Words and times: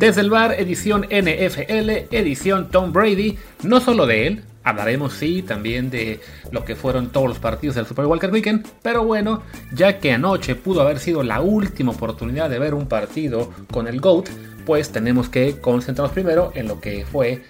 Desde 0.00 0.22
el 0.22 0.30
bar, 0.30 0.54
edición 0.58 1.02
NFL, 1.10 1.90
edición 2.10 2.70
Tom 2.70 2.90
Brady, 2.90 3.36
no 3.62 3.80
solo 3.80 4.06
de 4.06 4.26
él, 4.26 4.42
Hablaremos 4.64 5.12
sí 5.12 5.42
también 5.42 5.90
de 5.90 6.20
lo 6.52 6.64
que 6.64 6.74
fueron 6.74 7.10
todos 7.10 7.28
los 7.28 7.38
partidos 7.38 7.76
del 7.76 7.84
Super 7.84 8.06
Walker 8.06 8.30
Weekend, 8.30 8.66
pero 8.82 9.04
bueno, 9.04 9.42
ya 9.74 9.98
que 9.98 10.12
anoche 10.12 10.54
pudo 10.54 10.80
haber 10.80 11.00
sido 11.00 11.22
la 11.22 11.42
última 11.42 11.92
oportunidad 11.92 12.48
de 12.48 12.58
ver 12.58 12.72
un 12.72 12.86
partido 12.86 13.52
con 13.70 13.86
el 13.88 14.00
GOAT, 14.00 14.30
pues 14.64 14.90
tenemos 14.90 15.28
que 15.28 15.60
concentrarnos 15.60 16.14
primero 16.14 16.50
en 16.54 16.68
lo 16.68 16.80
que 16.80 17.04
fue 17.04 17.42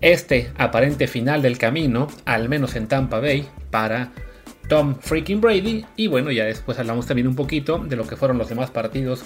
este 0.00 0.50
aparente 0.58 1.06
final 1.06 1.40
del 1.40 1.56
camino, 1.56 2.08
al 2.24 2.48
menos 2.48 2.74
en 2.74 2.88
Tampa 2.88 3.20
Bay, 3.20 3.48
para 3.70 4.10
Tom 4.68 4.96
freaking 5.00 5.40
Brady. 5.40 5.84
Y 5.94 6.08
bueno, 6.08 6.32
ya 6.32 6.46
después 6.46 6.80
hablamos 6.80 7.06
también 7.06 7.28
un 7.28 7.36
poquito 7.36 7.78
de 7.78 7.94
lo 7.94 8.08
que 8.08 8.16
fueron 8.16 8.38
los 8.38 8.48
demás 8.48 8.72
partidos 8.72 9.24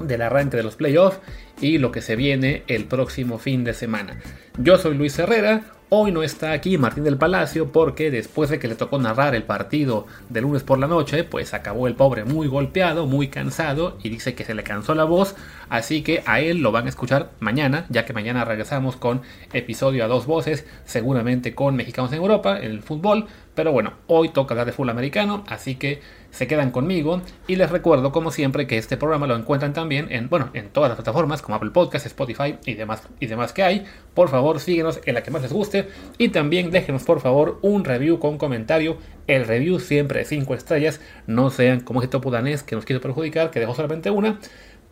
del 0.00 0.22
arranque 0.22 0.56
de 0.56 0.62
los 0.62 0.76
playoffs 0.76 1.20
y 1.60 1.78
lo 1.78 1.92
que 1.92 2.02
se 2.02 2.16
viene 2.16 2.62
el 2.66 2.84
próximo 2.84 3.38
fin 3.38 3.64
de 3.64 3.74
semana. 3.74 4.18
Yo 4.58 4.78
soy 4.78 4.94
Luis 4.94 5.18
Herrera, 5.18 5.64
Hoy 5.90 6.10
no 6.10 6.24
está 6.24 6.52
aquí 6.52 6.76
Martín 6.76 7.04
del 7.04 7.18
Palacio 7.18 7.70
porque 7.70 8.10
después 8.10 8.50
de 8.50 8.58
que 8.58 8.66
le 8.66 8.74
tocó 8.74 8.98
narrar 8.98 9.34
el 9.34 9.44
partido 9.44 10.06
de 10.28 10.40
lunes 10.40 10.64
por 10.64 10.78
la 10.78 10.88
noche, 10.88 11.22
pues 11.22 11.54
acabó 11.54 11.86
el 11.86 11.94
pobre 11.94 12.24
muy 12.24 12.48
golpeado, 12.48 13.06
muy 13.06 13.28
cansado 13.28 13.96
y 14.02 14.08
dice 14.08 14.34
que 14.34 14.44
se 14.44 14.54
le 14.54 14.64
cansó 14.64 14.96
la 14.96 15.04
voz, 15.04 15.36
así 15.68 16.02
que 16.02 16.24
a 16.26 16.40
él 16.40 16.58
lo 16.62 16.72
van 16.72 16.86
a 16.86 16.88
escuchar 16.88 17.30
mañana, 17.38 17.86
ya 17.90 18.06
que 18.06 18.12
mañana 18.12 18.44
regresamos 18.44 18.96
con 18.96 19.22
episodio 19.52 20.04
a 20.04 20.08
dos 20.08 20.26
voces, 20.26 20.66
seguramente 20.84 21.54
con 21.54 21.76
mexicanos 21.76 22.10
en 22.12 22.18
Europa, 22.18 22.58
en 22.58 22.72
el 22.72 22.82
fútbol, 22.82 23.26
pero 23.54 23.70
bueno, 23.70 23.92
hoy 24.08 24.30
toca 24.30 24.54
hablar 24.54 24.66
de 24.66 24.72
fútbol 24.72 24.90
americano, 24.90 25.44
así 25.48 25.76
que 25.76 26.00
se 26.34 26.48
quedan 26.48 26.72
conmigo 26.72 27.22
y 27.46 27.56
les 27.56 27.70
recuerdo 27.70 28.10
como 28.10 28.30
siempre 28.32 28.66
que 28.66 28.76
este 28.76 28.96
programa 28.96 29.26
lo 29.26 29.36
encuentran 29.36 29.72
también 29.72 30.08
en, 30.10 30.28
bueno, 30.28 30.50
en 30.52 30.68
todas 30.68 30.88
las 30.90 30.96
plataformas 30.96 31.42
como 31.42 31.54
Apple 31.54 31.70
Podcasts, 31.70 32.06
Spotify 32.06 32.56
y 32.66 32.74
demás, 32.74 33.02
y 33.20 33.26
demás 33.26 33.52
que 33.52 33.62
hay. 33.62 33.84
Por 34.14 34.28
favor, 34.28 34.58
síguenos 34.58 35.00
en 35.04 35.14
la 35.14 35.22
que 35.22 35.30
más 35.30 35.42
les 35.42 35.52
guste 35.52 35.88
y 36.18 36.30
también 36.30 36.70
déjenos 36.70 37.04
por 37.04 37.20
favor 37.20 37.58
un 37.62 37.84
review 37.84 38.18
con 38.18 38.36
comentario. 38.36 38.98
El 39.28 39.46
review 39.46 39.78
siempre 39.78 40.18
de 40.20 40.24
5 40.24 40.54
estrellas, 40.54 41.00
no 41.26 41.50
sean 41.50 41.80
como 41.80 42.02
este 42.02 42.10
topo 42.10 42.30
danés 42.30 42.62
que 42.62 42.74
nos 42.74 42.84
quiso 42.84 43.00
perjudicar, 43.00 43.50
que 43.50 43.60
dejó 43.60 43.74
solamente 43.74 44.10
una, 44.10 44.38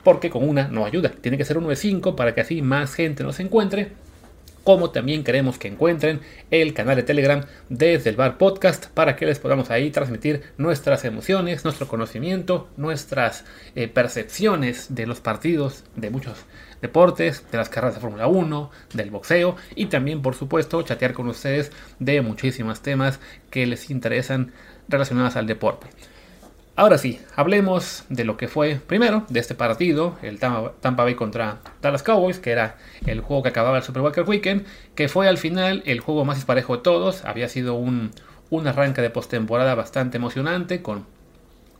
porque 0.05 0.31
con 0.31 0.49
una 0.49 0.69
no 0.69 0.85
ayuda. 0.85 1.11
Tiene 1.21 1.37
que 1.37 1.45
ser 1.45 1.59
uno 1.59 1.69
de 1.69 1.77
5 1.77 2.17
para 2.17 2.35
que 2.35 2.41
así 2.41 2.63
más 2.63 2.95
gente 2.95 3.25
nos 3.25 3.41
encuentre 3.41 3.93
como 4.65 4.91
también 4.91 5.25
queremos 5.25 5.59
que 5.59 5.69
encuentren 5.69 6.21
el 6.51 6.75
canal 6.75 6.97
de 6.97 7.03
Telegram 7.03 7.45
desde 7.69 8.11
el 8.11 8.17
Bar 8.17 8.39
Podcast 8.39 8.87
para 8.87 9.17
que 9.17 9.27
les 9.27 9.39
podamos 9.39 9.71
ahí 9.71 9.91
transmitir 9.91 10.43
nuestras 10.59 11.05
emociones, 11.05 11.65
nuestro 11.65 11.89
conocimiento, 11.89 12.69
nuestras 12.77 13.45
eh, 13.75 13.89
percepciones 13.89 14.95
de 14.95 15.07
los 15.07 15.21
partidos 15.21 15.85
de 15.97 16.11
muchos 16.11 16.45
deportes, 16.81 17.45
de 17.51 17.59
las 17.59 17.69
carreras 17.69 17.95
de 17.95 18.01
Fórmula 18.01 18.27
1, 18.27 18.71
del 18.95 19.11
boxeo 19.11 19.57
y 19.75 19.87
también 19.87 20.23
por 20.23 20.35
supuesto 20.35 20.83
chatear 20.83 21.13
con 21.13 21.29
ustedes 21.29 21.73
de 21.99 22.21
muchísimos 22.21 22.81
temas 22.81 23.21
que 23.51 23.67
les 23.67 23.91
interesan 23.91 24.53
relacionados 24.89 25.37
al 25.37 25.47
deporte. 25.47 25.87
Ahora 26.75 26.97
sí, 26.97 27.21
hablemos 27.37 28.05
de 28.09 28.25
lo 28.25 28.39
que 28.39 28.49
fue 28.49 28.81
primero 28.87 29.27
de 29.29 29.41
este 29.41 29.55
partido, 29.55 30.17
el 30.23 30.39
Tampa 30.39 31.05
Bay 31.05 31.15
contra 31.15 31.59
Dallas 31.83 32.03
Cowboys, 32.03 32.39
que 32.39 32.51
era 32.51 32.79
el 33.05 33.21
juego 33.21 33.43
que 33.43 33.51
acababa 33.51 33.77
el 33.77 33.83
Super 33.83 34.01
Walker 34.01 34.25
Weekend, 34.27 34.65
que 34.95 35.09
fue 35.09 35.29
al 35.29 35.37
final 35.37 35.83
el 35.85 36.01
juego 36.01 36.25
más 36.25 36.37
disparejo 36.37 36.77
de 36.77 36.83
todos. 36.83 37.27
Había 37.27 37.51
sido 37.51 37.75
un, 37.75 38.11
un 38.49 38.67
arranque 38.67 39.03
de 39.03 39.11
postemporada 39.11 39.75
bastante 39.75 40.17
emocionante, 40.17 40.81
con 40.81 41.05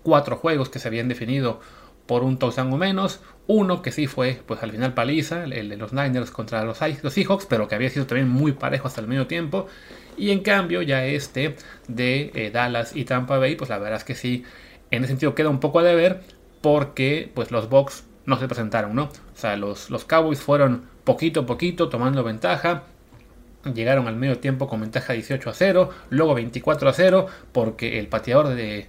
cuatro 0.03 0.37
juegos 0.37 0.69
que 0.69 0.79
se 0.79 0.89
habían 0.89 1.09
definido 1.09 1.61
por 2.05 2.23
un 2.23 2.39
touchdown 2.39 2.71
o 2.71 2.77
menos. 2.77 3.21
Uno 3.47 3.81
que 3.81 3.93
sí 3.93 4.07
fue, 4.07 4.43
pues 4.47 4.63
al 4.63 4.73
final 4.73 4.93
paliza, 4.93 5.45
el 5.45 5.71
de 5.71 5.77
los 5.79 5.95
Niners 5.95 6.31
contra 6.31 6.65
los, 6.65 6.81
los 7.03 7.15
Seahawks, 7.15 7.47
pero 7.47 7.67
que 7.67 7.75
había 7.75 7.89
sido 7.89 8.07
también 8.07 8.29
muy 8.29 8.53
parejo 8.53 8.89
hasta 8.89 9.01
el 9.01 9.07
medio 9.07 9.27
tiempo. 9.27 9.69
Y 10.19 10.33
en 10.33 10.41
cambio, 10.41 10.83
ya 10.83 11.07
este 11.07 11.57
de 11.89 12.31
eh, 12.35 12.51
Dallas 12.51 12.95
y 12.95 13.07
Tampa 13.07 13.39
Bay, 13.39 13.57
pues 13.57 13.71
la 13.71 13.79
verdad 13.79 13.97
es 13.97 14.05
que 14.05 14.15
sí 14.15 14.45
en 14.93 15.03
ese 15.03 15.13
sentido 15.13 15.35
queda 15.35 15.49
un 15.49 15.59
poco 15.59 15.81
a 15.81 15.83
deber 15.83 16.21
porque 16.61 17.31
pues 17.35 17.51
los 17.51 17.69
Bucks 17.69 18.05
no 18.27 18.39
se 18.39 18.47
presentaron, 18.47 18.95
¿no? 18.95 19.05
O 19.05 19.37
sea, 19.37 19.57
los, 19.57 19.91
los 19.91 20.05
Cowboys 20.05 20.41
fueron 20.41 20.85
poquito 21.05 21.41
a 21.41 21.47
poquito 21.47 21.89
tomando 21.89 22.23
ventaja. 22.23 22.85
Llegaron 23.75 24.07
al 24.07 24.17
medio 24.17 24.39
tiempo 24.39 24.69
con 24.69 24.81
ventaja 24.81 25.13
18 25.13 25.51
a 25.51 25.55
0, 25.55 25.91
luego 26.11 26.35
24 26.35 26.89
a 26.89 26.93
0, 26.93 27.27
porque 27.53 27.99
el 27.99 28.09
pateador 28.09 28.49
de, 28.49 28.89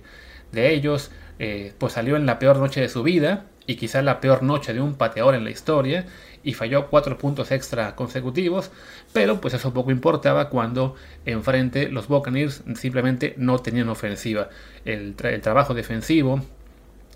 ellos 0.53 1.11
eh, 1.39 1.73
pues 1.77 1.94
salió 1.94 2.16
en 2.16 2.25
la 2.25 2.39
peor 2.39 2.57
noche 2.57 2.81
de 2.81 2.89
su 2.89 3.03
vida 3.03 3.45
y 3.66 3.75
quizá 3.75 4.01
la 4.01 4.19
peor 4.19 4.44
noche 4.44 4.73
de 4.73 4.81
un 4.81 4.95
pateador 4.95 5.35
en 5.35 5.44
la 5.44 5.49
historia 5.49 6.05
y 6.44 6.53
falló 6.53 6.88
cuatro 6.88 7.17
puntos 7.17 7.51
extra 7.51 7.95
consecutivos, 7.95 8.71
pero 9.13 9.39
pues 9.39 9.53
eso 9.53 9.73
poco 9.73 9.91
importaba 9.91 10.49
cuando 10.49 10.95
enfrente 11.25 11.89
los 11.89 12.07
Buccaneers 12.07 12.63
simplemente 12.75 13.33
no 13.38 13.59
tenían 13.59 13.89
ofensiva. 13.89 14.49
El, 14.83 15.16
el 15.23 15.41
trabajo 15.41 15.73
defensivo 15.73 16.41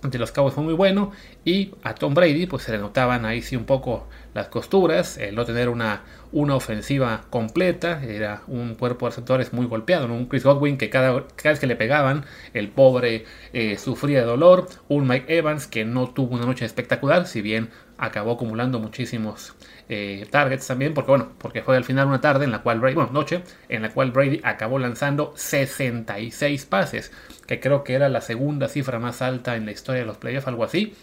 de 0.02 0.20
los 0.20 0.32
Cowboys 0.32 0.54
fue 0.54 0.64
muy 0.64 0.74
bueno 0.74 1.12
y 1.44 1.72
a 1.84 1.96
Tom 1.96 2.14
Brady 2.14 2.46
pues 2.46 2.64
se 2.64 2.72
le 2.72 2.78
notaban 2.78 3.26
ahí 3.26 3.42
sí 3.42 3.56
un 3.56 3.66
poco 3.66 4.08
las 4.38 4.50
costuras, 4.50 5.18
el 5.18 5.34
no 5.34 5.46
tener 5.46 5.68
una, 5.68 6.04
una 6.32 6.56
ofensiva 6.56 7.24
completa, 7.32 8.04
era 8.04 8.44
un 8.48 8.76
cuerpo 8.76 9.06
de 9.06 9.10
receptores 9.10 9.52
muy 9.52 9.66
golpeado, 9.66 10.06
un 10.06 10.28
Chris 10.28 10.44
Godwin 10.44 10.78
que 10.78 10.92
cada, 10.92 11.26
vez 11.44 11.60
que 11.60 11.66
le 11.66 11.76
pegaban 11.76 12.24
el 12.54 12.70
pobre 12.70 13.26
eh, 13.54 13.78
sufría 13.80 14.20
de 14.20 14.26
dolor, 14.26 14.68
un 14.90 15.08
Mike 15.08 15.38
Evans 15.38 15.66
que 15.66 15.86
no 15.86 16.12
tuvo 16.12 16.36
una 16.36 16.46
noche 16.46 16.66
espectacular, 16.66 17.26
si 17.26 17.42
bien 17.42 17.72
acabó 17.98 18.34
acumulando 18.34 18.80
muchísimos 18.80 19.56
eh, 19.90 20.28
targets 20.30 20.68
también, 20.68 20.94
porque 20.94 21.10
bueno, 21.10 21.32
porque 21.40 21.64
fue 21.64 21.76
al 21.76 21.84
final 21.84 22.06
una 22.06 22.22
tarde 22.22 22.46
en 22.46 22.52
la 22.52 22.62
cual 22.62 22.80
Brady, 22.80 22.94
bueno, 22.94 23.10
noche, 23.12 23.42
en 23.70 23.82
la 23.82 23.90
cual 23.90 24.12
Brady 24.12 24.40
acabó 24.44 24.78
lanzando 24.78 25.34
66 25.36 26.64
pases, 26.66 27.12
que 27.48 27.60
creo 27.60 27.84
que 27.84 27.96
era 27.96 28.08
la 28.08 28.22
segunda 28.22 28.68
cifra 28.68 29.00
más 29.00 29.24
alta 29.24 29.56
en 29.56 29.66
la 29.66 29.72
historia 29.72 30.02
de 30.02 30.08
los 30.08 30.18
playoffs, 30.18 30.48
algo 30.48 30.64
así. 30.64 30.94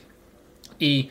Y 0.78 1.10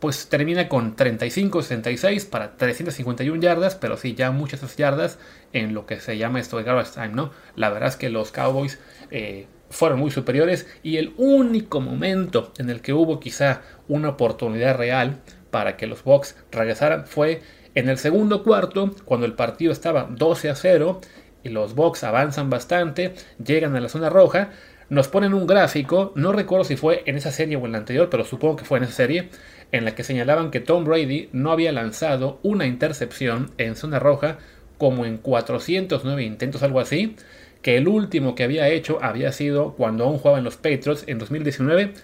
pues 0.00 0.28
termina 0.28 0.68
con 0.68 0.96
35-66 0.96 2.28
para 2.28 2.56
351 2.56 3.40
yardas, 3.40 3.74
pero 3.74 3.96
sí, 3.96 4.14
ya 4.14 4.30
muchas 4.30 4.62
esas 4.62 4.76
yardas 4.76 5.18
en 5.52 5.74
lo 5.74 5.86
que 5.86 6.00
se 6.00 6.16
llama 6.16 6.40
esto 6.40 6.56
de 6.56 6.64
garbage 6.64 6.92
time, 6.94 7.08
¿no? 7.10 7.30
La 7.54 7.70
verdad 7.70 7.90
es 7.90 7.96
que 7.96 8.08
los 8.08 8.32
Cowboys 8.32 8.78
eh, 9.10 9.46
fueron 9.68 9.98
muy 10.00 10.10
superiores 10.10 10.66
y 10.82 10.96
el 10.96 11.14
único 11.16 11.80
momento 11.80 12.52
en 12.58 12.70
el 12.70 12.80
que 12.80 12.92
hubo 12.92 13.20
quizá 13.20 13.62
una 13.88 14.10
oportunidad 14.10 14.76
real 14.76 15.20
para 15.50 15.76
que 15.76 15.86
los 15.86 16.02
Bucks 16.02 16.36
regresaran 16.50 17.06
fue 17.06 17.42
en 17.74 17.88
el 17.88 17.98
segundo 17.98 18.42
cuarto, 18.42 18.94
cuando 19.04 19.26
el 19.26 19.34
partido 19.34 19.70
estaba 19.72 20.08
12 20.10 20.50
a 20.50 20.54
0 20.56 21.00
y 21.44 21.50
los 21.50 21.74
Bucks 21.74 22.04
avanzan 22.04 22.50
bastante, 22.50 23.14
llegan 23.42 23.76
a 23.76 23.80
la 23.80 23.88
zona 23.88 24.10
roja, 24.10 24.50
nos 24.90 25.06
ponen 25.06 25.34
un 25.34 25.46
gráfico, 25.46 26.12
no 26.16 26.32
recuerdo 26.32 26.64
si 26.64 26.76
fue 26.76 27.04
en 27.06 27.16
esa 27.16 27.30
serie 27.30 27.56
o 27.56 27.64
en 27.64 27.72
la 27.72 27.78
anterior, 27.78 28.10
pero 28.10 28.24
supongo 28.24 28.56
que 28.56 28.64
fue 28.64 28.78
en 28.78 28.84
esa 28.84 28.92
serie, 28.92 29.30
en 29.70 29.84
la 29.84 29.94
que 29.94 30.02
señalaban 30.02 30.50
que 30.50 30.58
Tom 30.58 30.84
Brady 30.84 31.28
no 31.32 31.52
había 31.52 31.70
lanzado 31.70 32.40
una 32.42 32.66
intercepción 32.66 33.52
en 33.56 33.76
zona 33.76 34.00
roja 34.00 34.38
como 34.78 35.06
en 35.06 35.18
409 35.18 36.24
intentos, 36.24 36.62
algo 36.64 36.80
así, 36.80 37.14
que 37.62 37.76
el 37.76 37.86
último 37.86 38.34
que 38.34 38.42
había 38.42 38.68
hecho 38.68 38.98
había 39.00 39.30
sido 39.30 39.74
cuando 39.74 40.04
aún 40.04 40.18
jugaba 40.18 40.38
en 40.38 40.44
los 40.44 40.56
Patriots 40.56 41.04
en 41.06 41.18
2019. 41.18 41.94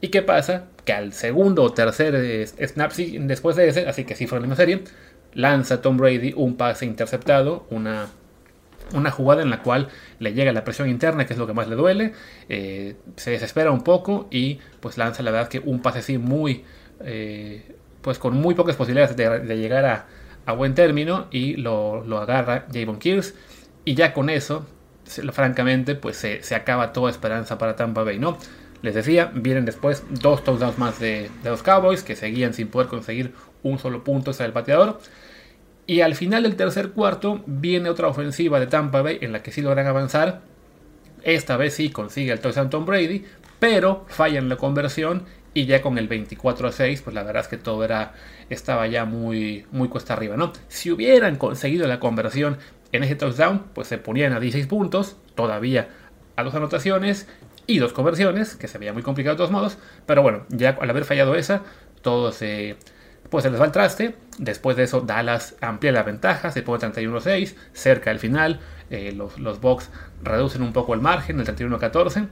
¿Y 0.00 0.08
qué 0.08 0.22
pasa? 0.22 0.64
Que 0.84 0.92
al 0.92 1.12
segundo 1.12 1.62
o 1.62 1.72
tercer 1.72 2.14
eh, 2.16 2.46
snap 2.46 2.92
después 2.92 3.54
de 3.54 3.68
ese, 3.68 3.86
así 3.86 4.04
que 4.04 4.16
sí 4.16 4.26
fue 4.26 4.38
en 4.38 4.42
la 4.42 4.48
misma 4.48 4.56
serie, 4.56 4.82
lanza 5.34 5.80
Tom 5.80 5.98
Brady 5.98 6.32
un 6.36 6.56
pase 6.56 6.84
interceptado, 6.84 7.66
una, 7.70 8.08
una 8.92 9.10
jugada 9.10 9.42
en 9.42 9.50
la 9.50 9.62
cual 9.62 9.88
le 10.18 10.34
llega 10.34 10.52
la 10.52 10.64
presión 10.64 10.88
interna, 10.88 11.26
que 11.26 11.32
es 11.32 11.38
lo 11.38 11.46
que 11.46 11.54
más 11.54 11.68
le 11.68 11.76
duele, 11.76 12.12
eh, 12.48 12.96
se 13.16 13.30
desespera 13.30 13.70
un 13.70 13.82
poco 13.82 14.28
y 14.30 14.58
pues 14.80 14.98
lanza 14.98 15.22
la 15.22 15.30
verdad 15.30 15.48
que 15.48 15.60
un 15.60 15.80
pase 15.80 16.00
así 16.00 16.18
muy, 16.18 16.64
eh, 17.00 17.76
pues 18.02 18.18
con 18.18 18.34
muy 18.34 18.54
pocas 18.54 18.76
posibilidades 18.76 19.16
de, 19.16 19.56
llegar 19.56 19.84
a, 19.84 20.06
a, 20.46 20.52
buen 20.52 20.74
término 20.74 21.26
y 21.30 21.56
lo, 21.56 22.04
lo 22.04 22.18
agarra 22.18 22.66
Javon 22.72 22.98
Kears 22.98 23.34
y 23.84 23.94
ya 23.94 24.12
con 24.12 24.30
eso 24.30 24.66
francamente, 25.06 25.94
pues 25.94 26.16
se, 26.16 26.54
acaba 26.54 26.92
toda 26.92 27.10
esperanza 27.10 27.58
para 27.58 27.76
Tampa 27.76 28.02
Bay, 28.02 28.18
¿no? 28.18 28.38
Les 28.82 28.94
decía, 28.94 29.30
vienen 29.34 29.64
después 29.64 30.02
dos 30.10 30.44
touchdowns 30.44 30.78
más 30.78 30.98
de, 30.98 31.30
los 31.42 31.62
Cowboys 31.62 32.02
que 32.02 32.16
seguían 32.16 32.54
sin 32.54 32.68
poder 32.68 32.88
conseguir 32.88 33.34
un 33.62 33.78
solo 33.78 34.04
punto 34.04 34.32
hacia 34.32 34.46
el 34.46 34.52
pateador. 34.52 35.00
Y 35.86 36.00
al 36.00 36.14
final 36.14 36.44
del 36.44 36.56
tercer 36.56 36.90
cuarto 36.90 37.42
viene 37.46 37.90
otra 37.90 38.08
ofensiva 38.08 38.58
de 38.58 38.66
Tampa 38.66 39.02
Bay 39.02 39.18
en 39.20 39.32
la 39.32 39.42
que 39.42 39.52
sí 39.52 39.60
logran 39.60 39.86
avanzar. 39.86 40.40
Esta 41.22 41.56
vez 41.56 41.74
sí 41.74 41.90
consigue 41.90 42.32
el 42.32 42.40
touchdown 42.40 42.70
Tom 42.70 42.86
Brady, 42.86 43.24
pero 43.58 44.04
fallan 44.08 44.48
la 44.48 44.56
conversión 44.56 45.24
y 45.54 45.66
ya 45.66 45.80
con 45.80 45.98
el 45.98 46.08
24 46.08 46.68
a 46.68 46.72
6, 46.72 47.02
pues 47.02 47.14
la 47.14 47.22
verdad 47.22 47.42
es 47.42 47.48
que 47.48 47.56
todo 47.56 47.84
era 47.84 48.12
estaba 48.50 48.86
ya 48.88 49.04
muy 49.04 49.64
muy 49.70 49.88
cuesta 49.88 50.14
arriba, 50.14 50.36
¿no? 50.36 50.52
Si 50.68 50.90
hubieran 50.90 51.36
conseguido 51.36 51.86
la 51.86 52.00
conversión 52.00 52.58
en 52.92 53.04
ese 53.04 53.14
touchdown, 53.14 53.64
pues 53.72 53.88
se 53.88 53.98
ponían 53.98 54.32
a 54.32 54.40
16 54.40 54.66
puntos, 54.66 55.16
todavía 55.34 55.88
a 56.36 56.42
dos 56.42 56.54
anotaciones 56.54 57.28
y 57.66 57.78
dos 57.78 57.92
conversiones, 57.92 58.56
que 58.56 58.68
se 58.68 58.78
veía 58.78 58.92
muy 58.92 59.02
complicado 59.02 59.34
de 59.34 59.38
todos 59.38 59.50
modos, 59.50 59.78
pero 60.06 60.22
bueno, 60.22 60.44
ya 60.48 60.76
al 60.80 60.90
haber 60.90 61.04
fallado 61.04 61.34
esa, 61.36 61.62
todo 62.02 62.32
se, 62.32 62.76
pues 63.34 63.42
se 63.42 63.50
les 63.50 63.60
va 63.60 63.64
el 63.64 63.72
traste. 63.72 64.14
Después 64.38 64.76
de 64.76 64.84
eso, 64.84 65.00
Dallas 65.00 65.56
amplía 65.60 65.90
la 65.90 66.04
ventaja, 66.04 66.52
se 66.52 66.62
pone 66.62 66.84
31-6, 66.84 67.56
cerca 67.72 68.10
del 68.10 68.20
final. 68.20 68.60
Eh, 68.90 69.10
los, 69.10 69.40
los 69.40 69.60
Bucks 69.60 69.90
reducen 70.22 70.62
un 70.62 70.72
poco 70.72 70.94
el 70.94 71.00
margen, 71.00 71.40
el 71.40 71.44
31-14. 71.44 72.28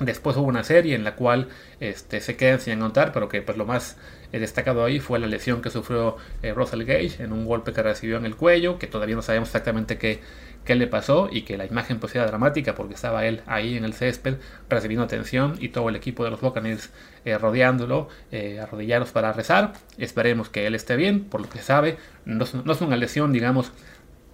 Después 0.00 0.36
hubo 0.36 0.46
una 0.46 0.64
serie 0.64 0.94
en 0.94 1.02
la 1.02 1.16
cual 1.16 1.48
este, 1.80 2.20
se 2.20 2.36
quedan 2.36 2.60
sin 2.60 2.74
anotar, 2.74 3.10
pero 3.14 3.30
que 3.30 3.40
pues 3.40 3.56
lo 3.56 3.64
más 3.64 3.96
eh, 4.32 4.38
destacado 4.38 4.84
ahí 4.84 5.00
fue 5.00 5.18
la 5.18 5.26
lesión 5.26 5.62
que 5.62 5.70
sufrió 5.70 6.16
eh, 6.42 6.52
Russell 6.52 6.84
Gage 6.84 7.22
en 7.22 7.32
un 7.32 7.46
golpe 7.46 7.72
que 7.72 7.82
recibió 7.82 8.16
en 8.16 8.26
el 8.26 8.36
cuello, 8.36 8.78
que 8.78 8.86
todavía 8.86 9.16
no 9.16 9.22
sabemos 9.22 9.48
exactamente 9.48 9.98
qué, 9.98 10.20
qué 10.64 10.74
le 10.74 10.86
pasó 10.86 11.28
y 11.32 11.42
que 11.42 11.56
la 11.56 11.64
imagen 11.64 11.98
pues 11.98 12.14
era 12.14 12.26
dramática 12.26 12.74
porque 12.74 12.94
estaba 12.94 13.26
él 13.26 13.42
ahí 13.46 13.76
en 13.76 13.84
el 13.84 13.94
césped 13.94 14.36
recibiendo 14.68 15.04
atención 15.04 15.56
y 15.60 15.70
todo 15.70 15.88
el 15.88 15.96
equipo 15.96 16.24
de 16.24 16.30
los 16.30 16.40
Buccaneers 16.40 16.90
eh, 17.24 17.38
rodeándolo, 17.38 18.08
arrodillados 18.62 19.10
para 19.10 19.32
rezar. 19.32 19.72
Esperemos 19.96 20.48
que 20.48 20.66
él 20.66 20.74
esté 20.74 20.96
bien, 20.96 21.24
por 21.24 21.40
lo 21.40 21.48
que 21.48 21.60
sabe, 21.60 21.96
no, 22.24 22.44
no 22.64 22.72
es 22.72 22.80
una 22.80 22.96
lesión 22.96 23.32
digamos 23.32 23.72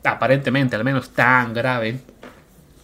aparentemente 0.02 0.76
al 0.76 0.84
menos 0.84 1.10
tan 1.10 1.54
grave 1.54 2.00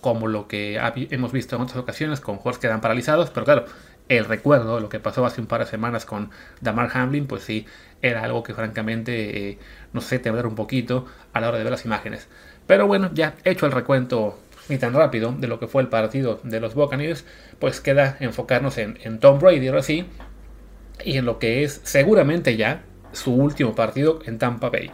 como 0.01 0.29
lo 0.29 0.49
que 0.49 0.81
hemos 1.11 1.33
visto 1.33 1.57
en 1.57 1.63
otras 1.63 1.79
ocasiones 1.79 2.21
con 2.21 2.37
jugadores 2.37 2.59
que 2.59 2.69
quedan 2.69 2.81
paralizados, 2.81 3.31
pero 3.31 3.45
claro, 3.45 3.67
el 4.11 4.25
recuerdo 4.25 4.81
lo 4.81 4.89
que 4.89 4.99
pasó 4.99 5.25
hace 5.25 5.41
un 5.41 5.47
par 5.47 5.61
de 5.61 5.67
semanas 5.67 6.05
con 6.05 6.31
Damar 6.61 6.91
Hamlin, 6.93 7.27
pues 7.27 7.45
sí, 7.45 7.65
era 8.03 8.25
algo 8.25 8.43
que 8.43 8.55
francamente, 8.55 9.51
eh, 9.51 9.59
no 9.93 10.01
sé, 10.01 10.19
temblar 10.19 10.47
un 10.47 10.57
poquito 10.57 11.07
a 11.33 11.41
la 11.41 11.49
hora 11.49 11.59
de 11.59 11.65
ver 11.65 11.71
las 11.71 11.85
imágenes. 11.85 12.29
Pero 12.67 12.89
bueno, 12.89 13.11
ya 13.15 13.37
hecho 13.45 13.67
el 13.67 13.73
recuento 13.73 14.37
ni 14.69 14.79
tan 14.79 14.95
rápido 14.95 15.33
de 15.33 15.47
lo 15.47 15.61
que 15.61 15.69
fue 15.69 15.83
el 15.83 15.89
partido 15.89 16.41
de 16.43 16.59
los 16.59 16.75
Buccaneers, 16.75 17.25
pues 17.61 17.81
queda 17.81 18.17
enfocarnos 18.19 18.79
en, 18.79 18.99
en 19.03 19.21
Tom 19.21 19.39
Brady 19.39 19.69
ahora 19.69 19.83
sí, 19.83 20.07
y 21.05 21.17
en 21.17 21.25
lo 21.25 21.39
que 21.39 21.63
es 21.63 21.81
seguramente 21.85 22.57
ya 22.57 22.83
su 23.13 23.33
último 23.33 23.77
partido 23.77 24.19
en 24.27 24.39
Tampa 24.39 24.71
Bay. 24.71 24.91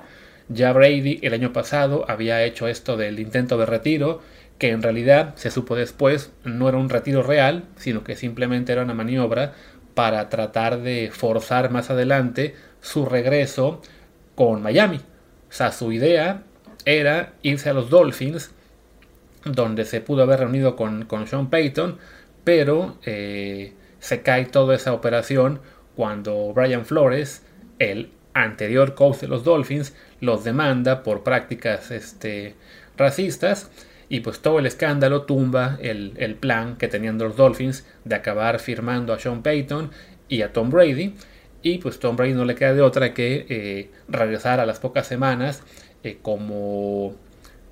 Ya 0.49 0.73
Brady 0.73 1.21
el 1.23 1.33
año 1.33 1.53
pasado 1.55 2.05
había 2.09 2.45
hecho 2.45 2.69
esto 2.69 2.97
del 2.97 3.19
intento 3.19 3.57
de 3.57 3.67
retiro 3.67 4.21
que 4.59 4.71
en 4.71 4.83
realidad 4.83 5.35
se 5.37 5.51
supo 5.51 5.77
después 5.77 6.33
no 6.45 6.69
era 6.69 6.79
un 6.79 6.89
retiro 6.89 7.23
real, 7.23 7.65
sino 7.77 8.05
que 8.05 8.17
simplemente 8.17 8.73
era 8.73 8.83
una 8.83 8.95
maniobra 8.95 9.55
para 9.95 10.29
tratar 10.29 10.81
de 10.81 11.11
forzar 11.13 11.71
más 11.71 11.91
adelante 11.91 12.55
su 12.81 13.07
regreso 13.07 13.83
con 14.35 14.63
Miami. 14.63 14.99
O 14.99 15.53
sea, 15.53 15.73
su 15.73 15.93
idea 15.93 16.43
era 16.85 17.35
irse 17.43 17.71
a 17.71 17.75
los 17.75 17.91
Dolphins, 17.91 18.51
donde 19.45 19.85
se 19.85 20.01
pudo 20.01 20.23
haber 20.23 20.41
reunido 20.41 20.77
con, 20.77 21.05
con 21.05 21.27
Sean 21.27 21.51
Payton, 21.51 21.99
pero 22.45 22.99
eh, 23.05 23.75
se 24.01 24.23
cae 24.23 24.47
toda 24.47 24.75
esa 24.75 24.93
operación 24.93 25.61
cuando 25.95 26.53
Brian 26.53 26.85
Flores, 26.85 27.43
el 27.79 28.11
anterior 28.35 28.95
coach 28.95 29.21
de 29.21 29.29
los 29.29 29.45
Dolphins, 29.45 29.95
los 30.21 30.45
demanda 30.45 31.03
por 31.03 31.23
prácticas 31.23 31.91
este, 31.91 32.55
racistas 32.97 33.71
y 34.09 34.21
pues 34.21 34.41
todo 34.41 34.59
el 34.59 34.67
escándalo 34.67 35.23
tumba 35.23 35.79
el, 35.81 36.37
plan 36.41 36.77
que 36.77 36.89
tenían 36.89 37.19
los 37.19 37.37
Dolphins 37.37 37.87
de 38.05 38.15
acabar 38.15 38.61
firmando 38.61 39.13
a 39.13 39.19
Sean 39.19 39.43
Payton 39.43 39.91
y 40.29 40.43
a 40.43 40.53
Tom 40.53 40.71
Brady. 40.71 41.15
Y 41.63 41.79
pues 41.79 41.99
Tom 41.99 42.15
Brady 42.15 42.35
no 42.35 42.45
le 42.45 42.55
queda 42.55 42.75
de 42.75 42.83
otra 42.83 43.13
que 43.13 43.47
eh, 43.49 43.91
regresar 44.09 44.61
a 44.61 44.67
las 44.67 44.79
pocas 44.79 45.07
semanas 45.07 45.63
eh, 46.05 46.19
como... 46.23 47.17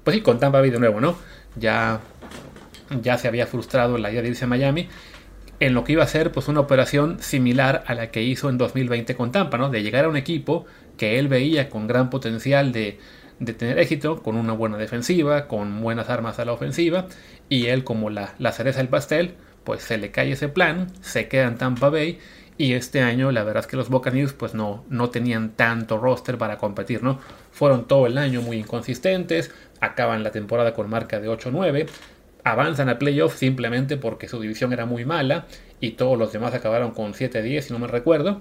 Pues 0.03 0.17
sí, 0.17 0.23
con 0.23 0.41
Tampa 0.41 0.61
Bay 0.61 0.71
de 0.71 0.81
nuevo, 0.81 1.01
¿no? 1.01 1.17
Ya, 1.57 2.01
ya 3.01 3.17
se 3.17 3.29
había 3.29 3.47
frustrado 3.47 3.97
la 3.97 4.11
idea 4.11 4.23
de 4.23 4.29
irse 4.29 4.45
a 4.45 4.49
Miami 4.49 4.89
en 5.61 5.73
lo 5.73 5.85
que 5.85 5.93
iba 5.93 6.03
a 6.03 6.09
ser 6.09 6.33
pues 6.33 6.49
una 6.49 6.61
operación 6.61 7.19
similar 7.21 7.85
a 7.87 7.95
la 7.95 8.11
que 8.11 8.23
hizo 8.23 8.51
en 8.51 8.59
2020 8.59 9.15
con 9.15 9.31
Tampa, 9.31 9.57
¿no? 9.57 9.71
De 9.71 9.83
llegar 9.83 10.05
a 10.05 10.09
un 10.09 10.17
equipo 10.17 10.67
que 10.97 11.19
él 11.19 11.29
veía 11.29 11.71
con 11.71 11.87
gran 11.87 12.11
potencial 12.11 12.73
de 12.73 12.99
de 13.39 13.53
tener 13.53 13.79
éxito 13.79 14.23
con 14.23 14.37
una 14.37 14.53
buena 14.53 14.77
defensiva, 14.77 15.49
con 15.49 15.81
buenas 15.81 16.09
armas 16.09 16.39
a 16.39 16.45
la 16.45 16.53
ofensiva, 16.53 17.07
y 17.49 17.67
él 17.67 17.85
como 17.85 18.11
la, 18.11 18.35
cereza 18.53 18.79
del 18.79 18.89
pastel, 18.89 19.35
pues 19.65 19.83
se 19.83 19.99
le 19.99 20.11
cae 20.11 20.33
ese 20.33 20.49
plan, 20.49 20.89
se 21.01 21.29
queda 21.29 21.49
en 21.49 21.57
Tampa 21.57 21.89
Bay, 21.89 22.19
y 22.57 22.75
este 22.75 23.01
año 23.03 23.33
la 23.33 23.43
verdad 23.43 23.63
es 23.63 23.67
que 23.67 23.77
los 23.77 23.89
Buccaneers 23.89 24.33
pues 24.33 24.55
no, 24.55 24.85
no 24.89 25.11
tenían 25.11 25.51
tanto 25.51 25.99
roster 25.99 26.39
para 26.39 26.59
competir, 26.59 27.03
¿no? 27.03 27.19
Fueron 27.51 27.89
todo 27.89 28.07
el 28.07 28.17
año 28.17 28.43
muy 28.43 28.59
inconsistentes, 28.59 29.51
acaban 29.81 30.23
la 30.23 30.31
temporada 30.31 30.73
con 30.73 30.89
marca 30.89 31.19
de 31.19 31.29
8-9, 31.29 31.89
avanzan 32.45 32.89
a 32.89 32.99
playoffs 32.99 33.39
simplemente 33.39 33.97
porque 33.97 34.29
su 34.29 34.41
división 34.41 34.73
era 34.73 34.87
muy 34.87 35.05
mala 35.05 35.47
y 35.81 35.93
todos 35.93 36.17
los 36.17 36.33
demás 36.33 36.55
acabaron 36.55 36.93
con 36.93 37.13
7-10 37.13 37.61
si 37.63 37.73
no 37.73 37.81
me 37.81 37.89
recuerdo, 37.89 38.41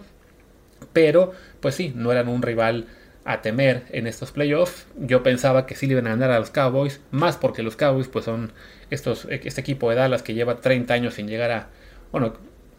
pero 0.92 1.32
pues 1.60 1.76
sí, 1.76 1.94
no 1.96 2.12
eran 2.12 2.28
un 2.28 2.42
rival 2.42 2.86
a 3.26 3.42
temer 3.42 3.84
en 3.92 4.08
estos 4.08 4.32
playoffs. 4.32 4.88
Yo 4.98 5.24
pensaba 5.24 5.66
que 5.66 5.76
sí 5.76 5.88
le 5.88 5.94
iban 5.94 6.08
a 6.08 6.12
ganar 6.12 6.32
a 6.32 6.40
los 6.40 6.50
Cowboys, 6.50 7.02
más 7.12 7.38
porque 7.38 7.64
los 7.64 7.76
Cowboys 7.76 8.08
pues 8.08 8.26
son 8.26 8.52
estos, 8.90 9.28
este 9.30 9.62
equipo 9.62 9.90
de 9.90 9.96
Dallas 9.96 10.24
que 10.24 10.34
lleva 10.34 10.58
30 10.58 10.94
años 10.94 11.14
sin 11.14 11.28
llegar 11.28 11.52
a, 11.52 11.68
bueno, 12.12 12.34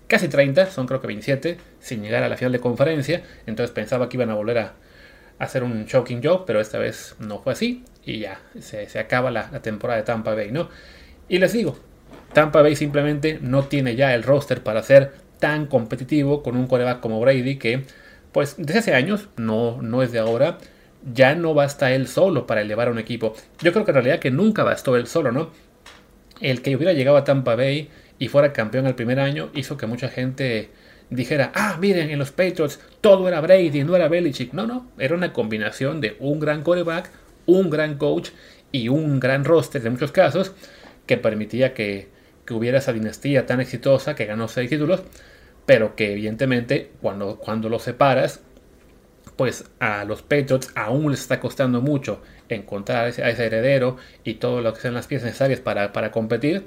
casi 0.07 0.29
30, 0.29 0.67
son 0.67 0.87
creo 0.87 1.01
que 1.01 1.07
27, 1.07 1.59
sin 1.81 2.03
llegar 2.03 2.23
a 2.23 2.29
la 2.29 2.37
final 2.37 2.53
de 2.53 2.61
conferencia. 2.61 3.23
Entonces 3.47 3.75
pensaba 3.75 4.09
que 4.09 4.17
iban 4.17 4.31
a 4.31 4.35
volver 4.35 4.59
a, 4.59 4.75
hacer 5.39 5.65
un 5.65 5.85
shocking 5.87 6.23
job, 6.23 6.45
pero 6.47 6.61
esta 6.61 6.79
vez 6.79 7.17
no 7.19 7.41
fue 7.41 7.55
así 7.55 7.85
y 8.05 8.21
ya 8.21 8.41
se, 8.61 8.87
acaba 8.99 9.33
la, 9.33 9.51
la, 9.51 9.61
temporada 9.61 9.99
de 9.99 10.07
Tampa 10.07 10.33
Bay, 10.33 10.53
¿no? 10.53 10.69
Y 11.29 11.39
les 11.39 11.53
digo, 11.53 11.77
Tampa 12.33 12.63
Bay 12.63 12.77
simplemente 12.77 13.41
no 13.43 13.65
tiene 13.65 13.97
ya 13.97 14.15
el 14.15 14.23
roster 14.23 14.63
para 14.63 14.83
ser 14.85 15.13
tan 15.41 15.67
competitivo 15.67 16.45
con 16.45 16.57
un 16.57 16.69
coreback 16.69 17.01
como 17.01 17.19
Brady 17.21 17.57
que 17.57 17.85
pues 18.35 18.57
desde 18.59 18.81
hace 18.81 18.95
años, 18.95 19.29
no, 19.37 19.81
no 19.81 20.03
es 20.03 20.11
de 20.11 20.19
ahora, 20.19 20.59
ya 21.15 21.37
no 21.37 21.55
basta 21.55 21.93
él 21.93 22.09
solo 22.09 22.49
para 22.49 22.63
elevar 22.63 22.89
a 22.89 22.91
un 22.91 22.99
equipo. 22.99 23.33
Yo 23.61 23.73
creo 23.73 23.85
que 23.85 23.93
en 23.93 23.95
realidad 23.95 24.19
que 24.19 24.33
nunca 24.33 24.65
bastó 24.65 24.97
él 24.97 25.07
solo, 25.07 25.31
¿no? 25.31 25.53
El 26.41 26.61
que 26.61 26.75
hubiera 26.75 26.93
llegado 26.93 27.17
a 27.17 27.23
Tampa 27.23 27.55
Bay 27.55 27.91
y 28.19 28.27
fuera 28.27 28.53
campeón 28.53 28.87
el 28.87 28.97
primer 28.97 29.21
año 29.21 29.51
hizo 29.55 29.77
que 29.77 29.87
mucha 29.87 30.09
gente 30.09 30.71
dijera, 31.11 31.53
ah, 31.55 31.77
miren, 31.81 32.11
en 32.11 32.19
los 32.19 32.33
Patriots 32.33 32.81
todo 33.01 33.29
era 33.29 33.41
Brady, 33.41 33.85
no 33.85 33.95
era 33.95 34.09
Belichick. 34.09 34.53
No, 34.53 34.67
no, 34.67 34.91
era 34.99 35.15
una 35.15 35.33
combinación 35.33 36.01
de 36.01 36.17
un 36.19 36.41
gran 36.41 36.65
quarterback, 36.65 37.13
un 37.47 37.71
gran 37.71 37.99
coach 37.99 38.31
y 38.73 38.89
un 38.89 39.21
gran 39.21 39.45
roster 39.45 39.87
en 39.87 39.93
muchos 39.93 40.11
casos 40.11 40.55
que 41.07 41.19
permitía 41.19 41.73
que, 41.73 42.09
que 42.45 42.55
hubiera 42.55 42.79
esa 42.79 42.93
dinastía 42.93 43.47
tan 43.47 43.61
exitosa 43.61 44.17
que 44.17 44.27
ganó 44.27 44.49
seis 44.49 44.69
títulos 44.71 45.05
pero 45.67 45.97
que 45.97 46.13
evidentemente 46.13 46.93
cuando, 47.01 47.37
cuando 47.37 47.69
lo 47.69 47.79
separas, 47.79 48.41
pues 49.37 49.65
a 49.81 50.05
los 50.05 50.23
Patriots 50.23 50.71
aún 50.75 51.11
les 51.11 51.21
está 51.21 51.41
costando 51.41 51.81
mucho 51.81 52.23
encontrar 52.49 53.07
a 53.07 53.09
ese, 53.09 53.47
heredero 53.47 53.97
y 54.23 54.35
todo 54.35 54.61
lo 54.61 54.73
que 54.75 54.81
sean 54.81 54.95
las 54.95 55.07
piezas 55.07 55.27
necesarias 55.27 55.61
para, 55.61 55.93
para, 55.93 56.11
competir. 56.11 56.65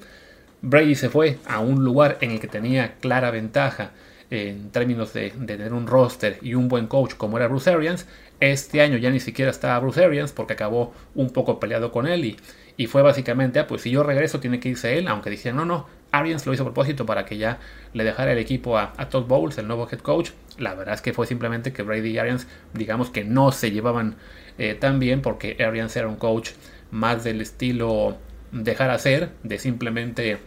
Brady 0.61 0.95
se 0.95 1.09
fue 1.09 1.37
a 1.45 1.59
un 1.59 1.83
lugar 1.83 2.17
en 2.21 2.31
el 2.31 2.39
que 2.39 2.47
tenía 2.47 2.95
clara 2.95 3.31
ventaja 3.31 3.91
en 4.29 4.71
términos 4.71 5.13
de, 5.13 5.29
tener 5.29 5.73
un 5.73 5.87
roster 5.87 6.39
y 6.41 6.55
un 6.55 6.67
buen 6.67 6.87
coach 6.87 7.13
como 7.15 7.37
era 7.37 7.47
Bruce 7.47 7.69
Arians. 7.69 8.05
Este 8.39 8.81
año 8.81 8.97
ya 8.97 9.09
ni 9.09 9.19
siquiera 9.19 9.51
estaba 9.51 9.79
Bruce 9.79 10.03
Arians 10.03 10.31
porque 10.31 10.53
acabó 10.53 10.93
un 11.15 11.29
poco 11.29 11.59
peleado 11.59 11.91
con 11.91 12.07
él 12.07 12.25
y, 12.25 12.37
y 12.75 12.87
fue 12.87 13.01
básicamente, 13.01 13.59
ah, 13.59 13.67
pues 13.67 13.83
si 13.83 13.91
yo 13.91 14.03
regreso 14.03 14.39
tiene 14.39 14.59
que 14.59 14.69
irse 14.69 14.97
él, 14.97 15.07
aunque 15.07 15.29
decían, 15.29 15.55
no, 15.55 15.65
no, 15.65 15.87
Arians 16.11 16.45
lo 16.45 16.53
hizo 16.53 16.63
a 16.63 16.65
propósito 16.65 17.05
para 17.05 17.25
que 17.25 17.37
ya 17.37 17.59
le 17.93 18.03
dejara 18.03 18.31
el 18.31 18.37
equipo 18.37 18.77
a, 18.77 18.93
Todd 19.09 19.25
Bowles, 19.25 19.57
el 19.57 19.67
nuevo 19.67 19.87
head 19.91 19.99
coach. 19.99 20.31
La 20.57 20.73
verdad 20.73 20.95
es 20.95 21.01
que 21.01 21.13
fue 21.13 21.27
simplemente 21.27 21.73
que 21.73 21.83
Brady 21.83 22.11
y 22.11 22.17
Arians, 22.17 22.47
digamos 22.73 23.09
que 23.09 23.23
no 23.23 23.51
se 23.51 23.71
llevaban 23.71 24.15
eh, 24.57 24.75
tan 24.75 24.99
bien 24.99 25.21
porque 25.21 25.57
Arians 25.63 25.95
era 25.95 26.07
un 26.07 26.15
coach 26.15 26.51
más 26.91 27.23
del 27.23 27.41
estilo 27.41 28.17
dejar 28.51 28.89
hacer, 28.89 29.29
de 29.43 29.59
simplemente 29.59 30.37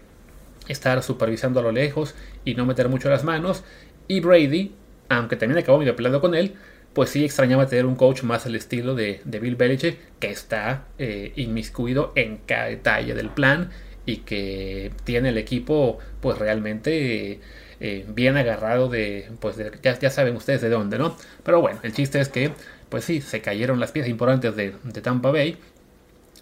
estar 0.69 1.03
supervisando 1.03 1.61
a 1.61 1.63
lo 1.63 1.73
lejos 1.73 2.15
y 2.45 2.55
no 2.55 2.67
meter 2.67 2.89
mucho 2.89 3.11
las 3.11 3.25
manos. 3.25 3.63
Y 4.09 4.21
Brady, 4.21 4.75
aunque 5.09 5.37
también 5.37 5.59
acabó 5.59 5.79
medio 5.79 5.95
peleado 5.97 6.21
con 6.21 6.35
él, 6.35 6.55
pues 6.95 7.11
sí 7.11 7.25
extrañaba 7.25 7.67
tener 7.67 7.87
un 7.87 7.95
coach 7.95 8.23
más 8.23 8.47
al 8.47 8.57
estilo 8.57 8.95
de, 8.95 9.21
Bill 9.25 9.57
Belichick, 9.57 9.99
que 10.19 10.31
está 10.31 10.85
eh, 10.99 11.33
inmiscuido 11.37 12.13
en 12.17 12.39
cada 12.39 12.65
detalle 12.65 13.15
del 13.15 13.29
plan 13.29 13.71
y 14.11 14.17
que 14.19 14.91
tiene 15.05 15.29
el 15.29 15.39
equipo 15.39 15.99
pues 16.21 16.39
realmente 16.39 17.41
eh, 17.79 18.05
bien 18.09 18.37
agarrado 18.37 18.89
de, 18.89 19.31
pues 19.41 19.57
ya, 19.83 20.11
saben 20.11 20.37
ustedes 20.37 20.61
de 20.61 20.69
dónde, 20.69 20.99
¿no? 20.99 21.17
Pero 21.45 21.61
bueno, 21.61 21.79
el 21.83 21.93
chiste 21.93 22.21
es 22.21 22.29
que 22.29 22.53
pues 22.89 23.05
sí, 23.05 23.21
se 23.21 23.41
cayeron 23.41 23.79
las 23.79 23.93
piezas 23.93 24.11
importantes 24.11 24.57
de, 24.57 24.71
Tampa 25.01 25.31
Bay 25.31 25.59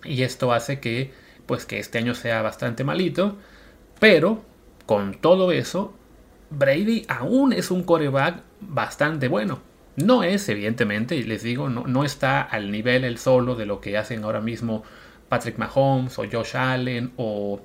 y 0.04 0.22
esto 0.22 0.52
hace 0.52 0.80
que 0.80 1.12
pues 1.46 1.66
que 1.66 1.78
este 1.78 1.98
año 1.98 2.14
sea 2.14 2.40
bastante 2.42 2.84
malito, 2.84 3.36
pero 4.00 4.42
con 4.86 5.14
todo 5.14 5.52
eso, 5.52 5.94
Brady 6.50 7.04
aún 7.08 7.52
es 7.52 7.70
un 7.70 7.82
coreback 7.82 8.42
bastante 8.60 9.28
bueno. 9.28 9.60
No 9.96 10.22
es, 10.22 10.48
evidentemente, 10.48 11.20
les 11.24 11.42
digo, 11.42 11.68
no, 11.68 11.86
no 11.86 12.04
está 12.04 12.40
al 12.40 12.70
nivel 12.70 13.04
el 13.04 13.18
solo 13.18 13.56
de 13.56 13.66
lo 13.66 13.80
que 13.80 13.98
hacen 13.98 14.24
ahora 14.24 14.40
mismo 14.40 14.84
Patrick 15.28 15.58
Mahomes 15.58 16.18
o 16.18 16.24
Josh 16.30 16.56
Allen 16.56 17.12
o, 17.16 17.60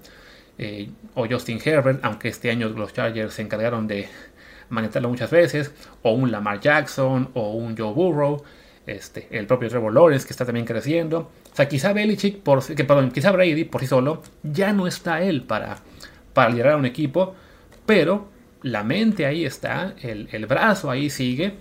eh, 0.57 0.89
o 1.15 1.27
Justin 1.27 1.59
Herbert, 1.63 2.03
aunque 2.03 2.29
este 2.29 2.49
año 2.49 2.69
los 2.69 2.93
Chargers 2.93 3.33
se 3.33 3.41
encargaron 3.41 3.87
de 3.87 4.07
manejarlo 4.69 5.09
muchas 5.09 5.31
veces, 5.31 5.71
o 6.01 6.11
un 6.11 6.31
Lamar 6.31 6.59
Jackson, 6.59 7.29
o 7.33 7.53
un 7.53 7.77
Joe 7.77 7.93
Burrow, 7.93 8.43
este, 8.85 9.27
el 9.31 9.47
propio 9.47 9.69
Trevor 9.69 9.93
Lawrence 9.93 10.27
que 10.27 10.33
está 10.33 10.45
también 10.45 10.65
creciendo. 10.65 11.31
O 11.51 11.55
sea, 11.55 11.67
quizá 11.67 11.93
Belichick, 11.93 12.41
por, 12.41 12.63
que, 12.63 12.83
perdón, 12.83 13.11
quizá 13.11 13.31
Brady 13.31 13.63
por 13.65 13.81
sí 13.81 13.87
solo, 13.87 14.23
ya 14.43 14.73
no 14.73 14.87
está 14.87 15.21
él 15.21 15.43
para, 15.43 15.77
para 16.33 16.49
liderar 16.49 16.75
un 16.75 16.85
equipo, 16.85 17.35
pero 17.85 18.27
la 18.61 18.83
mente 18.83 19.25
ahí 19.25 19.45
está, 19.45 19.93
el, 20.01 20.27
el 20.31 20.45
brazo 20.45 20.89
ahí 20.89 21.09
sigue. 21.09 21.53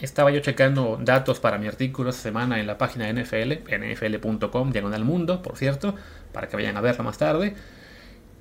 Estaba 0.00 0.30
yo 0.30 0.40
checando 0.40 0.98
datos 1.00 1.40
para 1.40 1.56
mi 1.56 1.68
artículo 1.68 2.10
esta 2.10 2.22
semana 2.22 2.60
en 2.60 2.66
la 2.66 2.76
página 2.76 3.06
de 3.06 3.22
NFL, 3.22 3.74
nfl.com, 3.74 4.70
diagonal 4.70 5.04
mundo, 5.04 5.40
por 5.40 5.56
cierto, 5.56 5.94
para 6.32 6.48
que 6.48 6.56
vayan 6.56 6.76
a 6.76 6.82
verlo 6.82 7.02
más 7.02 7.16
tarde. 7.16 7.54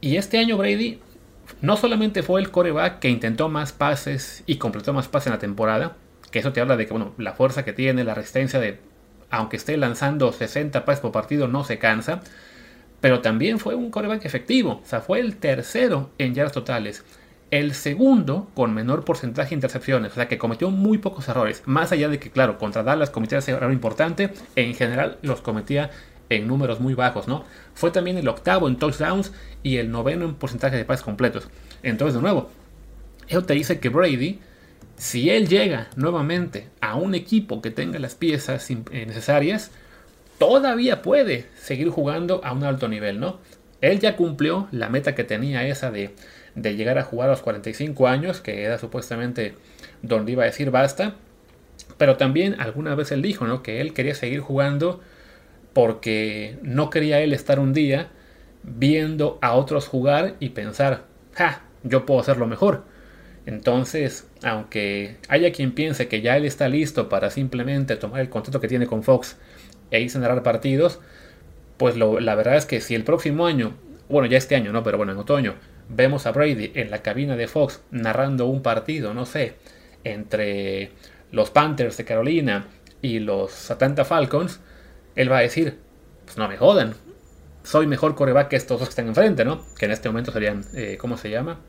Y 0.02 0.18
este 0.18 0.38
año 0.38 0.58
Brady 0.58 1.00
no 1.62 1.78
solamente 1.78 2.24
fue 2.24 2.42
el 2.42 2.52
coreback 2.52 3.00
que 3.00 3.10
intentó 3.10 3.48
más 3.48 3.72
pases 3.72 4.44
y 4.46 4.58
completó 4.58 4.92
más 4.92 5.08
pases 5.08 5.28
en 5.28 5.34
la 5.34 5.40
temporada, 5.40 5.96
que 6.30 6.40
eso 6.40 6.52
te 6.52 6.60
habla 6.60 6.76
de 6.76 6.88
que 6.88 6.92
bueno, 6.92 7.14
la 7.18 7.34
fuerza 7.34 7.64
que 7.64 7.72
tiene, 7.72 8.04
la 8.04 8.16
resistencia 8.16 8.60
de, 8.60 8.80
aunque 9.30 9.56
esté 9.56 9.78
lanzando 9.78 10.34
60 10.34 10.84
pases 10.84 11.00
por 11.00 11.14
partido, 11.14 11.48
no 11.48 11.64
se 11.64 11.80
cansa, 11.80 12.20
pero 13.00 13.22
también 13.22 13.60
fue 13.60 13.76
un 13.76 13.92
coreback 13.92 14.26
efectivo, 14.26 14.82
o 14.84 14.86
sea, 14.86 15.00
fue 15.00 15.22
el 15.22 15.38
tercero 15.38 16.10
en 16.18 16.34
yardas 16.34 16.54
totales. 16.54 17.06
El 17.56 17.74
segundo 17.74 18.50
con 18.54 18.74
menor 18.74 19.06
porcentaje 19.06 19.52
de 19.52 19.56
intercepciones, 19.56 20.12
o 20.12 20.16
sea 20.16 20.28
que 20.28 20.38
cometió 20.38 20.72
muy 20.72 20.98
pocos 20.98 21.30
errores. 21.30 21.64
Más 21.66 21.94
allá 21.94 22.10
de 22.10 22.20
que, 22.20 22.30
claro, 22.30 22.58
contra 22.58 22.84
Dallas 22.84 23.10
cometía 23.10 23.38
ese 23.38 23.54
error 23.54 23.72
importante, 23.72 24.34
en 24.58 24.74
general 24.74 25.20
los 25.22 25.40
cometía 25.40 25.90
en 26.28 26.48
números 26.48 26.82
muy 26.82 26.96
bajos, 26.96 27.30
¿no? 27.30 27.46
Fue 27.74 27.92
también 27.92 28.18
el 28.18 28.28
octavo 28.28 28.68
en 28.68 28.76
touchdowns 28.76 29.32
y 29.64 29.78
el 29.78 29.90
noveno 29.90 30.26
en 30.26 30.36
porcentaje 30.36 30.76
de 30.76 30.84
pases 30.84 31.06
completos. 31.06 31.48
Entonces, 31.82 32.16
de 32.16 32.22
nuevo, 32.24 32.50
eso 33.30 33.46
te 33.46 33.54
dice 33.54 33.80
que 33.80 33.88
Brady, 33.88 34.42
si 34.98 35.30
él 35.30 35.48
llega 35.48 35.88
nuevamente 35.96 36.68
a 36.82 36.96
un 36.96 37.16
equipo 37.16 37.62
que 37.62 37.72
tenga 37.72 38.00
las 38.00 38.16
piezas 38.16 38.70
eh, 38.70 39.06
necesarias, 39.08 39.72
todavía 40.40 41.02
puede 41.02 41.46
seguir 41.56 41.88
jugando 41.88 42.42
a 42.44 42.52
un 42.52 42.66
alto 42.66 42.90
nivel, 42.90 43.22
¿no? 43.22 43.40
Él 43.80 44.02
ya 44.02 44.18
cumplió 44.18 44.68
la 44.74 44.90
meta 44.90 45.16
que 45.16 45.24
tenía 45.24 45.66
esa 45.66 45.90
de, 45.90 46.14
de 46.56 46.76
llegar 46.76 46.98
a 46.98 47.04
jugar 47.04 47.28
a 47.28 47.32
los 47.32 47.42
45 47.42 48.08
años, 48.08 48.42
que 48.42 48.64
era 48.64 48.78
supuestamente 48.78 49.54
donde 50.02 50.32
iba 50.32 50.44
a 50.44 50.48
decir 50.48 50.72
basta. 50.72 51.16
Pero 51.98 52.18
también 52.18 52.60
alguna 52.60 52.96
vez 52.96 53.12
él 53.12 53.22
dijo, 53.22 53.46
¿no? 53.46 53.62
Que 53.62 53.82
él 53.82 53.94
quería 53.94 54.16
seguir 54.16 54.40
jugando 54.40 55.02
porque 55.74 56.58
no 56.62 56.90
quería 56.90 57.20
él 57.22 57.34
estar 57.34 57.60
un 57.60 57.74
día 57.74 58.08
viendo 58.64 59.38
a 59.42 59.54
otros 59.54 59.88
jugar 59.88 60.36
y 60.40 60.50
pensar, 60.50 61.04
ja, 61.34 61.64
yo 61.84 62.06
puedo 62.06 62.20
hacerlo 62.20 62.48
mejor. 62.48 62.84
Entonces, 63.46 64.28
aunque 64.44 65.18
haya 65.28 65.52
quien 65.52 65.74
piense 65.74 66.08
que 66.08 66.22
ya 66.22 66.36
él 66.38 66.46
está 66.46 66.68
listo 66.68 67.10
para 67.10 67.30
simplemente 67.30 67.96
tomar 67.96 68.22
el 68.22 68.30
contrato 68.30 68.60
que 68.60 68.68
tiene 68.68 68.88
con 68.88 69.04
Fox 69.04 69.38
e 69.92 70.02
irse 70.02 70.18
a 70.18 70.22
narrar 70.22 70.42
partidos, 70.42 71.00
pues 71.78 71.96
la 71.98 72.36
verdad 72.36 72.56
es 72.56 72.66
que 72.66 72.82
si 72.82 72.96
el 72.96 73.04
próximo 73.04 73.46
año, 73.46 73.76
bueno, 74.10 74.28
ya 74.28 74.38
este 74.38 74.56
año, 74.56 74.72
no, 74.72 74.82
pero 74.82 74.98
bueno, 74.98 75.12
en 75.12 75.20
otoño, 75.20 75.56
vemos 75.90 76.26
a 76.26 76.32
Brady 76.32 76.72
en 76.76 76.92
la 76.92 77.02
cabina 77.02 77.36
de 77.36 77.48
Fox 77.48 77.82
narrando 77.92 78.46
un 78.48 78.62
partido, 78.62 79.14
no 79.14 79.26
sé, 79.26 79.56
entre 80.04 80.92
los 81.32 81.50
Panthers 81.50 81.98
de 81.98 82.06
Carolina 82.06 82.68
y 83.02 83.20
los 83.20 83.70
Atlanta 83.72 84.06
Falcons, 84.06 84.60
él 85.16 85.32
va 85.32 85.40
a 85.40 85.42
decir, 85.42 85.78
pues 86.26 86.38
no 86.38 86.48
me 86.48 86.58
jodan, 86.58 86.96
soy 87.66 87.88
mejor 87.88 88.16
coreback 88.16 88.50
que 88.50 88.56
estos 88.56 88.80
dos 88.80 88.88
que 88.88 88.92
están 88.92 89.08
enfrente, 89.08 89.44
¿no? 89.44 89.62
Que 89.78 89.86
en 89.86 89.92
este 89.92 90.08
momento 90.08 90.32
serían, 90.32 90.64
eh, 90.76 90.98
¿cómo 91.00 91.18
se 91.18 91.30
llama? 91.30 91.60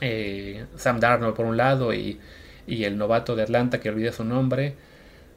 Eh, 0.00 0.64
Sam 0.76 0.98
Darnold 0.98 1.34
por 1.34 1.46
un 1.46 1.56
lado 1.56 1.92
y, 1.92 2.18
el 2.66 2.98
novato 2.98 3.36
de 3.36 3.42
Atlanta, 3.42 3.78
que 3.78 3.90
olvidé 3.90 4.12
su 4.12 4.24
nombre. 4.24 4.74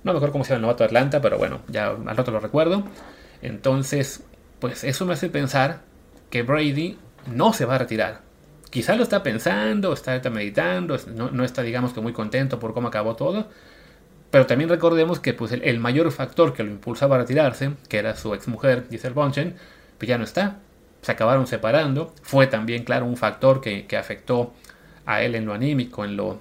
No 0.03 0.13
me 0.13 0.17
acuerdo 0.17 0.31
cómo 0.31 0.45
se 0.45 0.49
llama 0.49 0.57
el 0.57 0.61
novato 0.63 0.83
de 0.83 0.87
Atlanta, 0.87 1.21
pero 1.21 1.37
bueno, 1.37 1.61
ya 1.67 1.89
al 1.89 2.17
rato 2.17 2.31
lo 2.31 2.39
recuerdo. 2.39 2.83
Entonces, 3.41 4.23
pues 4.59 4.83
eso 4.83 5.05
me 5.05 5.13
hace 5.13 5.29
pensar 5.29 5.81
que 6.29 6.43
Brady 6.43 6.97
no 7.27 7.53
se 7.53 7.65
va 7.65 7.75
a 7.75 7.77
retirar. 7.79 8.21
Quizá 8.69 8.95
lo 8.95 9.03
está 9.03 9.23
pensando, 9.23 9.93
está, 9.93 10.21
meditando, 10.29 10.97
no, 11.15 11.31
no, 11.31 11.43
está 11.43 11.63
digamos 11.63 11.93
que 11.93 12.01
muy 12.01 12.13
contento 12.13 12.59
por 12.59 12.73
cómo 12.73 12.89
acabó 12.89 13.15
todo, 13.15 13.47
pero 14.29 14.45
también 14.45 14.69
recordemos 14.69 15.19
que 15.19 15.33
pues, 15.33 15.51
el, 15.51 15.79
mayor 15.79 16.11
factor 16.11 16.53
que 16.53 16.63
lo 16.63 16.69
impulsaba 16.69 17.15
a 17.15 17.19
retirarse, 17.19 17.71
que 17.87 17.97
era 17.97 18.15
su 18.15 18.33
exmujer 18.33 18.85
Giselle 18.89 19.15
Bonchen, 19.15 19.55
pues 19.97 20.07
ya 20.07 20.17
no 20.17 20.23
está. 20.23 20.59
Se 21.01 21.11
acabaron 21.11 21.47
separando. 21.47 22.13
Fue 22.21 22.47
también, 22.47 22.83
claro, 22.83 23.05
un 23.05 23.17
factor 23.17 23.61
que, 23.61 23.85
afectó 23.97 24.53
a 25.05 25.23
él 25.23 25.33
en 25.33 25.45
lo 25.45 25.53
anímico, 25.53 26.05
en 26.05 26.15
lo, 26.15 26.39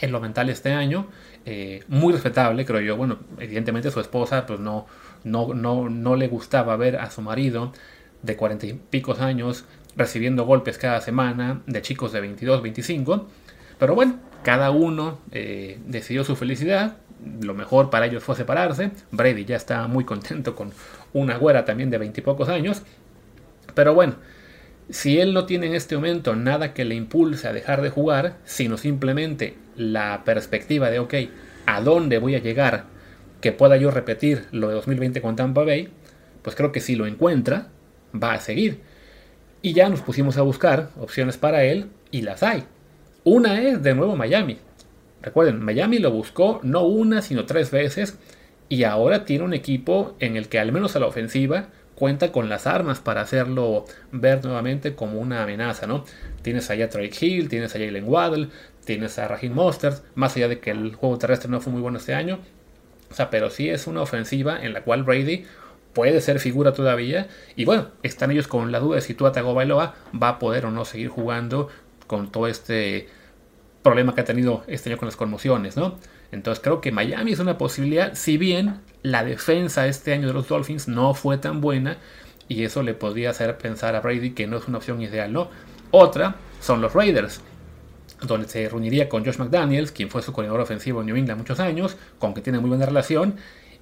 en 0.00 0.12
lo 0.12 0.20
mental 0.20 0.50
este 0.50 0.72
año. 0.72 1.08
Eh, 1.46 1.82
muy 1.88 2.12
respetable, 2.12 2.66
creo 2.66 2.80
yo. 2.80 2.96
Bueno, 2.96 3.18
evidentemente 3.38 3.90
su 3.90 4.00
esposa 4.00 4.44
pues 4.46 4.60
no, 4.60 4.86
no, 5.24 5.54
no, 5.54 5.88
no 5.88 6.16
le 6.16 6.28
gustaba 6.28 6.76
ver 6.76 6.96
a 6.96 7.10
su 7.10 7.22
marido 7.22 7.72
de 8.22 8.36
cuarenta 8.36 8.66
y 8.66 8.72
picos 8.74 9.20
años 9.20 9.64
recibiendo 9.96 10.44
golpes 10.44 10.78
cada 10.78 11.00
semana 11.00 11.62
de 11.66 11.82
chicos 11.82 12.12
de 12.12 12.20
22, 12.20 12.62
25. 12.62 13.28
Pero 13.78 13.94
bueno, 13.94 14.18
cada 14.42 14.70
uno 14.70 15.20
eh, 15.32 15.78
decidió 15.86 16.24
su 16.24 16.36
felicidad 16.36 16.96
lo 17.40 17.54
mejor 17.54 17.90
para 17.90 18.06
ellos 18.06 18.22
fue 18.22 18.36
separarse. 18.36 18.90
Brady 19.10 19.44
ya 19.44 19.56
está 19.56 19.86
muy 19.86 20.04
contento 20.04 20.54
con 20.54 20.72
una 21.12 21.36
güera 21.36 21.64
también 21.64 21.90
de 21.90 21.98
veintipocos 21.98 22.48
años. 22.48 22.82
Pero 23.74 23.94
bueno, 23.94 24.16
si 24.90 25.20
él 25.20 25.32
no 25.32 25.46
tiene 25.46 25.66
en 25.66 25.74
este 25.74 25.96
momento 25.96 26.36
nada 26.36 26.74
que 26.74 26.84
le 26.84 26.94
impulse 26.94 27.48
a 27.48 27.52
dejar 27.52 27.82
de 27.82 27.90
jugar, 27.90 28.36
sino 28.44 28.76
simplemente 28.76 29.56
la 29.76 30.22
perspectiva 30.24 30.90
de, 30.90 30.98
ok, 30.98 31.14
¿a 31.66 31.80
dónde 31.80 32.18
voy 32.18 32.34
a 32.34 32.40
llegar 32.40 32.84
que 33.40 33.52
pueda 33.52 33.76
yo 33.76 33.90
repetir 33.90 34.46
lo 34.52 34.68
de 34.68 34.74
2020 34.74 35.20
con 35.20 35.36
Tampa 35.36 35.64
Bay? 35.64 35.88
Pues 36.42 36.54
creo 36.56 36.72
que 36.72 36.80
si 36.80 36.94
lo 36.94 37.06
encuentra, 37.06 37.68
va 38.14 38.34
a 38.34 38.40
seguir. 38.40 38.80
Y 39.64 39.72
ya 39.72 39.88
nos 39.88 40.02
pusimos 40.02 40.36
a 40.36 40.42
buscar 40.42 40.90
opciones 41.00 41.38
para 41.38 41.64
él 41.64 41.86
y 42.10 42.20
las 42.20 42.42
hay. 42.42 42.64
Una 43.24 43.62
es 43.62 43.82
de 43.82 43.94
nuevo 43.94 44.14
Miami. 44.14 44.58
Recuerden, 45.22 45.64
Miami 45.64 46.00
lo 46.00 46.10
buscó 46.10 46.60
no 46.62 46.82
una, 46.82 47.22
sino 47.22 47.46
tres 47.46 47.70
veces 47.70 48.18
y 48.68 48.84
ahora 48.84 49.24
tiene 49.24 49.42
un 49.42 49.54
equipo 49.54 50.16
en 50.20 50.36
el 50.36 50.50
que 50.50 50.58
al 50.58 50.70
menos 50.70 50.96
a 50.96 51.00
la 51.00 51.06
ofensiva 51.06 51.68
cuenta 51.94 52.30
con 52.30 52.50
las 52.50 52.66
armas 52.66 53.00
para 53.00 53.22
hacerlo 53.22 53.86
ver 54.12 54.44
nuevamente 54.44 54.94
como 54.94 55.18
una 55.18 55.42
amenaza, 55.42 55.86
¿no? 55.86 56.04
Tienes 56.42 56.68
allá 56.68 56.84
a 56.84 56.90
Trey 56.90 57.10
Hill, 57.18 57.48
tienes 57.48 57.74
a 57.74 57.78
Jalen 57.78 58.06
Waddle, 58.06 58.48
tienes 58.84 59.18
a 59.18 59.28
Raheem 59.28 59.54
Mostert, 59.54 60.04
más 60.14 60.36
allá 60.36 60.48
de 60.48 60.58
que 60.58 60.72
el 60.72 60.94
juego 60.94 61.16
terrestre 61.16 61.50
no 61.50 61.62
fue 61.62 61.72
muy 61.72 61.80
bueno 61.80 61.96
este 61.96 62.12
año, 62.12 62.38
o 63.10 63.14
sea, 63.14 63.30
pero 63.30 63.48
sí 63.48 63.70
es 63.70 63.86
una 63.86 64.02
ofensiva 64.02 64.62
en 64.62 64.74
la 64.74 64.82
cual 64.82 65.04
Brady 65.04 65.46
puede 65.94 66.20
ser 66.20 66.40
figura 66.40 66.72
todavía 66.72 67.28
y 67.56 67.64
bueno, 67.64 67.88
están 68.02 68.30
ellos 68.30 68.48
con 68.48 68.72
la 68.72 68.80
duda 68.80 68.96
de 68.96 69.02
si 69.02 69.14
Tua 69.14 69.32
Tagovailoa 69.32 69.94
va 70.20 70.28
a 70.28 70.38
poder 70.38 70.66
o 70.66 70.70
no 70.70 70.84
seguir 70.84 71.08
jugando 71.08 71.68
con 72.06 72.30
todo 72.30 72.46
este 72.46 73.08
problema 73.82 74.14
que 74.14 74.22
ha 74.22 74.24
tenido 74.24 74.64
este 74.66 74.90
año 74.90 74.98
con 74.98 75.06
las 75.06 75.16
conmociones, 75.16 75.76
¿no? 75.76 75.98
Entonces 76.32 76.62
creo 76.62 76.80
que 76.80 76.90
Miami 76.90 77.32
es 77.32 77.38
una 77.38 77.58
posibilidad, 77.58 78.14
si 78.14 78.36
bien 78.36 78.80
la 79.02 79.24
defensa 79.24 79.86
este 79.86 80.12
año 80.12 80.26
de 80.26 80.32
los 80.32 80.48
Dolphins 80.48 80.88
no 80.88 81.14
fue 81.14 81.38
tan 81.38 81.60
buena 81.60 81.98
y 82.48 82.64
eso 82.64 82.82
le 82.82 82.94
podría 82.94 83.30
hacer 83.30 83.56
pensar 83.56 83.94
a 83.94 84.00
Brady 84.00 84.30
que 84.30 84.46
no 84.46 84.56
es 84.56 84.66
una 84.66 84.78
opción 84.78 85.00
ideal, 85.00 85.32
¿no? 85.32 85.48
Otra 85.90 86.36
son 86.60 86.80
los 86.80 86.92
Raiders, 86.92 87.40
donde 88.26 88.48
se 88.48 88.68
reuniría 88.68 89.08
con 89.08 89.24
Josh 89.24 89.38
McDaniels, 89.38 89.92
quien 89.92 90.10
fue 90.10 90.22
su 90.22 90.32
coordinador 90.32 90.62
ofensivo 90.62 91.00
en 91.00 91.06
New 91.06 91.16
England 91.16 91.38
muchos 91.38 91.60
años, 91.60 91.96
con 92.18 92.34
que 92.34 92.40
tiene 92.40 92.58
muy 92.58 92.70
buena 92.70 92.86
relación, 92.86 93.36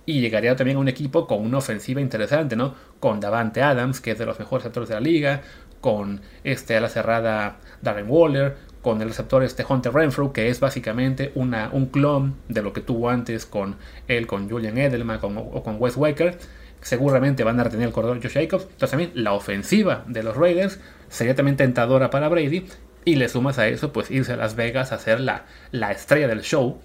y 0.04 0.21
llegaría 0.21 0.56
también 0.56 0.76
a 0.76 0.80
un 0.80 0.88
equipo 0.88 1.26
con 1.26 1.40
una 1.44 1.59
ofensiva 1.59 2.00
interesante, 2.00 2.56
¿no? 2.56 2.75
Con 3.00 3.21
Davante 3.21 3.62
Adams, 3.62 4.00
que 4.00 4.12
es 4.12 4.18
de 4.18 4.26
los 4.26 4.38
mejores 4.38 4.66
actores 4.66 4.88
de 4.88 4.97
la 4.97 5.00
liga, 5.00 5.42
con 5.80 6.21
este 6.44 6.76
a 6.76 6.80
la 6.80 6.88
cerrada 6.88 7.59
Darren 7.82 8.06
Waller, 8.09 8.56
con 8.82 9.00
el 9.00 9.09
receptor 9.09 9.44
este 9.44 9.64
Hunter 9.68 9.92
Renfrew, 9.92 10.32
que 10.32 10.49
es 10.49 10.61
básicamente 10.61 11.32
una, 11.35 11.71
un 11.73 11.87
clon 11.87 12.35
de 12.49 12.62
lo 12.62 12.73
que 12.73 12.80
tuvo 12.80 13.11
antes 13.11 13.47
con 13.47 13.76
él, 14.09 14.26
con 14.26 14.50
Julian 14.50 14.78
Edelman 14.78 15.21
o 15.23 15.62
con 15.62 15.76
Wes 15.78 15.97
Waker. 15.97 16.38
Seguramente 16.80 17.44
van 17.44 17.61
a 17.61 17.64
retener 17.64 17.87
el 17.87 17.92
corredor 17.92 18.21
Josh 18.21 18.35
Jacobs. 18.35 18.64
Entonces 18.64 18.90
también 18.90 19.12
la 19.14 19.35
ofensiva 19.35 20.04
de 20.09 20.25
los 20.25 20.37
Raiders 20.37 20.80
sería 21.09 21.37
también 21.37 21.56
tentadora 21.56 22.11
para 22.11 22.28
Brady. 22.28 22.66
Y 23.04 23.16
le 23.16 23.28
sumas 23.28 23.59
a 23.59 23.68
eso, 23.68 23.92
pues 23.92 24.11
irse 24.11 24.32
a 24.32 24.37
Las 24.37 24.54
Vegas 24.56 24.92
a 24.92 24.99
ser 24.99 25.21
la, 25.21 25.44
la 25.71 25.90
estrella 25.90 26.28
del 26.28 26.42
show, 26.42 26.80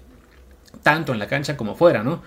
tanto 0.82 1.12
en 1.12 1.18
la 1.18 1.26
cancha 1.26 1.56
como 1.56 1.76
fuera, 1.76 2.02
¿no? 2.02 2.22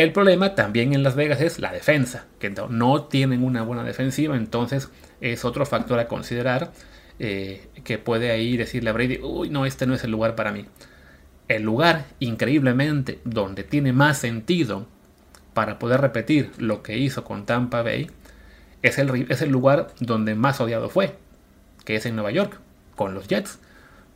El 0.00 0.12
problema 0.12 0.54
también 0.54 0.94
en 0.94 1.02
Las 1.02 1.14
Vegas 1.14 1.42
es 1.42 1.58
la 1.58 1.72
defensa, 1.72 2.24
que 2.38 2.48
no 2.48 3.04
tienen 3.04 3.44
una 3.44 3.62
buena 3.64 3.84
defensiva, 3.84 4.34
entonces 4.34 4.88
es 5.20 5.44
otro 5.44 5.66
factor 5.66 5.98
a 5.98 6.08
considerar 6.08 6.72
eh, 7.18 7.68
que 7.84 7.98
puede 7.98 8.30
ahí 8.30 8.56
decirle 8.56 8.88
a 8.88 8.94
Brady, 8.94 9.20
uy, 9.22 9.50
no, 9.50 9.66
este 9.66 9.86
no 9.86 9.92
es 9.92 10.02
el 10.02 10.10
lugar 10.10 10.36
para 10.36 10.52
mí. 10.52 10.64
El 11.48 11.64
lugar, 11.64 12.06
increíblemente, 12.18 13.20
donde 13.24 13.62
tiene 13.62 13.92
más 13.92 14.16
sentido 14.16 14.86
para 15.52 15.78
poder 15.78 16.00
repetir 16.00 16.50
lo 16.56 16.82
que 16.82 16.96
hizo 16.96 17.22
con 17.22 17.44
Tampa 17.44 17.82
Bay, 17.82 18.10
es 18.80 18.96
el, 18.96 19.26
es 19.30 19.42
el 19.42 19.50
lugar 19.50 19.88
donde 20.00 20.34
más 20.34 20.62
odiado 20.62 20.88
fue, 20.88 21.18
que 21.84 21.96
es 21.96 22.06
en 22.06 22.14
Nueva 22.14 22.30
York, 22.30 22.58
con 22.96 23.12
los 23.12 23.28
Jets. 23.28 23.58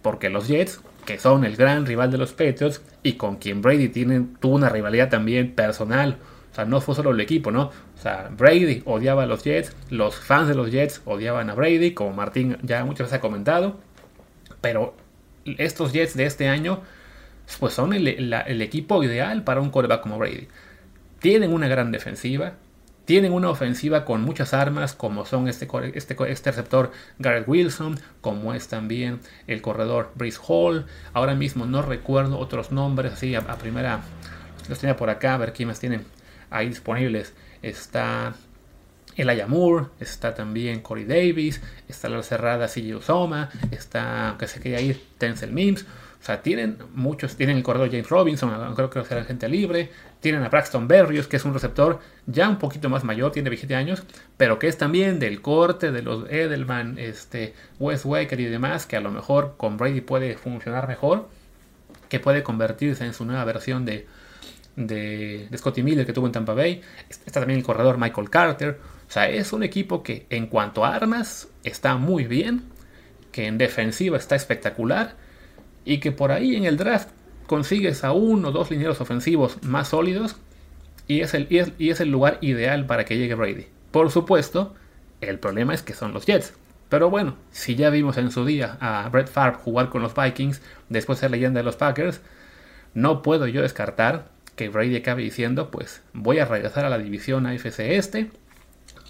Porque 0.01 0.31
los 0.31 0.49
Jets 0.49 0.81
que 1.05 1.19
son 1.19 1.45
el 1.45 1.57
gran 1.57 1.87
rival 1.87 2.11
de 2.11 2.19
los 2.19 2.33
Patriots 2.33 2.83
y 3.03 3.15
con 3.15 3.37
quien 3.37 3.63
Brady 3.63 3.89
tiene, 3.89 4.27
tuvo 4.41 4.55
una 4.55 4.69
rivalidad 4.69 5.09
también 5.09 5.55
personal. 5.55 6.19
O 6.53 6.55
sea, 6.55 6.65
no 6.65 6.81
fue 6.81 6.95
solo 6.95 7.11
el 7.11 7.21
equipo, 7.21 7.51
¿no? 7.51 7.65
O 7.65 8.01
sea, 8.01 8.31
Brady 8.37 8.83
odiaba 8.85 9.25
a 9.25 9.27
los 9.27 9.43
Jets, 9.43 9.75
los 9.91 10.15
fans 10.15 10.49
de 10.49 10.55
los 10.55 10.71
Jets 10.71 11.03
odiaban 11.05 11.51
a 11.51 11.55
Brady, 11.55 11.95
como 11.95 12.13
Martín 12.13 12.59
ya 12.63 12.85
muchas 12.85 13.07
veces 13.07 13.19
ha 13.19 13.21
comentado. 13.21 13.81
Pero 14.61 14.95
estos 15.59 15.93
Jets 15.93 16.17
de 16.17 16.27
este 16.27 16.49
año, 16.49 16.83
pues 17.59 17.75
son 17.75 17.93
el, 17.93 18.63
equipo 18.63 19.03
ideal 19.03 19.43
para 19.43 19.61
un 19.61 19.71
quarterback 19.71 20.03
como 20.03 20.19
Brady. 20.19 20.49
Tienen 21.19 21.53
una 21.53 21.69
gran 21.69 21.91
defensiva, 21.91 22.55
tienen 23.05 23.33
una 23.33 23.51
ofensiva 23.51 24.05
con 24.05 24.23
muchas 24.23 24.55
armas, 24.55 24.95
como 24.95 25.27
son 25.27 25.49
este, 25.49 25.69
este, 25.95 26.17
este 26.29 26.51
receptor 26.51 26.91
Garrett 27.19 27.47
Wilson, 27.47 27.99
como 28.21 28.55
es 28.55 28.69
también 28.69 29.21
el 29.47 29.61
corredor 29.61 30.13
Brice 30.15 30.41
Hall. 30.47 30.87
Ahora 31.13 31.35
mismo 31.35 31.67
no 31.67 31.83
recuerdo 31.83 32.39
otros 32.39 32.73
nombres, 32.73 33.13
así 33.13 33.35
a, 33.35 33.43
primera 33.57 34.01
los 34.69 34.79
tenía 34.79 34.97
por 34.97 35.11
acá, 35.11 35.35
a 35.35 35.39
ver 35.39 35.53
quién 35.53 35.69
más 35.69 35.81
tienen 35.81 36.05
ahí 36.51 36.69
disponibles. 36.69 37.35
Está 37.63 38.35
el 39.17 39.47
Moore, 39.47 39.87
está 40.01 40.35
también 40.35 40.81
Corey 40.81 41.05
Davis, 41.05 41.61
está 41.89 42.09
la 42.09 42.23
cerrada 42.23 42.67
CJ 42.69 42.97
Usoma, 42.97 43.51
está, 43.71 44.37
que 44.39 44.49
se 44.49 44.61
quería 44.61 44.81
ir, 44.81 45.03
Tencel 45.19 45.53
Mims. 45.53 45.85
O 46.25 46.27
sea, 46.27 46.41
tienen 46.41 46.79
muchos, 46.95 47.37
tienen 47.37 47.59
el 47.59 47.63
corredor 47.63 47.91
James 47.91 48.09
Robinson, 48.09 48.75
creo 48.75 48.89
que 48.89 49.05
será 49.05 49.25
gente 49.25 49.47
libre, 49.47 49.91
tienen 50.21 50.43
a 50.43 50.49
Braxton 50.49 50.89
Berrios, 50.89 51.27
que 51.27 51.37
es 51.37 51.45
un 51.45 51.53
receptor 51.53 52.01
ya 52.25 52.49
un 52.49 52.59
poquito 52.59 52.89
más 52.89 53.05
mayor, 53.05 53.31
tiene 53.31 53.51
27 53.51 53.75
años, 53.75 54.05
pero 54.39 54.59
que 54.59 54.67
es 54.69 54.79
también 54.79 55.19
del 55.19 55.43
corte 55.43 55.93
de 55.93 56.01
los 56.01 56.27
Edelman, 56.31 56.99
este, 56.99 57.53
Wes 57.79 58.07
Waker 58.07 58.41
y 58.41 58.47
demás, 58.47 58.87
que 58.87 58.97
a 58.97 59.03
lo 59.03 59.11
mejor 59.11 59.57
con 59.59 59.77
Brady 59.77 60.01
puede 60.01 60.39
funcionar 60.39 60.89
mejor, 60.89 61.29
que 62.09 62.21
puede 62.21 62.43
convertirse 62.43 63.05
en 63.05 63.13
su 63.13 63.27
nueva 63.27 63.45
versión 63.45 63.85
de, 63.85 64.07
de, 64.77 65.47
Scotty 65.55 65.83
Miller 65.83 66.07
que 66.07 66.15
tuvo 66.15 66.25
en 66.25 66.33
Tampa 66.33 66.55
Bay. 66.55 66.81
Está 67.11 67.41
también 67.41 67.59
el 67.59 67.67
corredor 67.67 67.99
Michael 67.99 68.31
Carter. 68.31 68.81
O 69.07 69.13
sea, 69.13 69.29
es 69.29 69.53
un 69.53 69.63
equipo 69.63 70.03
que 70.03 70.25
en 70.31 70.47
cuanto 70.47 70.87
a 70.87 70.95
armas 70.95 71.49
está 71.65 71.97
muy 71.97 72.25
bien, 72.25 72.63
que 73.31 73.47
en 73.47 73.59
defensiva 73.59 74.17
está 74.17 74.37
espectacular 74.37 75.23
y 75.85 75.99
que 75.99 76.13
por 76.13 76.33
ahí 76.33 76.57
en 76.57 76.65
el 76.65 76.77
draft 76.77 77.09
consigues 77.47 78.05
a 78.05 78.13
uno 78.13 78.49
o 78.49 78.53
dos 78.53 78.71
linieros 78.71 79.01
ofensivos 79.01 79.63
más 79.63 79.89
sólidos 79.89 80.37
y 81.07 81.21
es, 81.21 81.35
el, 81.35 81.47
y 81.51 81.91
es, 81.91 82.01
el 82.01 82.11
lugar 82.11 82.39
ideal 82.41 82.87
para 82.87 83.05
que 83.05 83.19
llegue 83.19 83.35
Brady. 83.35 83.67
Por 83.91 84.11
supuesto, 84.11 84.75
el 85.21 85.39
problema 85.39 85.75
es 85.75 85.83
que 85.83 85.93
son 85.93 86.13
los 86.13 86.27
Jets. 86.27 86.55
Pero 86.89 87.11
bueno, 87.11 87.37
si 87.51 87.75
ya 87.75 87.91
vimos 87.91 88.17
en 88.19 88.31
su 88.31 88.45
día 88.45 88.77
a 88.81 89.09
Brett 89.09 89.29
Favre 89.29 89.59
jugar 89.59 89.89
con 89.91 90.03
los 90.03 90.15
Vikings, 90.15 90.63
después 90.89 91.19
ser 91.19 91.31
leyenda 91.31 91.61
de 91.61 91.65
los 91.65 91.77
Packers, 91.77 92.21
no 92.95 93.23
puedo 93.23 93.47
yo 93.47 93.63
descartar 93.63 94.29
que 94.57 94.69
Brady 94.69 94.97
acabe 94.97 95.23
diciendo, 95.23 95.71
pues 95.71 96.03
voy 96.13 96.39
a 96.39 96.45
regresar 96.45 96.85
a 96.85 96.89
la 96.89 96.99
división 96.99 97.47
AFC 97.47 97.81
este, 97.81 98.31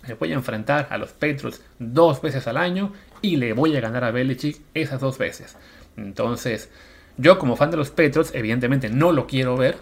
me 0.07 0.15
voy 0.15 0.33
a 0.33 0.37
enfrentar 0.37 0.89
a 0.91 0.99
los 0.99 1.11
Patriots 1.11 1.63
dos 1.79 2.21
veces 2.21 2.47
al 2.47 2.57
año 2.57 2.93
y 3.23 3.37
le 3.37 3.53
voy 3.53 3.77
a 3.77 3.81
ganar 3.81 4.05
a 4.05 4.11
Belichick 4.11 4.61
esas 4.75 5.01
dos 5.01 5.19
veces. 5.19 5.57
Entonces, 5.97 6.71
yo 7.17 7.39
como 7.39 7.57
fan 7.57 7.71
de 7.71 7.77
los 7.77 7.91
Patriots, 7.91 8.33
evidentemente 8.35 8.89
no 8.89 9.13
lo 9.13 9.27
quiero 9.27 9.57
ver, 9.57 9.77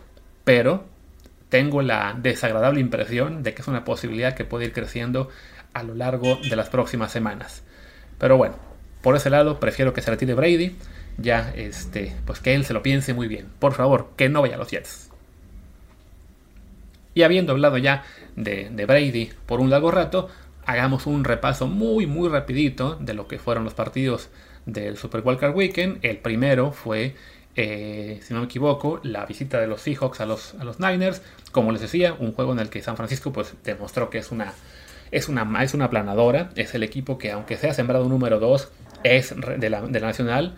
pero 0.45 0.85
tengo 1.49 1.83
la 1.83 2.17
desagradable 2.19 2.81
impresión 2.81 3.43
de 3.43 3.55
que 3.55 3.63
es 3.63 3.69
una 3.69 3.85
posibilidad 3.85 4.35
que 4.35 4.45
puede 4.45 4.67
ir 4.67 4.73
creciendo 4.73 5.29
a 5.75 5.83
lo 5.83 5.95
largo 5.95 6.37
de 6.37 6.57
las 6.57 6.69
próximas 6.69 7.13
semanas. 7.13 7.63
Pero 8.19 8.37
bueno, 8.37 8.57
por 9.03 9.17
ese 9.17 9.31
lado 9.31 9.61
prefiero 9.61 9.93
que 9.93 10.03
se 10.03 10.11
retire 10.11 10.35
Brady, 10.35 10.77
ya 11.19 11.53
este, 11.57 12.15
pues 12.25 12.41
que 12.41 12.55
él 12.55 12.65
se 12.65 12.73
lo 12.73 12.83
piense 12.83 13.15
muy 13.15 13.29
bien. 13.29 13.49
Por 13.59 13.75
favor, 13.75 14.11
que 14.17 14.29
no 14.29 14.43
vaya 14.43 14.55
a 14.55 14.59
los 14.59 14.71
Jets. 14.71 15.11
Y 17.15 17.23
habiendo 17.23 17.53
hablado 17.53 17.77
ya 17.79 18.05
de, 18.37 18.71
de 18.71 18.87
Brady 18.87 19.31
por 19.47 19.61
un 19.61 19.71
largo 19.71 19.91
rato, 19.91 20.29
hagamos 20.65 21.07
un 21.07 21.25
repaso 21.25 21.67
muy 21.67 22.07
muy 22.07 22.29
rapidito 22.29 22.97
de 23.01 23.15
lo 23.15 23.27
que 23.29 23.39
fueron 23.39 23.65
los 23.65 23.75
partidos 23.75 24.31
del 24.67 24.97
Super 24.97 25.23
Wildcard 25.25 25.55
Weekend. 25.55 26.05
El 26.05 26.19
primero 26.19 26.73
fue, 26.73 27.15
eh, 27.57 28.21
si 28.23 28.35
no 28.35 28.41
me 28.41 28.47
equivoco, 28.47 29.01
la 29.03 29.27
visita 29.27 29.61
de 29.61 29.67
los 29.67 29.83
Seahawks 29.83 30.21
a 30.21 30.27
los, 30.27 30.55
a 30.55 30.65
los 30.65 30.81
Niners. 30.81 31.23
Como 31.51 31.73
les 31.73 31.81
decía, 31.81 32.15
un 32.19 32.33
juego 32.33 32.53
en 32.53 32.59
el 32.59 32.71
que 32.71 32.83
San 32.83 32.97
Francisco 32.97 33.33
pues, 33.33 33.55
demostró 33.65 34.11
que 34.11 34.19
es 34.19 34.31
una, 34.31 34.53
es 35.11 35.29
una, 35.29 35.63
es 35.63 35.75
una 35.75 35.91
planadora. 35.91 36.51
Es 36.57 36.75
el 36.75 36.83
equipo 36.83 37.19
que, 37.19 37.33
aunque 37.33 37.57
sea 37.57 37.75
sembrado 37.75 38.09
número 38.09 38.41
2, 38.41 38.69
es 39.05 39.35
de 39.59 39.71
la, 39.71 39.83
de 39.83 40.01
la 40.01 40.07
Nacional 40.07 40.57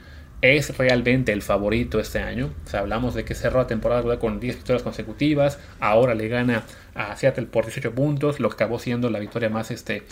es 0.53 0.77
realmente 0.77 1.33
el 1.33 1.41
favorito 1.41 1.99
este 1.99 2.19
año. 2.19 2.51
Hablamos 2.73 3.15
de 3.15 3.25
que 3.25 3.35
cerró 3.35 3.61
la 3.61 3.67
temporada 3.67 4.19
con 4.19 4.41
10 4.41 4.57
victorias 4.57 4.83
consecutivas, 4.83 5.59
ahora 5.81 6.15
le 6.15 6.29
gana 6.29 6.65
a 6.95 7.17
Seattle 7.17 7.47
por 7.47 7.65
18 7.65 7.95
puntos, 7.95 8.41
lo 8.41 8.51
que 8.51 8.55
acabó 8.55 8.79
siendo 8.79 9.09
la 9.09 9.21
victoria 9.21 9.49
más 9.49 9.71
este, 9.71 10.03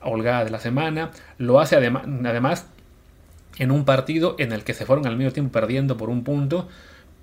holgada 0.00 0.44
de 0.44 0.50
la 0.50 0.60
semana. 0.60 1.10
Lo 1.38 1.60
hace 1.60 1.76
además 1.76 2.66
en 3.58 3.70
un 3.70 3.84
partido 3.84 4.36
en 4.38 4.52
el 4.52 4.64
que 4.64 4.74
se 4.74 4.86
fueron 4.86 5.06
al 5.06 5.16
medio 5.16 5.32
tiempo 5.32 5.52
perdiendo 5.52 5.96
por 5.96 6.10
un 6.10 6.24
punto, 6.24 6.68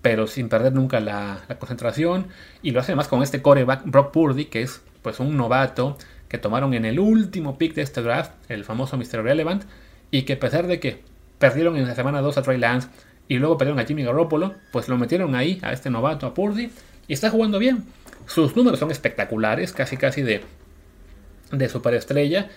pero 0.01 0.27
sin 0.27 0.49
perder 0.49 0.73
nunca 0.73 0.99
la, 0.99 1.41
concentración. 1.59 2.27
Y 2.61 2.71
lo 2.71 2.79
hace 2.79 2.91
además 2.91 3.07
con 3.07 3.23
este 3.23 3.41
coreback 3.41 3.83
Brock 3.85 4.11
Purdy, 4.11 4.45
que 4.45 4.61
es 4.61 4.81
pues 5.01 5.19
un 5.19 5.37
novato 5.37 5.97
que 6.27 6.37
tomaron 6.37 6.73
en 6.73 6.85
el 6.85 6.99
último 6.99 7.57
pick 7.57 7.73
de 7.73 7.81
este 7.81 8.01
draft, 8.01 8.31
el 8.49 8.63
famoso 8.63 8.97
Mr. 8.97 9.23
Relevant, 9.23 9.63
y 10.11 10.23
que 10.23 10.33
a 10.33 10.39
pesar 10.39 10.67
de 10.67 10.79
que 10.79 11.01
perdieron 11.39 11.75
en 11.77 11.87
la 11.87 11.95
semana 11.95 12.21
2 12.21 12.37
a 12.37 12.41
Trey 12.41 12.57
Lance 12.57 12.89
y 13.27 13.37
luego 13.37 13.57
perdieron 13.57 13.79
a 13.79 13.85
Jimmy 13.85 14.03
Garoppolo, 14.03 14.53
pues 14.71 14.89
lo 14.89 14.97
metieron 14.97 15.35
ahí 15.35 15.59
a 15.61 15.71
este 15.71 15.89
novato, 15.89 16.25
a 16.27 16.33
Purdy, 16.33 16.71
y 17.07 17.13
está 17.13 17.29
jugando 17.29 17.59
bien. 17.59 17.85
Sus 18.25 18.55
números 18.55 18.79
son 18.79 18.91
espectaculares, 18.91 19.73
casi 19.73 19.97
casi 19.97 20.21
de, 20.21 20.41
de 21.51 21.69
superestrella. 21.69 22.49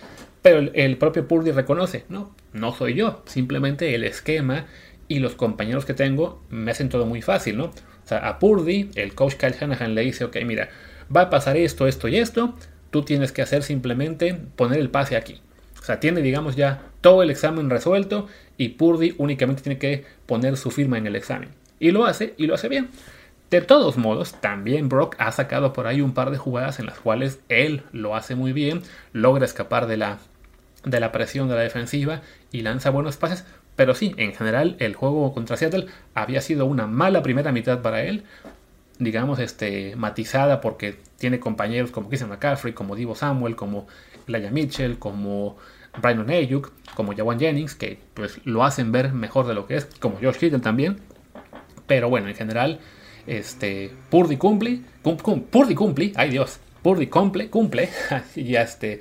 Pero 0.42 0.58
el, 0.74 0.98
propio 0.98 1.28
Purdy 1.28 1.52
reconoce, 1.52 2.04
no, 2.08 2.34
no 2.52 2.74
soy 2.74 2.94
yo, 2.94 3.22
simplemente 3.26 3.94
el 3.94 4.02
esquema 4.02 4.66
y 5.06 5.20
los 5.20 5.36
compañeros 5.36 5.84
que 5.84 5.94
tengo 5.94 6.42
me 6.50 6.72
hacen 6.72 6.88
todo 6.88 7.06
muy 7.06 7.22
fácil, 7.22 7.56
¿no? 7.56 7.66
O 7.66 8.06
sea, 8.08 8.28
a 8.28 8.40
Purdy, 8.40 8.90
el 8.96 9.14
coach 9.14 9.34
Kyle 9.34 9.52
Shanahan 9.52 9.94
le 9.94 10.02
dice, 10.02 10.24
ok, 10.24 10.36
mira, 10.44 10.68
va 11.14 11.22
a 11.22 11.30
pasar 11.30 11.56
esto, 11.56 11.86
esto 11.86 12.08
y 12.08 12.16
esto, 12.16 12.56
tú 12.90 13.02
tienes 13.02 13.30
que 13.30 13.42
hacer 13.42 13.62
simplemente 13.62 14.34
poner 14.56 14.80
el 14.80 14.90
pase 14.90 15.16
aquí. 15.16 15.40
O 15.80 15.84
sea, 15.84 16.00
tiene, 16.00 16.22
digamos, 16.22 16.56
ya 16.56 16.82
todo 17.00 17.22
el 17.22 17.30
examen 17.30 17.70
resuelto 17.70 18.26
y 18.56 18.70
Purdy 18.70 19.14
únicamente 19.18 19.62
tiene 19.62 19.78
que 19.78 20.04
poner 20.26 20.56
su 20.56 20.72
firma 20.72 20.98
en 20.98 21.06
el 21.06 21.14
examen. 21.16 21.50
Y 21.78 21.92
lo 21.92 22.04
hace, 22.04 22.34
y 22.36 22.46
lo 22.46 22.54
hace 22.54 22.68
bien. 22.68 22.90
De 23.50 23.60
todos 23.60 23.98
modos, 23.98 24.40
también 24.40 24.88
Brock 24.88 25.14
ha 25.18 25.30
sacado 25.30 25.72
por 25.72 25.86
ahí 25.86 26.00
un 26.00 26.14
par 26.14 26.30
de 26.30 26.38
jugadas 26.38 26.78
en 26.78 26.86
las 26.86 26.98
cuales 26.98 27.40
él 27.48 27.82
lo 27.92 28.16
hace 28.16 28.34
muy 28.34 28.52
bien, 28.52 28.82
logra 29.12 29.44
escapar 29.44 29.86
de 29.86 29.98
la 29.98 30.18
de 30.84 31.00
la 31.00 31.12
presión 31.12 31.48
de 31.48 31.54
la 31.54 31.60
defensiva 31.62 32.22
y 32.50 32.62
lanza 32.62 32.90
buenos 32.90 33.16
pases. 33.16 33.44
Pero 33.76 33.94
sí, 33.94 34.14
en 34.16 34.34
general 34.34 34.76
el 34.78 34.94
juego 34.94 35.32
contra 35.32 35.56
Seattle 35.56 35.86
había 36.14 36.40
sido 36.40 36.66
una 36.66 36.86
mala 36.86 37.22
primera 37.22 37.52
mitad 37.52 37.80
para 37.82 38.02
él. 38.02 38.24
Digamos, 38.98 39.38
este, 39.38 39.96
matizada 39.96 40.60
porque 40.60 40.98
tiene 41.18 41.40
compañeros 41.40 41.90
como 41.90 42.08
Christian 42.08 42.30
McCaffrey, 42.30 42.74
como 42.74 42.94
Divo 42.94 43.14
Samuel, 43.14 43.56
como 43.56 43.86
Elijah 44.28 44.50
Mitchell, 44.50 44.98
como 44.98 45.56
Brian 46.00 46.28
Ayuk, 46.30 46.72
como 46.94 47.14
Jawan 47.14 47.38
Jennings, 47.38 47.74
que 47.74 47.98
pues 48.14 48.40
lo 48.44 48.64
hacen 48.64 48.92
ver 48.92 49.12
mejor 49.12 49.46
de 49.46 49.54
lo 49.54 49.66
que 49.66 49.76
es, 49.76 49.86
como 50.00 50.18
Josh 50.20 50.36
Kittle 50.36 50.60
también. 50.60 50.98
Pero 51.86 52.08
bueno, 52.08 52.28
en 52.28 52.34
general, 52.34 52.80
este, 53.26 53.90
Purdy 54.10 54.36
cumple, 54.36 54.80
Purdy 55.02 55.74
cumple, 55.74 56.12
ay 56.16 56.30
Dios, 56.30 56.60
Purdy 56.82 57.08
cumple, 57.08 57.50
cumple, 57.50 57.90
y 58.36 58.56
este, 58.56 59.00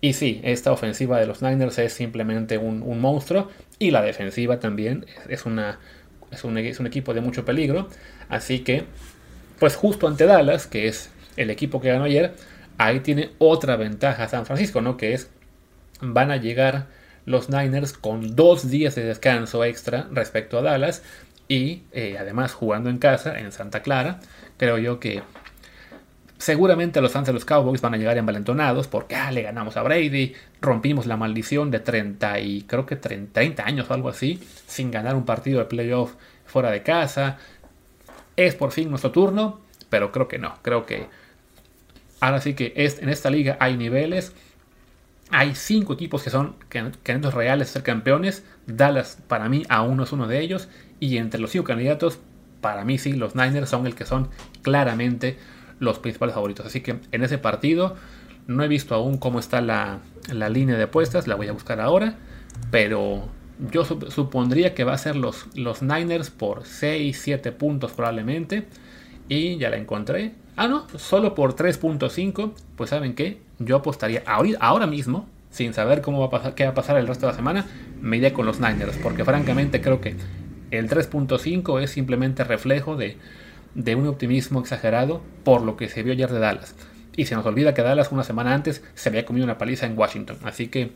y 0.00 0.14
sí, 0.14 0.40
esta 0.44 0.72
ofensiva 0.72 1.18
de 1.18 1.26
los 1.26 1.42
Niners 1.42 1.78
es 1.78 1.92
simplemente 1.92 2.56
un, 2.56 3.00
monstruo 3.00 3.50
y 3.78 3.90
la 3.90 4.00
defensiva 4.02 4.58
también 4.58 5.04
es, 5.28 5.44
una, 5.44 5.78
es, 6.30 6.44
un, 6.44 6.56
es 6.56 6.80
un 6.80 6.86
equipo 6.86 7.12
de 7.12 7.20
mucho 7.20 7.44
peligro. 7.44 7.88
Así 8.28 8.60
que, 8.60 8.84
pues 9.58 9.76
justo 9.76 10.08
ante 10.08 10.24
Dallas, 10.24 10.66
que 10.66 10.88
es 10.88 11.10
el 11.36 11.50
equipo 11.50 11.80
que 11.80 11.88
ganó 11.88 12.04
ayer, 12.04 12.34
ahí 12.78 13.00
tiene 13.00 13.30
otra 13.38 13.76
ventaja 13.76 14.26
San 14.28 14.46
Francisco, 14.46 14.80
¿no? 14.80 14.96
Que 14.96 15.12
es, 15.12 15.28
van 16.00 16.30
a 16.30 16.38
llegar 16.38 16.86
los 17.26 17.50
Niners 17.50 17.92
con 17.92 18.34
dos 18.34 18.70
días 18.70 18.94
de 18.94 19.04
descanso 19.04 19.64
extra 19.64 20.08
respecto 20.12 20.58
a 20.58 20.62
Dallas 20.62 21.02
y 21.46 21.82
eh, 21.92 22.16
además 22.18 22.54
jugando 22.54 22.88
en 22.88 22.98
casa, 22.98 23.38
en 23.38 23.52
Santa 23.52 23.82
Clara, 23.82 24.20
creo 24.56 24.78
yo 24.78 24.98
que 24.98 25.22
Seguramente 26.40 27.02
los 27.02 27.12
fans 27.12 27.26
de 27.26 27.34
los 27.34 27.44
Cowboys 27.44 27.82
van 27.82 27.92
a 27.92 27.96
llegar 27.98 28.16
envalentonados 28.16 28.88
porque 28.88 29.14
ah, 29.14 29.30
le 29.30 29.42
ganamos 29.42 29.76
a 29.76 29.82
Brady, 29.82 30.32
rompimos 30.62 31.04
la 31.04 31.18
maldición 31.18 31.70
de 31.70 31.80
30 31.80 32.40
y 32.40 32.62
creo 32.62 32.86
que 32.86 32.96
30, 32.96 33.62
años 33.62 33.90
o 33.90 33.92
algo 33.92 34.08
así, 34.08 34.40
sin 34.66 34.90
ganar 34.90 35.16
un 35.16 35.26
partido 35.26 35.58
de 35.58 35.66
playoff 35.66 36.14
fuera 36.46 36.70
de 36.70 36.82
casa. 36.82 37.36
Es 38.36 38.54
por 38.54 38.72
fin 38.72 38.88
nuestro 38.88 39.10
turno, 39.10 39.60
pero 39.90 40.12
creo 40.12 40.28
que 40.28 40.38
no. 40.38 40.54
Creo 40.62 40.86
que 40.86 41.08
ahora 42.20 42.40
sí 42.40 42.54
que 42.54 42.72
es, 42.74 43.02
en 43.02 43.10
esta 43.10 43.28
liga 43.28 43.58
hay 43.60 43.76
niveles 43.76 44.32
hay 45.32 45.54
cinco 45.54 45.92
equipos 45.92 46.22
que 46.22 46.30
son 46.30 46.56
candidatos 46.70 47.34
reales 47.34 47.68
ser 47.68 47.82
campeones. 47.82 48.44
Dallas 48.66 49.18
para 49.28 49.50
mí 49.50 49.62
aún 49.68 49.98
no 49.98 50.04
es 50.04 50.12
uno 50.12 50.26
de 50.26 50.40
ellos. 50.40 50.68
Y 51.00 51.18
entre 51.18 51.38
los 51.38 51.50
cinco 51.50 51.66
candidatos, 51.66 52.18
para 52.62 52.82
mí 52.82 52.96
sí, 52.96 53.12
los 53.12 53.36
Niners 53.36 53.68
son 53.68 53.86
el 53.86 53.94
que 53.94 54.06
son 54.06 54.30
claramente 54.62 55.38
los 55.80 55.98
principales 55.98 56.34
favoritos. 56.34 56.64
Así 56.64 56.80
que 56.82 57.00
en 57.10 57.24
ese 57.24 57.38
partido 57.38 57.96
no 58.46 58.62
he 58.62 58.68
visto 58.68 58.94
aún 58.94 59.18
cómo 59.18 59.40
está 59.40 59.60
la, 59.60 60.00
línea 60.48 60.76
de 60.76 60.84
apuestas, 60.84 61.26
la 61.26 61.34
voy 61.34 61.48
a 61.48 61.52
buscar 61.52 61.80
ahora. 61.80 62.16
Pero 62.70 63.28
yo 63.72 63.84
supondría 63.84 64.74
que 64.74 64.84
va 64.84 64.92
a 64.92 64.98
ser 64.98 65.16
los, 65.16 65.46
los 65.56 65.82
Niners 65.82 66.30
por 66.30 66.64
6, 66.64 67.18
7 67.20 67.50
puntos 67.52 67.92
probablemente. 67.92 68.66
Y 69.28 69.56
ya 69.56 69.70
la 69.70 69.76
encontré. 69.76 70.32
Ah, 70.56 70.68
no, 70.68 70.86
solo 70.96 71.34
por 71.34 71.56
3.5. 71.56 72.52
Pues 72.76 72.90
saben 72.90 73.14
qué, 73.14 73.40
yo 73.58 73.76
apostaría 73.76 74.22
ahora 74.26 74.86
mismo, 74.86 75.28
sin 75.50 75.72
saber 75.72 76.02
cómo 76.02 76.20
va 76.20 76.26
a 76.26 76.30
pasar, 76.30 76.54
qué 76.54 76.64
va 76.64 76.70
a 76.70 76.74
pasar 76.74 76.96
el 76.98 77.06
resto 77.06 77.26
de 77.26 77.32
la 77.32 77.36
semana, 77.36 77.66
me 78.00 78.16
iré 78.16 78.32
con 78.32 78.44
los 78.44 78.60
Niners. 78.60 78.98
Porque 78.98 79.24
francamente 79.24 79.80
creo 79.80 80.00
que 80.00 80.16
el 80.70 80.88
3.5 80.88 81.80
es 81.80 81.90
simplemente 81.90 82.44
reflejo 82.44 82.96
de, 82.96 83.16
de 83.74 83.94
un 83.94 84.06
optimismo 84.06 84.60
exagerado 84.60 85.22
por 85.44 85.62
lo 85.62 85.76
que 85.76 85.88
se 85.88 86.02
vio 86.02 86.12
ayer 86.12 86.30
de 86.30 86.38
Dallas. 86.38 86.74
Y 87.16 87.26
se 87.26 87.34
nos 87.34 87.46
olvida 87.46 87.74
que 87.74 87.82
Dallas 87.82 88.12
una 88.12 88.24
semana 88.24 88.54
antes 88.54 88.82
se 88.94 89.08
había 89.08 89.24
comido 89.24 89.44
una 89.44 89.58
paliza 89.58 89.86
en 89.86 89.98
Washington. 89.98 90.38
Así 90.44 90.68
que 90.68 90.92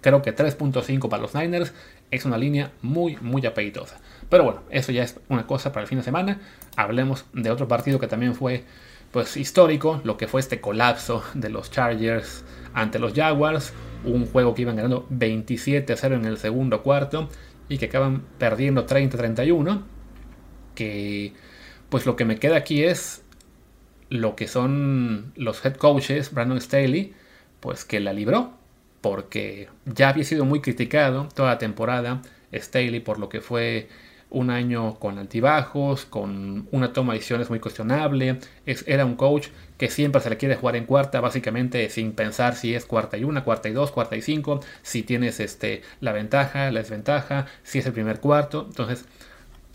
creo 0.00 0.22
que 0.22 0.34
3.5 0.34 1.08
para 1.08 1.22
los 1.22 1.34
Niners 1.34 1.72
es 2.10 2.24
una 2.24 2.38
línea 2.38 2.72
muy, 2.82 3.16
muy 3.20 3.44
apetitosa. 3.46 3.98
Pero 4.28 4.44
bueno, 4.44 4.60
eso 4.70 4.92
ya 4.92 5.02
es 5.02 5.18
una 5.28 5.46
cosa 5.46 5.72
para 5.72 5.82
el 5.82 5.88
fin 5.88 5.98
de 5.98 6.04
semana. 6.04 6.40
Hablemos 6.76 7.24
de 7.32 7.50
otro 7.50 7.68
partido 7.68 7.98
que 7.98 8.06
también 8.06 8.34
fue 8.34 8.64
pues 9.12 9.36
histórico, 9.36 10.00
lo 10.04 10.16
que 10.16 10.28
fue 10.28 10.40
este 10.40 10.60
colapso 10.60 11.24
de 11.34 11.48
los 11.48 11.70
Chargers 11.70 12.44
ante 12.74 12.98
los 12.98 13.14
Jaguars. 13.14 13.72
Un 14.04 14.26
juego 14.26 14.54
que 14.54 14.62
iban 14.62 14.76
ganando 14.76 15.06
27-0 15.10 16.14
en 16.14 16.24
el 16.24 16.38
segundo 16.38 16.82
cuarto 16.82 17.28
y 17.68 17.78
que 17.78 17.86
acaban 17.86 18.22
perdiendo 18.38 18.86
30-31. 18.86 19.82
Que 20.74 21.32
pues 21.90 22.06
lo 22.06 22.16
que 22.16 22.24
me 22.24 22.38
queda 22.38 22.56
aquí 22.56 22.84
es 22.84 23.22
lo 24.08 24.34
que 24.36 24.48
son 24.48 25.32
los 25.36 25.64
head 25.64 25.74
coaches, 25.74 26.32
Brandon 26.32 26.60
Staley, 26.60 27.14
pues 27.60 27.84
que 27.84 28.00
la 28.00 28.12
libró, 28.12 28.52
porque 29.00 29.68
ya 29.84 30.08
había 30.08 30.24
sido 30.24 30.44
muy 30.44 30.60
criticado 30.60 31.28
toda 31.34 31.50
la 31.50 31.58
temporada 31.58 32.22
Staley 32.52 33.00
por 33.00 33.18
lo 33.18 33.28
que 33.28 33.40
fue 33.40 33.88
un 34.30 34.50
año 34.50 34.98
con 34.98 35.18
altibajos, 35.18 36.04
con 36.06 36.68
una 36.70 36.92
toma 36.92 37.12
de 37.12 37.18
decisiones 37.18 37.50
muy 37.50 37.58
cuestionable. 37.60 38.38
era 38.86 39.04
un 39.04 39.16
coach 39.16 39.48
que 39.76 39.90
siempre 39.90 40.20
se 40.20 40.30
le 40.30 40.36
quiere 40.36 40.56
jugar 40.56 40.76
en 40.76 40.86
cuarta, 40.86 41.20
básicamente 41.20 41.88
sin 41.90 42.12
pensar 42.12 42.54
si 42.54 42.74
es 42.74 42.86
cuarta 42.86 43.16
y 43.16 43.24
una, 43.24 43.44
cuarta 43.44 43.68
y 43.68 43.72
dos, 43.72 43.90
cuarta 43.90 44.16
y 44.16 44.22
cinco, 44.22 44.60
si 44.82 45.02
tienes 45.02 45.40
este, 45.40 45.82
la 46.00 46.12
ventaja, 46.12 46.70
la 46.70 46.80
desventaja, 46.80 47.46
si 47.64 47.80
es 47.80 47.86
el 47.86 47.92
primer 47.92 48.20
cuarto. 48.20 48.66
Entonces, 48.68 49.04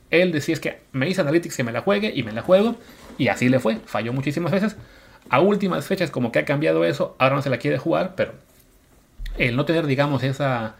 él 0.10 0.32
decía 0.32 0.54
es 0.54 0.60
que 0.60 0.80
me 0.92 1.10
hice 1.10 1.22
Analytics 1.22 1.58
que 1.58 1.64
me 1.64 1.72
la 1.72 1.82
juegue 1.82 2.12
y 2.16 2.24
me 2.24 2.32
la 2.32 2.42
juego. 2.42 2.76
Y 3.18 3.28
así 3.30 3.50
le 3.50 3.60
fue. 3.60 3.78
Falló 3.86 4.14
muchísimas 4.14 4.52
veces. 4.52 4.76
A 5.30 5.40
últimas 5.40 5.86
fechas 5.86 6.12
como 6.12 6.32
que 6.32 6.40
ha 6.40 6.46
cambiado 6.46 6.86
eso. 6.86 7.16
Ahora 7.20 7.36
no 7.36 7.42
se 7.42 7.50
la 7.50 7.58
quiere 7.58 7.78
jugar, 7.78 8.14
pero 8.16 8.34
el 9.38 9.56
no 9.56 9.66
tener, 9.66 9.86
digamos, 9.86 10.24
esa 10.24 10.76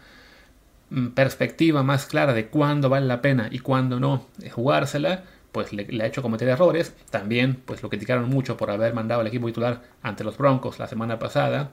mm, 0.90 1.08
perspectiva 1.08 1.82
más 1.82 2.06
clara 2.06 2.32
de 2.32 2.46
cuándo 2.46 2.88
vale 2.88 3.06
la 3.06 3.22
pena 3.22 3.48
y 3.50 3.58
cuándo 3.58 4.00
no 4.00 4.26
jugársela, 4.52 5.24
pues 5.52 5.72
le, 5.72 6.02
ha 6.02 6.06
hecho 6.06 6.22
cometer 6.22 6.48
errores. 6.48 6.94
También, 7.10 7.56
pues 7.64 7.82
lo 7.82 7.88
criticaron 7.88 8.28
mucho 8.28 8.56
por 8.56 8.70
haber 8.70 8.94
mandado 8.94 9.20
al 9.20 9.26
equipo 9.26 9.46
titular 9.46 9.82
ante 10.02 10.24
los 10.24 10.38
Broncos 10.38 10.78
la 10.78 10.86
semana 10.86 11.18
pasada, 11.18 11.72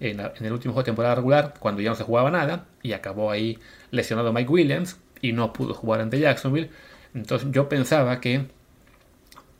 en, 0.00 0.20
en, 0.20 0.46
el 0.46 0.52
último 0.52 0.74
juego 0.74 0.84
de 0.84 0.86
temporada 0.86 1.14
regular, 1.14 1.54
cuando 1.58 1.80
ya 1.80 1.90
no 1.90 1.96
se 1.96 2.04
jugaba 2.04 2.30
nada, 2.30 2.66
y 2.82 2.92
acabó 2.92 3.30
ahí 3.30 3.58
lesionado 3.90 4.32
Mike 4.32 4.50
Williams 4.50 4.98
y 5.20 5.32
no 5.32 5.52
pudo 5.52 5.74
jugar 5.74 6.00
ante 6.00 6.18
Jacksonville. 6.18 6.70
Entonces 7.14 7.48
yo 7.52 7.68
pensaba 7.68 8.20
que 8.20 8.46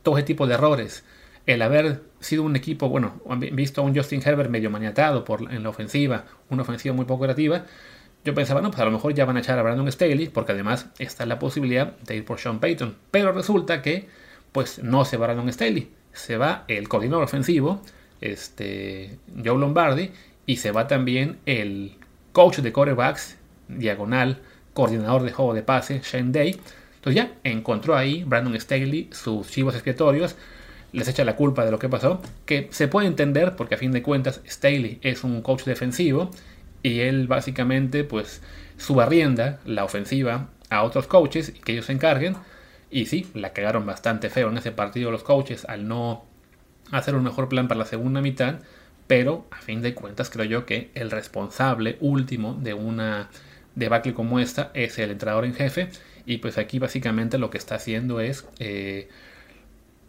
todo 0.02 0.18
ese 0.18 0.26
tipo 0.26 0.46
de 0.46 0.54
errores, 0.54 1.04
el 1.46 1.62
haber 1.62 2.02
sido 2.20 2.42
un 2.44 2.56
equipo, 2.56 2.88
bueno, 2.88 3.20
visto 3.52 3.80
a 3.80 3.84
un 3.84 3.94
Justin 3.94 4.22
Herbert 4.24 4.50
medio 4.50 4.70
maniatado 4.70 5.24
por, 5.24 5.52
en 5.52 5.62
la 5.62 5.68
ofensiva, 5.68 6.24
una 6.50 6.62
ofensiva 6.62 6.94
muy 6.94 7.04
poco 7.04 7.24
creativa, 7.24 7.64
yo 8.24 8.34
pensaba, 8.34 8.60
no, 8.60 8.70
pues 8.70 8.80
a 8.80 8.84
lo 8.84 8.92
mejor 8.92 9.14
ya 9.14 9.24
van 9.24 9.36
a 9.36 9.40
echar 9.40 9.58
a 9.58 9.62
Brandon 9.62 9.90
Staley, 9.90 10.28
porque 10.28 10.52
además 10.52 10.86
está 10.98 11.26
la 11.26 11.38
posibilidad 11.40 11.96
de 11.98 12.16
ir 12.16 12.24
por 12.24 12.38
Sean 12.38 12.60
Payton. 12.60 12.96
Pero 13.10 13.32
resulta 13.32 13.82
que, 13.82 14.08
pues 14.52 14.82
no 14.82 15.04
se 15.04 15.16
va 15.16 15.26
Brandon 15.26 15.52
Staley, 15.52 15.90
se 16.12 16.36
va 16.36 16.64
el 16.68 16.88
coordinador 16.88 17.24
ofensivo, 17.24 17.82
este, 18.20 19.18
Joe 19.44 19.58
Lombardi, 19.58 20.12
y 20.46 20.56
se 20.56 20.70
va 20.70 20.86
también 20.86 21.38
el 21.46 21.96
coach 22.32 22.58
de 22.58 22.72
quarterbacks, 22.72 23.38
diagonal, 23.66 24.40
coordinador 24.72 25.22
de 25.24 25.32
juego 25.32 25.54
de 25.54 25.62
pase, 25.62 26.00
Shane 26.04 26.30
Day. 26.30 26.60
Entonces 27.02 27.24
ya 27.24 27.32
encontró 27.42 27.96
ahí 27.96 28.22
Brandon 28.22 28.54
Staley 28.54 29.08
sus 29.10 29.48
chivos 29.48 29.74
expiatorios, 29.74 30.36
les 30.92 31.08
echa 31.08 31.24
la 31.24 31.34
culpa 31.34 31.64
de 31.64 31.72
lo 31.72 31.80
que 31.80 31.88
pasó, 31.88 32.22
que 32.46 32.68
se 32.70 32.86
puede 32.86 33.08
entender 33.08 33.56
porque 33.56 33.74
a 33.74 33.78
fin 33.78 33.90
de 33.90 34.02
cuentas 34.02 34.40
Staley 34.48 35.00
es 35.02 35.24
un 35.24 35.42
coach 35.42 35.64
defensivo 35.64 36.30
y 36.84 37.00
él 37.00 37.26
básicamente 37.26 38.04
pues 38.04 38.40
subarrienda 38.76 39.58
la 39.64 39.82
ofensiva 39.82 40.50
a 40.70 40.84
otros 40.84 41.08
coaches 41.08 41.48
y 41.48 41.58
que 41.58 41.72
ellos 41.72 41.86
se 41.86 41.92
encarguen. 41.92 42.36
Y 42.88 43.06
sí, 43.06 43.26
la 43.34 43.52
cagaron 43.52 43.84
bastante 43.84 44.30
feo 44.30 44.48
en 44.50 44.58
ese 44.58 44.70
partido 44.70 45.10
los 45.10 45.24
coaches 45.24 45.64
al 45.64 45.88
no 45.88 46.24
hacer 46.92 47.16
un 47.16 47.24
mejor 47.24 47.48
plan 47.48 47.66
para 47.66 47.80
la 47.80 47.86
segunda 47.86 48.20
mitad, 48.20 48.60
pero 49.08 49.44
a 49.50 49.56
fin 49.56 49.82
de 49.82 49.94
cuentas 49.94 50.30
creo 50.30 50.44
yo 50.44 50.66
que 50.66 50.92
el 50.94 51.10
responsable 51.10 51.96
último 51.98 52.54
de 52.54 52.74
una 52.74 53.28
debacle 53.74 54.14
como 54.14 54.38
esta 54.38 54.70
es 54.74 55.00
el 55.00 55.10
entrenador 55.10 55.46
en 55.46 55.54
jefe 55.54 55.88
y 56.26 56.38
pues 56.38 56.58
aquí 56.58 56.78
básicamente 56.78 57.38
lo 57.38 57.50
que 57.50 57.58
está 57.58 57.76
haciendo 57.76 58.20
es 58.20 58.46
eh, 58.58 59.08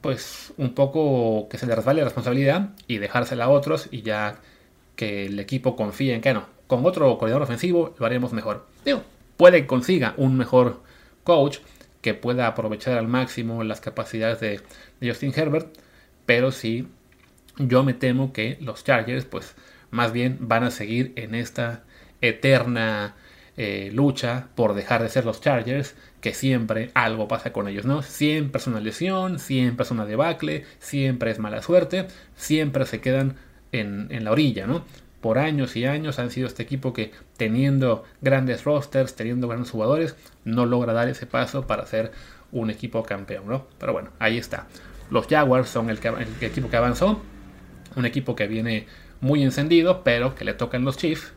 pues 0.01 0.53
un 0.57 0.73
poco 0.73 1.47
que 1.49 1.57
se 1.57 1.65
le 1.65 1.75
resbale 1.75 2.01
la 2.01 2.05
responsabilidad 2.05 2.69
y 2.87 2.97
dejársela 2.97 3.45
a 3.45 3.49
otros 3.49 3.87
y 3.91 4.01
ya 4.01 4.35
que 4.95 5.25
el 5.25 5.39
equipo 5.39 5.75
confíe 5.75 6.13
en 6.13 6.21
que 6.21 6.33
no, 6.33 6.45
con 6.67 6.85
otro 6.85 7.17
coordinador 7.17 7.43
ofensivo 7.43 7.95
lo 7.97 8.05
haremos 8.05 8.33
mejor. 8.33 8.67
Digo, 8.85 9.03
puede 9.37 9.61
que 9.61 9.67
consiga 9.67 10.13
un 10.17 10.37
mejor 10.37 10.81
coach 11.23 11.59
que 12.01 12.13
pueda 12.13 12.47
aprovechar 12.47 12.97
al 12.97 13.07
máximo 13.07 13.63
las 13.63 13.79
capacidades 13.79 14.39
de, 14.39 14.59
de 14.99 15.09
Justin 15.09 15.33
Herbert, 15.35 15.73
pero 16.25 16.51
sí 16.51 16.87
yo 17.57 17.83
me 17.83 17.93
temo 17.93 18.33
que 18.33 18.57
los 18.61 18.83
Chargers 18.83 19.25
pues 19.25 19.55
más 19.89 20.11
bien 20.11 20.37
van 20.41 20.63
a 20.63 20.71
seguir 20.71 21.13
en 21.15 21.35
esta 21.35 21.83
eterna 22.21 23.15
eh, 23.55 23.91
lucha 23.93 24.47
por 24.55 24.73
dejar 24.73 25.03
de 25.03 25.09
ser 25.09 25.25
los 25.25 25.39
Chargers, 25.39 25.95
que 26.21 26.33
siempre 26.33 26.89
algo 26.95 27.27
pasa 27.27 27.53
con 27.53 27.67
ellos, 27.67 27.85
¿no? 27.85 28.01
Siempre 28.01 28.59
es 28.59 28.65
una 28.65 28.79
lesión, 28.79 29.37
siempre 29.37 29.83
es 29.83 29.91
una 29.91 30.05
debacle, 30.05 30.65
siempre 30.79 31.29
es 31.29 31.37
mala 31.37 31.61
suerte, 31.61 32.07
siempre 32.35 32.85
se 32.87 32.99
quedan 32.99 33.35
en, 33.71 34.23
la 34.23 34.31
orilla, 34.31 34.65
¿no? 34.65 34.83
Por 35.21 35.37
años 35.37 35.75
y 35.75 35.85
años 35.85 36.17
han 36.17 36.31
sido 36.31 36.47
este 36.47 36.63
equipo 36.63 36.93
que 36.93 37.11
teniendo 37.37 38.03
grandes 38.21 38.63
rosters, 38.63 39.15
teniendo 39.15 39.47
grandes 39.47 39.69
jugadores, 39.69 40.15
no 40.45 40.65
logra 40.65 40.93
dar 40.93 41.07
ese 41.07 41.27
paso 41.27 41.67
para 41.67 41.85
ser 41.85 42.11
un 42.51 42.71
equipo 42.71 43.03
campeón, 43.03 43.47
¿no? 43.47 43.67
Pero 43.77 43.93
bueno, 43.93 44.09
ahí 44.17 44.39
está. 44.39 44.67
Los 45.11 45.27
Jaguars 45.27 45.69
son 45.69 45.91
el, 45.91 45.99
el 46.03 46.43
equipo 46.43 46.69
que 46.71 46.77
avanzó, 46.77 47.21
un 47.95 48.05
equipo 48.07 48.35
que 48.35 48.47
viene 48.47 48.87
muy 49.21 49.43
encendido, 49.43 50.03
pero 50.03 50.33
que 50.33 50.43
le 50.43 50.55
tocan 50.55 50.83
los 50.83 50.97
Chiefs 50.97 51.33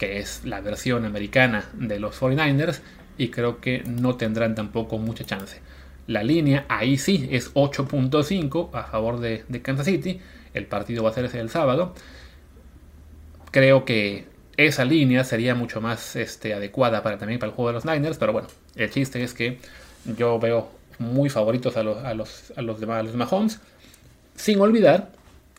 que 0.00 0.18
es 0.18 0.46
la 0.46 0.62
versión 0.62 1.04
americana 1.04 1.66
de 1.74 2.00
los 2.00 2.18
49ers, 2.18 2.80
y 3.18 3.28
creo 3.28 3.60
que 3.60 3.84
no 3.84 4.16
tendrán 4.16 4.54
tampoco 4.54 4.96
mucha 4.96 5.24
chance. 5.24 5.60
La 6.06 6.22
línea 6.22 6.64
ahí 6.70 6.96
sí 6.96 7.28
es 7.30 7.52
8.5 7.52 8.70
a 8.72 8.84
favor 8.84 9.20
de, 9.20 9.44
Kansas 9.62 9.84
City. 9.84 10.18
El 10.54 10.64
partido 10.64 11.04
va 11.04 11.10
a 11.10 11.12
ser 11.12 11.26
ese 11.26 11.38
el 11.38 11.50
sábado. 11.50 11.94
Creo 13.50 13.84
que 13.84 14.24
esa 14.56 14.86
línea 14.86 15.22
sería 15.22 15.54
mucho 15.54 15.82
más 15.82 16.16
este, 16.16 16.54
adecuada 16.54 17.02
para 17.02 17.18
también 17.18 17.38
para 17.38 17.50
el 17.50 17.54
juego 17.54 17.68
de 17.68 17.74
los 17.74 17.84
Niners, 17.84 18.16
pero 18.16 18.32
bueno, 18.32 18.48
el 18.76 18.88
chiste 18.90 19.22
es 19.22 19.34
que 19.34 19.58
yo 20.16 20.38
veo 20.38 20.70
muy 20.98 21.28
favoritos 21.28 21.76
a 21.76 21.82
los, 21.82 21.98
a 22.02 22.14
los, 22.14 22.54
a 22.56 22.62
los, 22.62 22.80
demás, 22.80 23.00
a 23.00 23.02
los 23.02 23.14
Mahomes, 23.16 23.60
sin 24.34 24.60
olvidar 24.60 25.10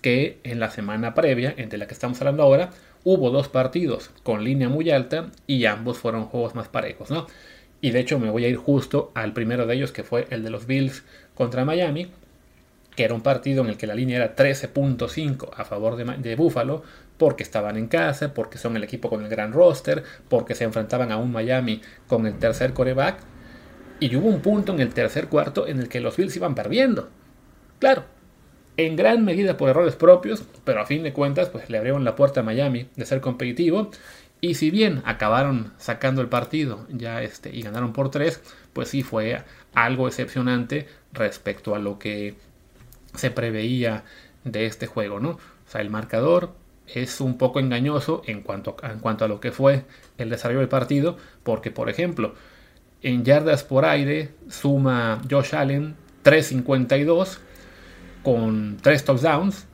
que 0.01 0.39
en 0.43 0.59
la 0.59 0.71
semana 0.71 1.13
previa, 1.13 1.53
entre 1.57 1.77
la 1.77 1.85
que 1.85 1.93
estamos 1.93 2.19
hablando 2.21 2.41
ahora, 2.41 2.71
hubo 3.03 3.29
dos 3.31 3.47
partidos 3.47 4.11
con 4.23 4.43
línea 4.43 4.69
muy 4.69 4.89
alta 4.91 5.31
y 5.47 5.65
ambos 5.65 5.97
fueron 5.97 6.25
juegos 6.25 6.55
más 6.55 6.67
parejos, 6.67 7.09
¿no? 7.09 7.27
Y 7.81 7.91
de 7.91 7.99
hecho 7.99 8.19
me 8.19 8.29
voy 8.29 8.45
a 8.45 8.49
ir 8.49 8.57
justo 8.57 9.11
al 9.15 9.33
primero 9.33 9.65
de 9.65 9.75
ellos 9.75 9.91
que 9.91 10.03
fue 10.03 10.27
el 10.29 10.43
de 10.43 10.51
los 10.51 10.67
Bills 10.67 11.03
contra 11.33 11.65
Miami, 11.65 12.11
que 12.95 13.03
era 13.03 13.13
un 13.13 13.21
partido 13.21 13.63
en 13.63 13.69
el 13.69 13.77
que 13.77 13.87
la 13.87 13.95
línea 13.95 14.17
era 14.17 14.35
13.5 14.35 15.49
a 15.55 15.65
favor 15.65 15.95
de, 15.95 16.35
Buffalo, 16.35 16.83
porque 17.17 17.43
estaban 17.43 17.77
en 17.77 17.87
casa, 17.87 18.33
porque 18.33 18.57
son 18.57 18.75
el 18.75 18.83
equipo 18.83 19.09
con 19.09 19.23
el 19.23 19.29
gran 19.29 19.53
roster, 19.53 20.03
porque 20.29 20.53
se 20.55 20.65
enfrentaban 20.65 21.11
a 21.11 21.17
un 21.17 21.31
Miami 21.31 21.81
con 22.07 22.27
el 22.27 22.37
tercer 22.37 22.73
coreback. 22.73 23.19
Y 23.99 24.15
hubo 24.15 24.27
un 24.27 24.41
punto 24.41 24.73
en 24.73 24.79
el 24.79 24.93
tercer 24.93 25.27
cuarto 25.27 25.67
en 25.67 25.79
el 25.79 25.87
que 25.87 26.01
los 26.01 26.17
Bills 26.17 26.35
iban 26.35 26.55
perdiendo. 26.55 27.09
Claro, 27.79 28.03
en 28.77 28.95
gran 28.95 29.25
medida 29.25 29.57
por 29.57 29.69
errores 29.69 29.95
propios, 29.95 30.43
pero 30.63 30.81
a 30.81 30.85
fin 30.85 31.03
de 31.03 31.13
cuentas 31.13 31.49
pues 31.49 31.69
le 31.69 31.77
abrieron 31.77 32.03
la 32.03 32.15
puerta 32.15 32.39
a 32.39 32.43
Miami 32.43 32.87
de 32.95 33.05
ser 33.05 33.21
competitivo 33.21 33.91
y 34.39 34.55
si 34.55 34.71
bien 34.71 35.03
acabaron 35.05 35.71
sacando 35.77 36.21
el 36.21 36.27
partido 36.27 36.87
ya 36.89 37.21
este 37.21 37.55
y 37.55 37.61
ganaron 37.61 37.93
por 37.93 38.09
tres, 38.09 38.41
pues 38.73 38.89
sí 38.89 39.03
fue 39.03 39.43
algo 39.73 40.07
excepcionante 40.07 40.87
respecto 41.13 41.75
a 41.75 41.79
lo 41.79 41.99
que 41.99 42.35
se 43.13 43.29
preveía 43.29 44.03
de 44.43 44.65
este 44.65 44.87
juego, 44.87 45.19
¿no? 45.19 45.31
O 45.31 45.39
sea, 45.67 45.81
el 45.81 45.91
marcador 45.91 46.53
es 46.87 47.21
un 47.21 47.37
poco 47.37 47.59
engañoso 47.59 48.23
en 48.25 48.41
cuanto, 48.41 48.75
en 48.83 48.99
cuanto 48.99 49.25
a 49.25 49.27
lo 49.27 49.39
que 49.39 49.51
fue 49.51 49.85
el 50.17 50.29
desarrollo 50.29 50.59
del 50.59 50.69
partido, 50.69 51.17
porque 51.43 51.69
por 51.69 51.89
ejemplo, 51.89 52.33
en 53.03 53.23
yardas 53.23 53.63
por 53.63 53.85
aire 53.85 54.31
suma 54.49 55.21
Josh 55.29 55.55
Allen 55.55 55.95
3.52 56.23 57.37
con 58.23 58.77
3 58.81 59.05
touchdowns 59.05 59.67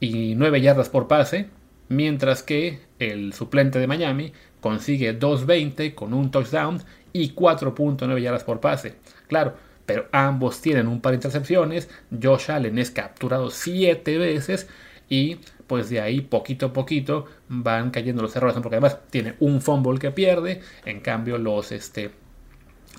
y 0.00 0.34
9 0.34 0.60
yardas 0.60 0.88
por 0.88 1.08
pase, 1.08 1.48
mientras 1.88 2.42
que 2.42 2.80
el 2.98 3.32
suplente 3.32 3.78
de 3.78 3.86
Miami 3.86 4.32
consigue 4.60 5.18
2.20 5.18 5.94
con 5.94 6.14
un 6.14 6.30
touchdown 6.30 6.82
y 7.12 7.34
4.9 7.34 8.20
yardas 8.20 8.44
por 8.44 8.60
pase. 8.60 8.96
Claro, 9.28 9.54
pero 9.86 10.06
ambos 10.12 10.60
tienen 10.60 10.88
un 10.88 11.00
par 11.00 11.12
de 11.12 11.16
intercepciones. 11.16 11.88
Josh 12.22 12.50
Allen 12.50 12.78
es 12.78 12.90
capturado 12.90 13.50
7 13.50 14.18
veces 14.18 14.68
y 15.08 15.38
pues 15.66 15.90
de 15.90 16.00
ahí 16.00 16.20
poquito 16.20 16.66
a 16.66 16.72
poquito 16.72 17.26
van 17.48 17.90
cayendo 17.90 18.22
los 18.22 18.34
errores, 18.36 18.56
porque 18.62 18.76
además 18.76 18.98
tiene 19.10 19.34
un 19.40 19.60
fumble 19.60 19.98
que 19.98 20.10
pierde, 20.10 20.60
en 20.84 21.00
cambio 21.00 21.38
los, 21.38 21.72
este, 21.72 22.10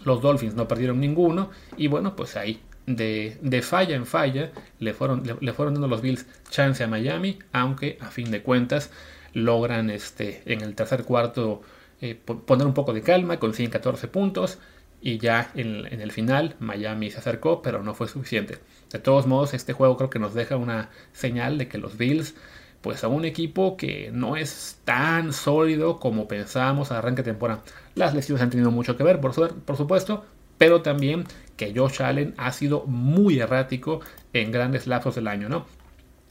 los 0.04 0.22
Dolphins 0.22 0.56
no 0.56 0.68
perdieron 0.68 1.00
ninguno 1.00 1.50
y 1.78 1.88
bueno, 1.88 2.16
pues 2.16 2.36
ahí 2.36 2.62
de, 2.86 3.62
falla 3.62 3.95
en 3.95 4.06
falla 4.06 4.52
le 4.80 4.93
fueron, 4.93 5.24
le, 5.39 5.54
fueron 5.54 5.74
dando 5.74 5.88
los 5.88 6.02
Bills 6.02 6.26
chance 6.50 6.84
a 6.84 6.88
Miami, 6.88 7.39
aunque 7.52 7.98
a 8.02 8.08
fin 8.12 8.32
de 8.32 8.41
cuentas 8.41 8.91
logran 9.34 9.89
este, 9.89 10.43
en 10.45 10.62
el 10.62 10.76
tercer 10.76 11.04
cuarto 11.04 11.62
eh, 12.02 12.15
poner 12.15 12.67
un 12.67 12.74
poco 12.74 12.93
de 12.93 13.02
calma, 13.02 13.39
consiguen 13.39 13.71
14 13.71 14.08
puntos 14.08 14.60
y 15.02 15.17
ya 15.17 15.52
en, 15.56 15.86
el 15.86 16.12
final 16.12 16.56
Miami 16.60 17.12
se 17.12 17.19
acercó, 17.19 17.62
pero 17.62 17.84
no 17.84 17.93
fue 17.93 18.08
suficiente. 18.08 18.58
De 18.91 19.00
todos 19.00 19.28
modos, 19.28 19.54
este 19.54 19.74
juego 19.74 19.98
creo 19.98 20.10
que 20.10 20.19
nos 20.19 20.34
deja 20.34 20.56
una 20.58 20.89
señal 21.13 21.58
de 21.58 21.67
que 21.67 21.78
los 21.78 21.98
Bills, 21.98 22.36
pues 22.82 23.04
a 23.04 23.08
un 23.08 23.26
equipo 23.26 23.78
que 23.78 24.12
no 24.13 24.36
es 24.38 24.80
tan 24.84 25.34
sólido 25.34 26.00
como 26.00 26.28
pensábamos 26.28 26.91
a 26.91 27.00
arranque 27.00 27.24
de 27.24 27.32
temporada. 27.32 27.63
Las 27.95 28.13
lesiones 28.13 28.41
han 28.41 28.50
tenido 28.50 28.71
mucho 28.71 28.98
que 28.98 29.04
ver, 29.04 29.19
por 29.19 29.34
supuesto, 29.34 30.26
pero 30.58 30.82
también 30.82 31.26
que 31.56 31.74
Josh 31.76 32.02
Allen 32.02 32.34
ha 32.38 32.52
sido 32.52 32.86
muy 32.86 33.39
errático 33.39 34.02
en 34.34 34.52
grandes 34.52 34.88
lapsos 34.88 35.15
del 35.15 35.28
año, 35.28 35.50
¿no? 35.50 35.65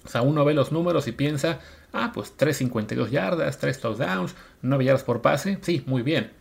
O 0.05 0.09
sea, 0.09 0.23
uno 0.23 0.45
ve 0.45 0.55
los 0.55 0.71
números 0.71 1.09
y 1.09 1.13
piensa, 1.13 1.61
ah, 1.93 2.13
pues 2.13 2.37
3.52 2.37 3.09
yardas, 3.09 3.59
3 3.59 3.81
touchdowns, 3.81 4.35
9 4.63 4.85
yardas 4.85 5.05
por 5.05 5.23
pase, 5.23 5.59
sí, 5.63 5.83
muy 5.87 6.03
bien. 6.03 6.33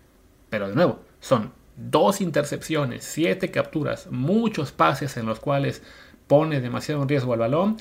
Pero 0.49 0.67
de 0.67 0.75
nuevo, 0.75 0.99
son 1.19 1.51
dos 1.75 2.21
intercepciones, 2.21 3.03
siete 3.03 3.51
capturas, 3.51 4.07
muchos 4.11 4.71
pases 4.71 5.17
en 5.17 5.25
los 5.25 5.39
cuales 5.39 5.81
pone 6.27 6.61
demasiado 6.61 7.01
en 7.01 7.09
riesgo 7.09 7.33
al 7.33 7.39
balón 7.39 7.77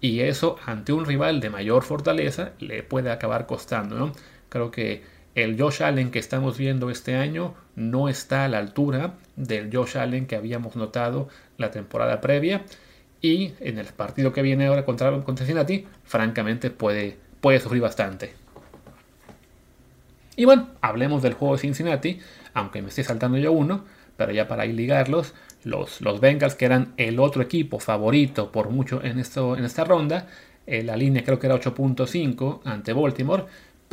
y 0.00 0.20
eso 0.20 0.56
ante 0.64 0.92
un 0.92 1.04
rival 1.04 1.40
de 1.40 1.50
mayor 1.50 1.82
fortaleza 1.82 2.52
le 2.58 2.82
puede 2.82 3.10
acabar 3.10 3.46
costando. 3.46 3.96
¿no? 3.96 4.12
Creo 4.48 4.70
que 4.70 5.02
el 5.34 5.60
Josh 5.60 5.82
Allen 5.82 6.10
que 6.10 6.18
estamos 6.18 6.56
viendo 6.58 6.90
este 6.90 7.16
año 7.16 7.54
no 7.74 8.08
está 8.08 8.44
a 8.44 8.48
la 8.48 8.58
altura 8.58 9.14
del 9.36 9.74
Josh 9.74 9.98
Allen 9.98 10.26
que 10.26 10.36
habíamos 10.36 10.76
notado 10.76 11.28
la 11.58 11.70
temporada 11.70 12.20
previa 12.20 12.64
y 13.20 13.54
en 13.60 13.78
el 13.78 13.86
partido 13.86 14.32
que 14.32 14.42
viene 14.42 14.66
ahora 14.66 14.84
contra, 14.84 15.10
contra 15.22 15.46
Cincinnati, 15.46 15.86
francamente 16.04 16.70
puede, 16.70 17.16
puede 17.40 17.58
sufrir 17.58 17.80
bastante. 17.80 18.34
Y 20.36 20.44
bueno, 20.44 20.68
hablemos 20.82 21.22
del 21.22 21.32
juego 21.32 21.54
de 21.54 21.60
Cincinnati, 21.62 22.20
aunque 22.52 22.82
me 22.82 22.88
esté 22.88 23.02
saltando 23.02 23.38
yo 23.38 23.52
uno, 23.52 23.84
pero 24.16 24.32
ya 24.32 24.46
para 24.46 24.66
ir 24.66 24.74
ligarlos, 24.74 25.34
los, 25.62 26.00
los 26.02 26.20
Bengals, 26.20 26.54
que 26.54 26.66
eran 26.66 26.92
el 26.98 27.18
otro 27.18 27.40
equipo 27.42 27.78
favorito 27.78 28.52
por 28.52 28.68
mucho 28.68 29.02
en, 29.02 29.18
esto, 29.18 29.56
en 29.56 29.64
esta 29.64 29.84
ronda, 29.84 30.28
eh, 30.66 30.82
la 30.82 30.96
línea 30.96 31.24
creo 31.24 31.38
que 31.38 31.46
era 31.46 31.56
8.5 31.56 32.60
ante 32.64 32.92
Baltimore, 32.92 33.44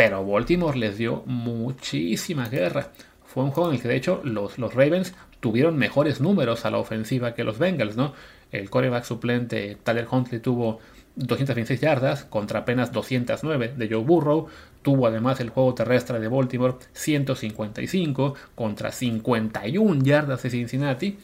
pero 0.04 0.26
Baltimore 0.26 0.80
les 0.80 0.98
dio 0.98 1.22
muchísima 1.28 2.50
guerra. 2.50 2.88
Fue 3.24 3.44
un 3.44 3.52
juego 3.52 3.70
en 3.70 3.76
el 3.76 3.82
que 3.84 3.88
de 3.88 3.98
hecho 3.98 4.20
los, 4.24 4.58
los 4.58 4.74
Ravens 4.74 5.14
tuvieron 5.40 5.78
mejores 5.78 6.20
números 6.20 6.66
a 6.66 6.72
la 6.72 6.80
ofensiva 6.80 7.36
que 7.36 7.44
los 7.44 7.60
Bengals, 7.60 7.98
¿no? 7.98 8.16
El 8.52 8.72
coreback 8.72 9.04
suplente 9.04 9.78
Tyler 9.84 10.08
Huntley 10.10 10.42
tuvo 10.42 10.80
226 11.18 11.80
yardas 11.80 12.24
contra 12.24 12.62
apenas 12.62 12.92
209 12.92 13.76
de 13.78 13.90
Joe 13.90 14.04
Burrow. 14.04 14.48
Tuvo 14.82 15.06
además 15.06 15.40
el 15.40 15.52
juego 15.52 15.76
terrestre 15.76 16.20
de 16.20 16.30
Baltimore 16.30 16.78
155 16.94 18.34
contra 18.56 18.92
51 18.92 20.04
yardas 20.04 20.42
de 20.42 20.50
Cincinnati. 20.50 21.20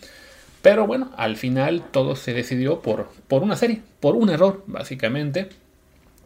Pero 0.62 0.86
bueno, 0.86 1.10
al 1.18 1.36
final 1.36 1.82
todo 1.90 2.16
se 2.16 2.32
decidió 2.36 2.80
por, 2.84 3.10
por 3.28 3.42
una 3.42 3.56
serie, 3.56 3.82
por 4.00 4.16
un 4.16 4.30
error, 4.30 4.63
básicamente. 4.68 5.50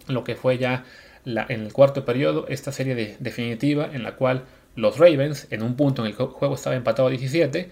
Lo 0.10 0.26
que 0.26 0.36
fue 0.36 0.58
ya 0.58 0.84
en 1.25 1.62
el 1.62 1.73
cuarto 1.73 2.05
periodo, 2.05 2.47
esta 2.47 2.71
serie 2.71 3.17
definitiva 3.19 3.89
en 3.91 4.03
la 4.03 4.15
cual 4.15 4.43
los 4.75 4.97
Ravens, 4.97 5.47
en 5.51 5.63
un 5.63 5.75
punto 5.75 6.03
en 6.03 6.07
el 6.07 6.13
juego 6.15 6.55
estaba 6.55 6.75
empatado 6.75 7.07
a 7.07 7.12
17, 7.12 7.69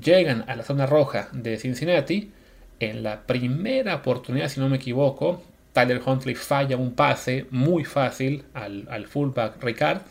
llegan 0.00 0.44
a 0.46 0.56
la 0.56 0.62
zona 0.62 0.86
roja 0.86 1.28
de 1.32 1.56
Cincinnati. 1.56 2.32
En 2.80 3.02
la 3.02 3.22
primera 3.22 3.96
oportunidad, 3.96 4.48
si 4.48 4.60
no 4.60 4.68
me 4.68 4.76
equivoco, 4.76 5.42
Tyler 5.72 6.00
Huntley 6.04 6.34
falla 6.34 6.76
un 6.76 6.92
pase 6.92 7.46
muy 7.50 7.84
fácil 7.84 8.44
al, 8.54 8.86
al 8.90 9.06
fullback 9.06 9.62
Ricard. 9.62 10.02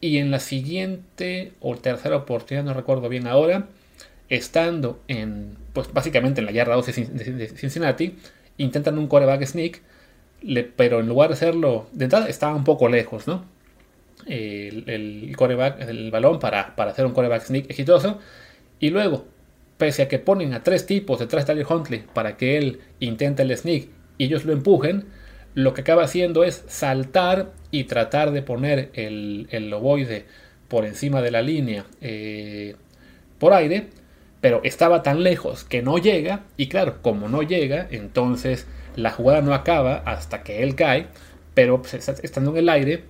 Y 0.00 0.18
en 0.18 0.30
la 0.30 0.40
siguiente 0.40 1.52
o 1.60 1.76
tercera 1.76 2.16
oportunidad, 2.16 2.64
no 2.64 2.74
recuerdo 2.74 3.08
bien 3.08 3.26
ahora, 3.26 3.66
estando 4.28 5.00
en, 5.08 5.56
pues 5.72 5.92
básicamente 5.92 6.40
en 6.40 6.46
la 6.46 6.52
yarda 6.52 6.74
12 6.74 7.06
de 7.06 7.48
Cincinnati, 7.48 8.16
intentan 8.58 8.98
un 8.98 9.06
coreback 9.06 9.44
sneak, 9.44 9.82
pero 10.76 11.00
en 11.00 11.08
lugar 11.08 11.28
de 11.30 11.34
hacerlo, 11.34 11.88
de 11.92 12.04
entrada 12.04 12.28
estaba 12.28 12.54
un 12.54 12.64
poco 12.64 12.88
lejos, 12.88 13.26
¿no? 13.26 13.44
El, 14.26 14.84
el 14.88 15.36
coreback, 15.36 15.80
el 15.88 16.10
balón 16.10 16.38
para, 16.38 16.74
para 16.76 16.90
hacer 16.90 17.06
un 17.06 17.12
coreback 17.12 17.42
sneak 17.44 17.70
exitoso. 17.70 18.18
Y 18.80 18.90
luego, 18.90 19.26
pese 19.78 20.02
a 20.02 20.08
que 20.08 20.18
ponen 20.18 20.54
a 20.54 20.62
tres 20.62 20.86
tipos 20.86 21.18
detrás 21.18 21.46
de 21.46 21.54
Tyler 21.54 21.66
Huntley 21.68 22.04
para 22.12 22.36
que 22.36 22.58
él 22.58 22.80
intente 23.00 23.42
el 23.42 23.56
sneak 23.56 23.88
y 24.18 24.24
ellos 24.24 24.44
lo 24.44 24.52
empujen, 24.52 25.06
lo 25.54 25.74
que 25.74 25.82
acaba 25.82 26.04
haciendo 26.04 26.44
es 26.44 26.64
saltar 26.68 27.52
y 27.70 27.84
tratar 27.84 28.30
de 28.32 28.42
poner 28.42 28.90
el, 28.94 29.48
el 29.50 29.70
loboide 29.70 30.26
por 30.68 30.84
encima 30.84 31.22
de 31.22 31.30
la 31.30 31.42
línea 31.42 31.86
eh, 32.00 32.76
por 33.38 33.52
aire 33.52 33.88
pero 34.40 34.60
estaba 34.62 35.02
tan 35.02 35.24
lejos 35.24 35.64
que 35.64 35.82
no 35.82 35.98
llega, 35.98 36.44
y 36.56 36.68
claro, 36.68 37.02
como 37.02 37.28
no 37.28 37.42
llega, 37.42 37.88
entonces 37.90 38.66
la 38.96 39.10
jugada 39.10 39.42
no 39.42 39.54
acaba 39.54 40.02
hasta 40.04 40.42
que 40.42 40.62
él 40.62 40.74
cae, 40.74 41.06
pero 41.54 41.80
pues, 41.80 41.94
estando 41.94 42.50
en 42.50 42.56
el 42.56 42.68
aire, 42.68 43.04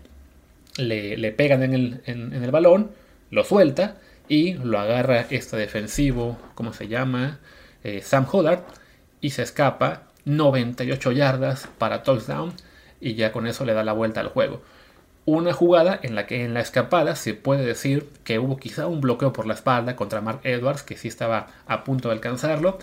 le, 0.77 1.33
pegan 1.33 1.62
en 1.62 2.03
el, 2.05 2.51
balón, 2.51 2.90
lo 3.31 3.44
suelta 3.44 3.96
y 4.29 4.55
lo 4.55 4.79
agarra 4.79 5.20
este 5.31 5.57
defensivo, 5.57 6.38
¿cómo 6.55 6.72
se 6.72 6.88
llama? 6.88 7.38
Eh, 7.85 8.03
Sam 8.03 8.27
Hollard, 8.31 8.61
y 9.20 9.31
se 9.31 9.42
escapa 9.42 10.03
98 10.25 11.12
yardas 11.12 11.68
para 11.79 12.03
touchdown, 12.03 12.53
y 13.01 13.14
ya 13.14 13.33
con 13.33 13.46
eso 13.46 13.64
le 13.64 13.75
da 13.75 13.85
la 13.85 13.92
vuelta 13.92 14.20
al 14.20 14.29
juego 14.29 14.62
una 15.27 15.53
jugada 15.53 15.99
en 16.03 16.14
la 16.14 16.27
que 16.27 16.44
en 16.44 16.55
la 16.55 16.61
escapada 16.61 17.16
se 17.16 17.35
puede 17.35 17.64
decir 17.64 18.09
que 18.25 18.38
hubo 18.38 18.57
quizá 18.57 18.87
un 18.87 19.01
bloqueo 19.01 19.33
por 19.33 19.46
la 19.46 19.55
espalda 19.55 19.96
contra 19.96 20.20
Mark 20.20 20.40
Edwards, 20.44 20.85
que 20.85 20.96
sí 20.96 21.09
estaba 21.09 21.49
a 21.66 21.83
punto 21.83 22.09
de 22.09 22.14
alcanzarlo. 22.14 22.79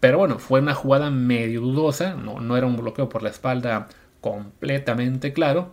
Pero 0.00 0.18
bueno, 0.18 0.38
fue 0.38 0.60
una 0.60 0.74
jugada 0.74 1.10
medio 1.10 1.60
dudosa, 1.60 2.14
no, 2.14 2.40
no 2.40 2.56
era 2.56 2.66
un 2.66 2.76
bloqueo 2.76 3.08
por 3.08 3.22
la 3.22 3.30
espalda 3.30 3.88
completamente 4.20 5.32
claro. 5.32 5.72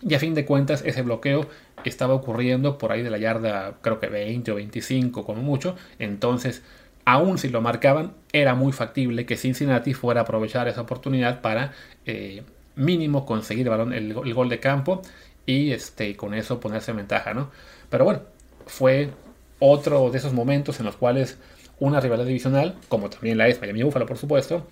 Y 0.00 0.14
a 0.14 0.18
fin 0.18 0.34
de 0.34 0.44
cuentas 0.44 0.82
ese 0.84 1.02
bloqueo 1.02 1.46
estaba 1.84 2.14
ocurriendo 2.14 2.78
por 2.78 2.92
ahí 2.92 3.02
de 3.02 3.10
la 3.10 3.18
yarda 3.18 3.74
creo 3.80 4.00
que 4.00 4.08
20 4.08 4.52
o 4.52 4.54
25 4.56 5.24
como 5.24 5.42
mucho. 5.42 5.76
Entonces, 5.98 6.62
aún 7.04 7.38
si 7.38 7.48
lo 7.48 7.60
marcaban, 7.60 8.14
era 8.32 8.54
muy 8.54 8.72
factible 8.72 9.26
que 9.26 9.36
Cincinnati 9.36 9.94
fuera 9.94 10.20
a 10.20 10.24
aprovechar 10.24 10.68
esa 10.68 10.82
oportunidad 10.82 11.40
para 11.40 11.72
eh, 12.06 12.42
mínimo 12.76 13.26
conseguir 13.26 13.66
el, 13.66 13.70
balón, 13.70 13.92
el, 13.92 14.34
gol 14.34 14.48
de 14.48 14.60
campo 14.60 15.02
y 15.46 15.72
este, 15.72 16.16
con 16.16 16.34
eso 16.34 16.60
ponerse 16.60 16.92
en 16.92 16.98
ventaja, 16.98 17.34
¿no? 17.34 17.50
Pero 17.90 18.04
bueno, 18.04 18.22
fue 18.66 19.10
otro 19.58 20.10
de 20.10 20.18
esos 20.18 20.32
momentos 20.32 20.80
en 20.80 20.86
los 20.86 20.96
cuales 20.96 21.38
una 21.82 22.00
rivalidad 22.00 22.26
divisional, 22.26 22.76
como 22.88 23.10
también 23.10 23.38
la 23.38 23.48
es 23.48 23.60
Miami 23.60 23.82
Buffalo, 23.82 24.06
por 24.06 24.16
supuesto, 24.16 24.66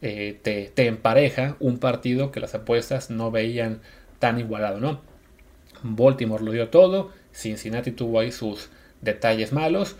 eh, 0.00 0.38
te, 0.42 0.72
te, 0.74 0.86
empareja 0.86 1.56
un 1.60 1.78
partido 1.78 2.30
que 2.30 2.40
las 2.40 2.54
apuestas 2.54 3.10
no 3.10 3.30
veían 3.30 3.80
tan 4.18 4.38
igualado, 4.38 4.80
¿no? 4.80 5.02
Baltimore 5.82 6.42
lo 6.42 6.52
dio 6.52 6.68
todo, 6.68 7.10
Cincinnati 7.34 7.90
tuvo 7.92 8.20
ahí 8.20 8.32
sus 8.32 8.70
detalles 9.02 9.52
malos, 9.52 9.96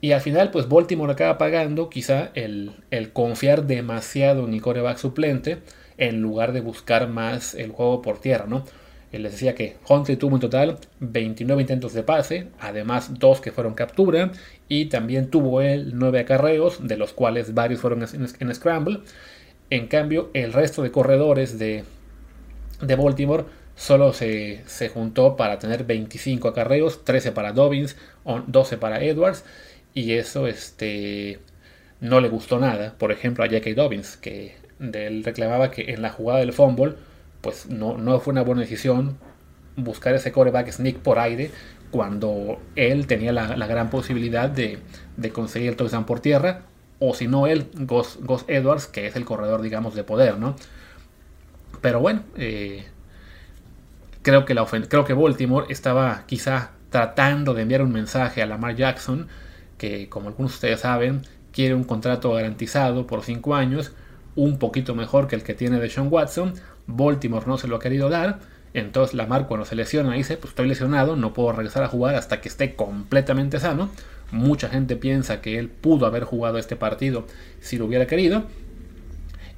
Y 0.00 0.12
al 0.12 0.20
final, 0.20 0.50
pues 0.50 0.68
Baltimore 0.68 1.12
acaba 1.12 1.38
pagando 1.38 1.88
quizá 1.88 2.30
el, 2.34 2.72
el 2.90 3.12
confiar 3.12 3.66
demasiado 3.66 4.46
en 4.46 4.54
el 4.54 4.60
coreback 4.62 4.98
suplente 4.98 5.58
en 5.96 6.20
lugar 6.20 6.52
de 6.52 6.60
buscar 6.60 7.08
más 7.08 7.54
el 7.54 7.70
juego 7.70 8.02
por 8.02 8.18
tierra, 8.20 8.46
¿no? 8.48 8.64
Les 9.12 9.32
decía 9.32 9.54
que 9.54 9.76
Huntley 9.86 10.16
tuvo 10.16 10.36
en 10.36 10.40
total 10.40 10.78
29 11.00 11.60
intentos 11.60 11.92
de 11.92 12.02
pase, 12.02 12.48
además 12.58 13.18
dos 13.18 13.40
que 13.40 13.52
fueron 13.52 13.74
captura, 13.74 14.32
y 14.68 14.86
también 14.86 15.28
tuvo 15.28 15.60
él 15.60 15.92
9 15.94 16.20
acarreos, 16.20 16.86
de 16.86 16.96
los 16.96 17.12
cuales 17.12 17.52
varios 17.52 17.80
fueron 17.80 18.02
en, 18.02 18.54
scramble. 18.54 19.00
En 19.68 19.86
cambio, 19.86 20.30
el 20.32 20.54
resto 20.54 20.82
de 20.82 20.90
corredores 20.90 21.58
de, 21.58 21.84
de 22.80 22.96
Baltimore 22.96 23.44
solo 23.76 24.14
se, 24.14 24.62
se, 24.66 24.88
juntó 24.88 25.36
para 25.36 25.58
tener 25.58 25.84
25 25.84 26.48
acarreos, 26.48 27.04
13 27.04 27.32
para 27.32 27.52
Dobbins, 27.52 27.96
12 28.46 28.78
para 28.78 29.02
Edwards, 29.04 29.44
y 29.92 30.12
eso 30.12 30.46
este, 30.46 31.38
no 32.00 32.20
le 32.20 32.28
gustó 32.28 32.58
nada, 32.58 32.94
por 32.96 33.12
ejemplo, 33.12 33.44
a 33.44 33.46
J.K. 33.46 33.74
Dobbins, 33.74 34.16
que 34.16 34.54
él 34.80 35.22
reclamaba 35.22 35.70
que 35.70 35.92
en 35.92 36.00
la 36.00 36.10
jugada 36.10 36.40
del 36.40 36.52
fumble 36.54 36.94
pues 37.42 37.68
no, 37.68 37.98
no 37.98 38.18
fue 38.20 38.32
una 38.32 38.42
buena 38.42 38.62
decisión 38.62 39.18
buscar 39.76 40.14
ese 40.14 40.32
coreback 40.32 40.70
sneak 40.70 40.98
por 40.98 41.18
aire 41.18 41.50
cuando 41.90 42.58
él 42.74 43.06
tenía 43.06 43.32
la, 43.32 43.66
gran 43.66 43.90
posibilidad 43.90 44.48
de, 44.48 44.80
conseguir 45.32 45.68
el 45.68 45.76
touchdown 45.76 46.06
por 46.06 46.20
tierra, 46.20 46.62
o 46.98 47.14
si 47.14 47.28
no 47.28 47.46
él, 47.46 47.68
Gus, 47.74 48.18
Edwards, 48.48 48.86
que 48.86 49.06
es 49.06 49.14
el 49.14 49.26
corredor, 49.26 49.60
digamos, 49.60 49.94
de 49.94 50.02
poder, 50.02 50.38
¿no? 50.38 50.56
Pero 51.82 52.00
bueno, 52.00 52.22
eh, 52.36 52.86
creo, 54.22 54.46
que 54.46 54.54
la 54.54 54.64
creo 54.64 55.04
que 55.04 55.12
Baltimore 55.12 55.66
estaba 55.68 56.24
quizá 56.26 56.70
tratando 56.88 57.52
de 57.52 57.62
enviar 57.62 57.82
un 57.82 57.92
mensaje 57.92 58.40
a 58.42 58.46
Lamar 58.46 58.74
Jackson, 58.74 59.28
que 59.76 60.08
como 60.08 60.28
algunos 60.28 60.52
de 60.52 60.56
ustedes 60.56 60.80
saben, 60.80 61.22
quiere 61.52 61.74
un 61.74 61.84
contrato 61.84 62.32
garantizado 62.32 63.06
por 63.06 63.22
5 63.22 63.54
años, 63.54 63.92
un 64.34 64.58
poquito 64.58 64.94
mejor 64.94 65.28
que 65.28 65.36
el 65.36 65.42
que 65.42 65.52
tiene 65.52 65.78
de 65.78 65.90
Sean 65.90 66.08
Watson, 66.10 66.54
Baltimore 66.86 67.46
no 67.46 67.58
se 67.58 67.68
lo 67.68 67.76
ha 67.76 67.80
querido 67.80 68.08
dar. 68.08 68.40
Entonces 68.74 69.14
Lamar 69.14 69.46
cuando 69.46 69.66
se 69.66 69.74
lesiona 69.74 70.14
dice, 70.14 70.36
pues 70.36 70.50
estoy 70.50 70.66
lesionado, 70.66 71.16
no 71.16 71.34
puedo 71.34 71.52
regresar 71.52 71.82
a 71.82 71.88
jugar 71.88 72.14
hasta 72.14 72.40
que 72.40 72.48
esté 72.48 72.74
completamente 72.74 73.60
sano. 73.60 73.90
Mucha 74.30 74.68
gente 74.68 74.96
piensa 74.96 75.42
que 75.42 75.58
él 75.58 75.68
pudo 75.68 76.06
haber 76.06 76.24
jugado 76.24 76.58
este 76.58 76.76
partido 76.76 77.26
si 77.60 77.76
lo 77.76 77.84
hubiera 77.84 78.06
querido. 78.06 78.44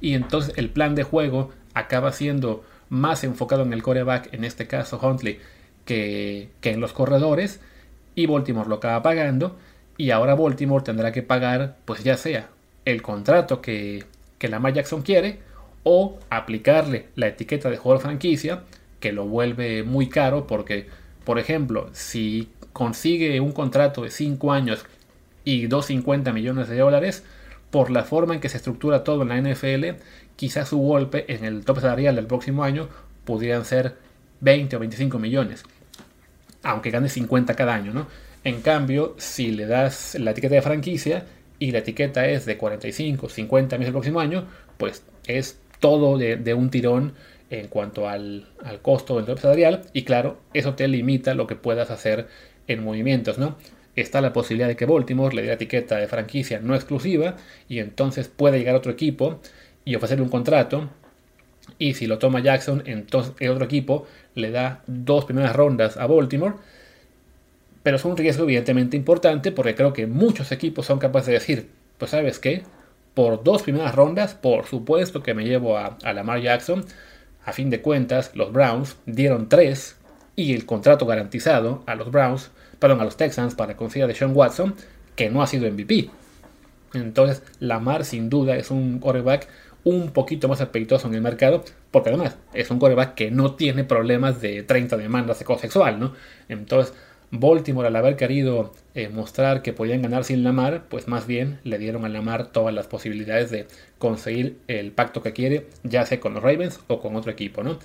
Y 0.01 0.13
entonces 0.13 0.53
el 0.57 0.69
plan 0.69 0.95
de 0.95 1.03
juego 1.03 1.51
acaba 1.73 2.11
siendo 2.11 2.65
más 2.89 3.23
enfocado 3.23 3.63
en 3.63 3.73
el 3.73 3.83
coreback, 3.83 4.33
en 4.33 4.43
este 4.43 4.67
caso 4.67 4.99
Huntley, 5.01 5.39
que, 5.85 6.49
que 6.59 6.71
en 6.71 6.81
los 6.81 6.91
corredores. 6.91 7.61
Y 8.15 8.27
Baltimore 8.27 8.67
lo 8.67 8.75
acaba 8.75 9.01
pagando. 9.01 9.57
Y 9.97 10.11
ahora 10.11 10.35
Baltimore 10.35 10.83
tendrá 10.83 11.13
que 11.13 11.23
pagar, 11.23 11.77
pues 11.85 12.03
ya 12.03 12.17
sea 12.17 12.49
el 12.83 13.01
contrato 13.01 13.61
que, 13.61 14.03
que 14.37 14.49
Lamar 14.49 14.73
Jackson 14.73 15.01
quiere 15.01 15.39
o 15.85 16.17
aplicarle 16.31 17.05
la 17.15 17.27
etiqueta 17.27 17.69
de 17.69 17.77
jugador 17.77 18.01
franquicia, 18.01 18.63
que 18.99 19.13
lo 19.13 19.25
vuelve 19.25 19.83
muy 19.83 20.09
caro 20.09 20.47
porque, 20.47 20.87
por 21.23 21.37
ejemplo, 21.37 21.89
si 21.93 22.49
consigue 22.73 23.39
un 23.39 23.51
contrato 23.51 24.01
de 24.03 24.09
5 24.09 24.51
años 24.51 24.83
y 25.43 25.67
250 25.67 26.33
millones 26.33 26.67
de 26.67 26.79
dólares, 26.79 27.23
por 27.69 27.91
la 27.91 28.03
forma 28.03 28.33
en 28.33 28.39
que 28.39 28.49
se 28.49 28.57
estructura 28.57 29.03
todo 29.03 29.21
en 29.21 29.29
la 29.29 29.37
NFL, 29.39 30.01
quizás 30.35 30.69
su 30.69 30.79
golpe 30.79 31.31
en 31.31 31.45
el 31.45 31.63
top 31.63 31.81
salarial 31.81 32.15
del 32.15 32.25
próximo 32.25 32.63
año 32.63 32.89
pudieran 33.23 33.63
ser 33.63 33.95
20 34.41 34.75
o 34.75 34.79
25 34.79 35.19
millones, 35.19 35.63
aunque 36.63 36.89
gane 36.89 37.09
50 37.09 37.53
cada 37.53 37.75
año, 37.75 37.93
¿no? 37.93 38.07
En 38.43 38.61
cambio, 38.61 39.15
si 39.17 39.51
le 39.51 39.67
das 39.67 40.15
la 40.19 40.31
etiqueta 40.31 40.55
de 40.55 40.61
franquicia 40.63 41.25
y 41.59 41.71
la 41.71 41.79
etiqueta 41.79 42.27
es 42.27 42.45
de 42.45 42.57
45, 42.57 43.29
50 43.29 43.77
millones 43.77 43.87
el 43.87 43.93
próximo 43.93 44.19
año, 44.19 44.45
pues 44.77 45.03
es 45.27 45.59
todo 45.79 46.17
de, 46.17 46.53
un 46.53 46.69
tirón 46.69 47.13
en 47.49 47.67
cuanto 47.67 48.09
al, 48.09 48.47
costo 48.81 49.21
del 49.21 49.37
salarial 49.37 49.81
y 49.93 50.03
claro, 50.03 50.37
eso 50.53 50.75
te 50.75 50.87
limita 50.87 51.33
lo 51.33 51.47
que 51.47 51.55
puedas 51.55 51.91
hacer 51.91 52.27
en 52.67 52.83
movimientos, 52.83 53.37
¿no? 53.37 53.55
Está 53.95 54.19
la 54.19 54.33
posibilidad 54.33 54.67
de 54.67 54.75
que 54.75 54.85
Baltimore 54.85 55.33
le 55.35 55.41
dé 55.43 55.47
la 55.49 55.53
etiqueta 55.53 55.97
de 55.97 56.07
franquicia 56.07 56.59
no 56.59 56.75
exclusiva 56.75 57.37
y 57.69 57.79
entonces 57.79 58.27
puede 58.27 58.57
llegar 58.57 58.75
otro 58.75 58.91
equipo 58.91 59.39
y 59.85 59.95
ofrecerle 59.95 60.23
un 60.23 60.29
contrato 60.29 60.89
y 61.77 61.93
si 61.93 62.07
lo 62.07 62.19
toma 62.19 62.41
Jackson, 62.41 62.83
entonces 62.85 63.33
el 63.39 63.49
otro 63.51 63.65
equipo 63.65 64.05
le 64.33 64.51
da 64.51 64.83
dos 64.87 65.25
primeras 65.25 65.55
rondas 65.55 65.97
a 65.97 66.07
Baltimore. 66.07 66.55
Pero 67.83 67.97
es 67.97 68.05
un 68.05 68.17
riesgo 68.17 68.43
evidentemente 68.43 68.97
importante 68.97 69.51
porque 69.51 69.75
creo 69.75 69.93
que 69.93 70.07
muchos 70.07 70.51
equipos 70.51 70.85
son 70.85 70.99
capaces 70.99 71.27
de 71.27 71.33
decir, 71.33 71.69
pues 71.97 72.11
sabes 72.11 72.39
qué, 72.39 72.63
por 73.15 73.43
dos 73.43 73.63
primeras 73.63 73.95
rondas, 73.95 74.35
por 74.35 74.65
supuesto 74.65 75.23
que 75.23 75.33
me 75.33 75.45
llevo 75.45 75.77
a, 75.77 75.97
Lamar 76.13 76.41
Jackson. 76.41 76.85
A 77.43 77.53
fin 77.53 77.69
de 77.69 77.81
cuentas, 77.81 78.31
los 78.35 78.51
Browns 78.51 78.97
dieron 79.05 79.49
tres 79.49 79.97
y 80.35 80.53
el 80.53 80.65
contrato 80.65 81.05
garantizado 81.05 81.83
a 81.87 81.95
los 81.95 82.11
Browns, 82.11 82.51
perdón, 82.77 83.01
a 83.01 83.05
los 83.05 83.17
Texans 83.17 83.55
para 83.55 83.77
conseguir 83.77 84.09
a 84.09 84.13
Sean 84.13 84.35
Watson, 84.35 84.75
que 85.15 85.29
no 85.29 85.41
ha 85.41 85.47
sido 85.47 85.71
MVP. 85.71 86.09
Entonces, 86.93 87.41
Lamar 87.59 88.03
sin 88.03 88.29
duda 88.29 88.55
es 88.57 88.69
un 88.69 88.99
quarterback 88.99 89.47
un 89.85 90.11
poquito 90.11 90.47
más 90.47 90.61
apetitoso 90.61 91.07
en 91.07 91.13
el 91.13 91.21
mercado, 91.21 91.63
porque 91.91 92.09
además 92.09 92.35
es 92.53 92.69
un 92.71 92.79
quarterback 92.79 93.13
que 93.13 93.31
no 93.31 93.53
tiene 93.53 93.83
problemas 93.83 94.41
de 94.41 94.63
30 94.63 94.97
demandas 94.97 95.39
de 95.39 95.57
sexual, 95.57 95.99
¿no? 95.99 96.13
Entonces, 96.49 96.93
Baltimore, 97.39 97.87
al 97.87 97.95
haber 97.95 98.15
querido 98.15 98.71
eh, 98.93 99.09
mostrar 99.09 99.61
que 99.61 99.73
podían 99.73 100.01
ganar 100.01 100.23
sin 100.23 100.43
Lamar, 100.43 100.85
pues 100.89 101.07
más 101.07 101.27
bien 101.27 101.59
le 101.63 101.77
dieron 101.77 102.05
a 102.05 102.09
Lamar 102.09 102.51
todas 102.51 102.73
las 102.73 102.87
posibilidades 102.87 103.51
de 103.51 103.67
conseguir 103.97 104.57
el 104.67 104.91
pacto 104.91 105.21
que 105.21 105.33
quiere, 105.33 105.67
ya 105.83 106.05
sea 106.05 106.19
con 106.19 106.33
los 106.33 106.43
Ravens 106.43 106.79
o 106.87 106.99
con 106.99 107.15
otro 107.15 107.31
equipo, 107.31 107.63
¿no? 107.63 107.79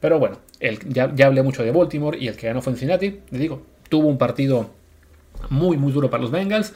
Pero 0.00 0.18
bueno, 0.18 0.38
el, 0.60 0.78
ya, 0.88 1.04
hablé 1.24 1.42
mucho 1.42 1.62
de 1.62 1.70
Baltimore 1.70 2.18
y 2.18 2.28
el 2.28 2.36
que 2.36 2.46
ganó 2.46 2.60
fue 2.60 2.72
Cincinnati, 2.72 3.20
les 3.30 3.40
digo, 3.40 3.62
tuvo 3.88 4.08
un 4.08 4.18
partido 4.18 4.70
muy, 5.50 5.76
muy 5.76 5.92
duro 5.92 6.10
para 6.10 6.22
los 6.22 6.30
Bengals. 6.30 6.74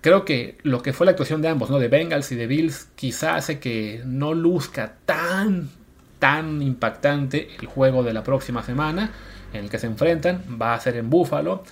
Creo 0.00 0.24
que 0.24 0.58
lo 0.62 0.82
que 0.82 0.92
fue 0.92 1.06
la 1.06 1.10
actuación 1.10 1.42
de 1.42 1.48
ambos, 1.48 1.70
¿no? 1.70 1.78
De 1.78 1.88
Bengals 1.88 2.30
y 2.32 2.36
de 2.36 2.46
Bills, 2.46 2.88
quizá 2.94 3.36
hace 3.36 3.58
que 3.58 4.02
no 4.04 4.34
luzca 4.34 4.96
tan, 5.04 5.70
tan 6.18 6.62
impactante 6.62 7.48
el 7.60 7.66
juego 7.66 8.02
de 8.02 8.12
la 8.12 8.22
próxima 8.22 8.62
semana 8.62 9.12
en 9.54 9.64
el 9.64 9.70
que 9.70 9.78
se 9.78 9.86
enfrentan 9.86 10.44
va 10.60 10.74
a 10.74 10.80
ser 10.80 10.96
en 10.96 11.08
Buffalo, 11.08 11.62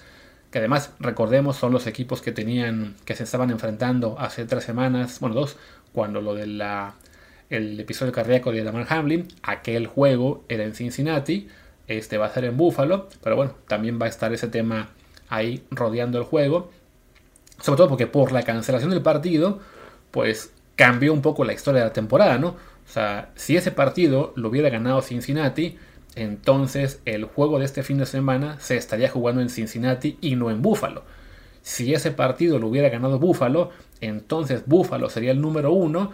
que 0.50 0.58
además 0.58 0.92
recordemos 1.00 1.56
son 1.56 1.72
los 1.72 1.86
equipos 1.86 2.22
que 2.22 2.32
tenían 2.32 2.94
que 3.04 3.14
se 3.14 3.24
estaban 3.24 3.50
enfrentando 3.50 4.16
hace 4.18 4.46
tres 4.46 4.64
semanas, 4.64 5.20
bueno 5.20 5.34
dos, 5.34 5.56
cuando 5.92 6.20
lo 6.20 6.34
del 6.34 6.62
el 7.50 7.80
episodio 7.80 8.12
cardíaco 8.12 8.50
de 8.50 8.64
Damar 8.64 8.86
Hamlin, 8.88 9.28
aquel 9.42 9.86
juego 9.86 10.44
era 10.48 10.64
en 10.64 10.74
Cincinnati, 10.74 11.48
este 11.86 12.16
va 12.16 12.26
a 12.26 12.32
ser 12.32 12.44
en 12.44 12.56
Buffalo, 12.56 13.08
pero 13.22 13.36
bueno, 13.36 13.54
también 13.66 14.00
va 14.00 14.06
a 14.06 14.08
estar 14.08 14.32
ese 14.32 14.48
tema 14.48 14.90
ahí 15.28 15.64
rodeando 15.70 16.18
el 16.18 16.24
juego, 16.24 16.70
sobre 17.60 17.76
todo 17.76 17.88
porque 17.88 18.06
por 18.06 18.32
la 18.32 18.42
cancelación 18.42 18.90
del 18.90 19.02
partido, 19.02 19.60
pues 20.10 20.52
cambió 20.76 21.12
un 21.12 21.20
poco 21.20 21.44
la 21.44 21.52
historia 21.52 21.80
de 21.80 21.88
la 21.88 21.92
temporada, 21.92 22.38
¿no? 22.38 22.48
O 22.48 22.92
sea, 22.92 23.30
si 23.34 23.56
ese 23.56 23.70
partido 23.70 24.32
lo 24.36 24.48
hubiera 24.48 24.68
ganado 24.70 25.00
Cincinnati, 25.02 25.78
entonces 26.14 27.00
el 27.04 27.24
juego 27.24 27.58
de 27.58 27.64
este 27.64 27.82
fin 27.82 27.98
de 27.98 28.06
semana 28.06 28.58
se 28.60 28.76
estaría 28.76 29.08
jugando 29.08 29.40
en 29.40 29.48
Cincinnati 29.48 30.18
y 30.20 30.36
no 30.36 30.50
en 30.50 30.62
Buffalo. 30.62 31.04
Si 31.62 31.94
ese 31.94 32.10
partido 32.10 32.58
lo 32.58 32.68
hubiera 32.68 32.88
ganado 32.88 33.18
Buffalo, 33.18 33.70
entonces 34.00 34.64
Buffalo 34.66 35.08
sería 35.08 35.30
el 35.30 35.40
número 35.40 35.72
uno 35.72 36.10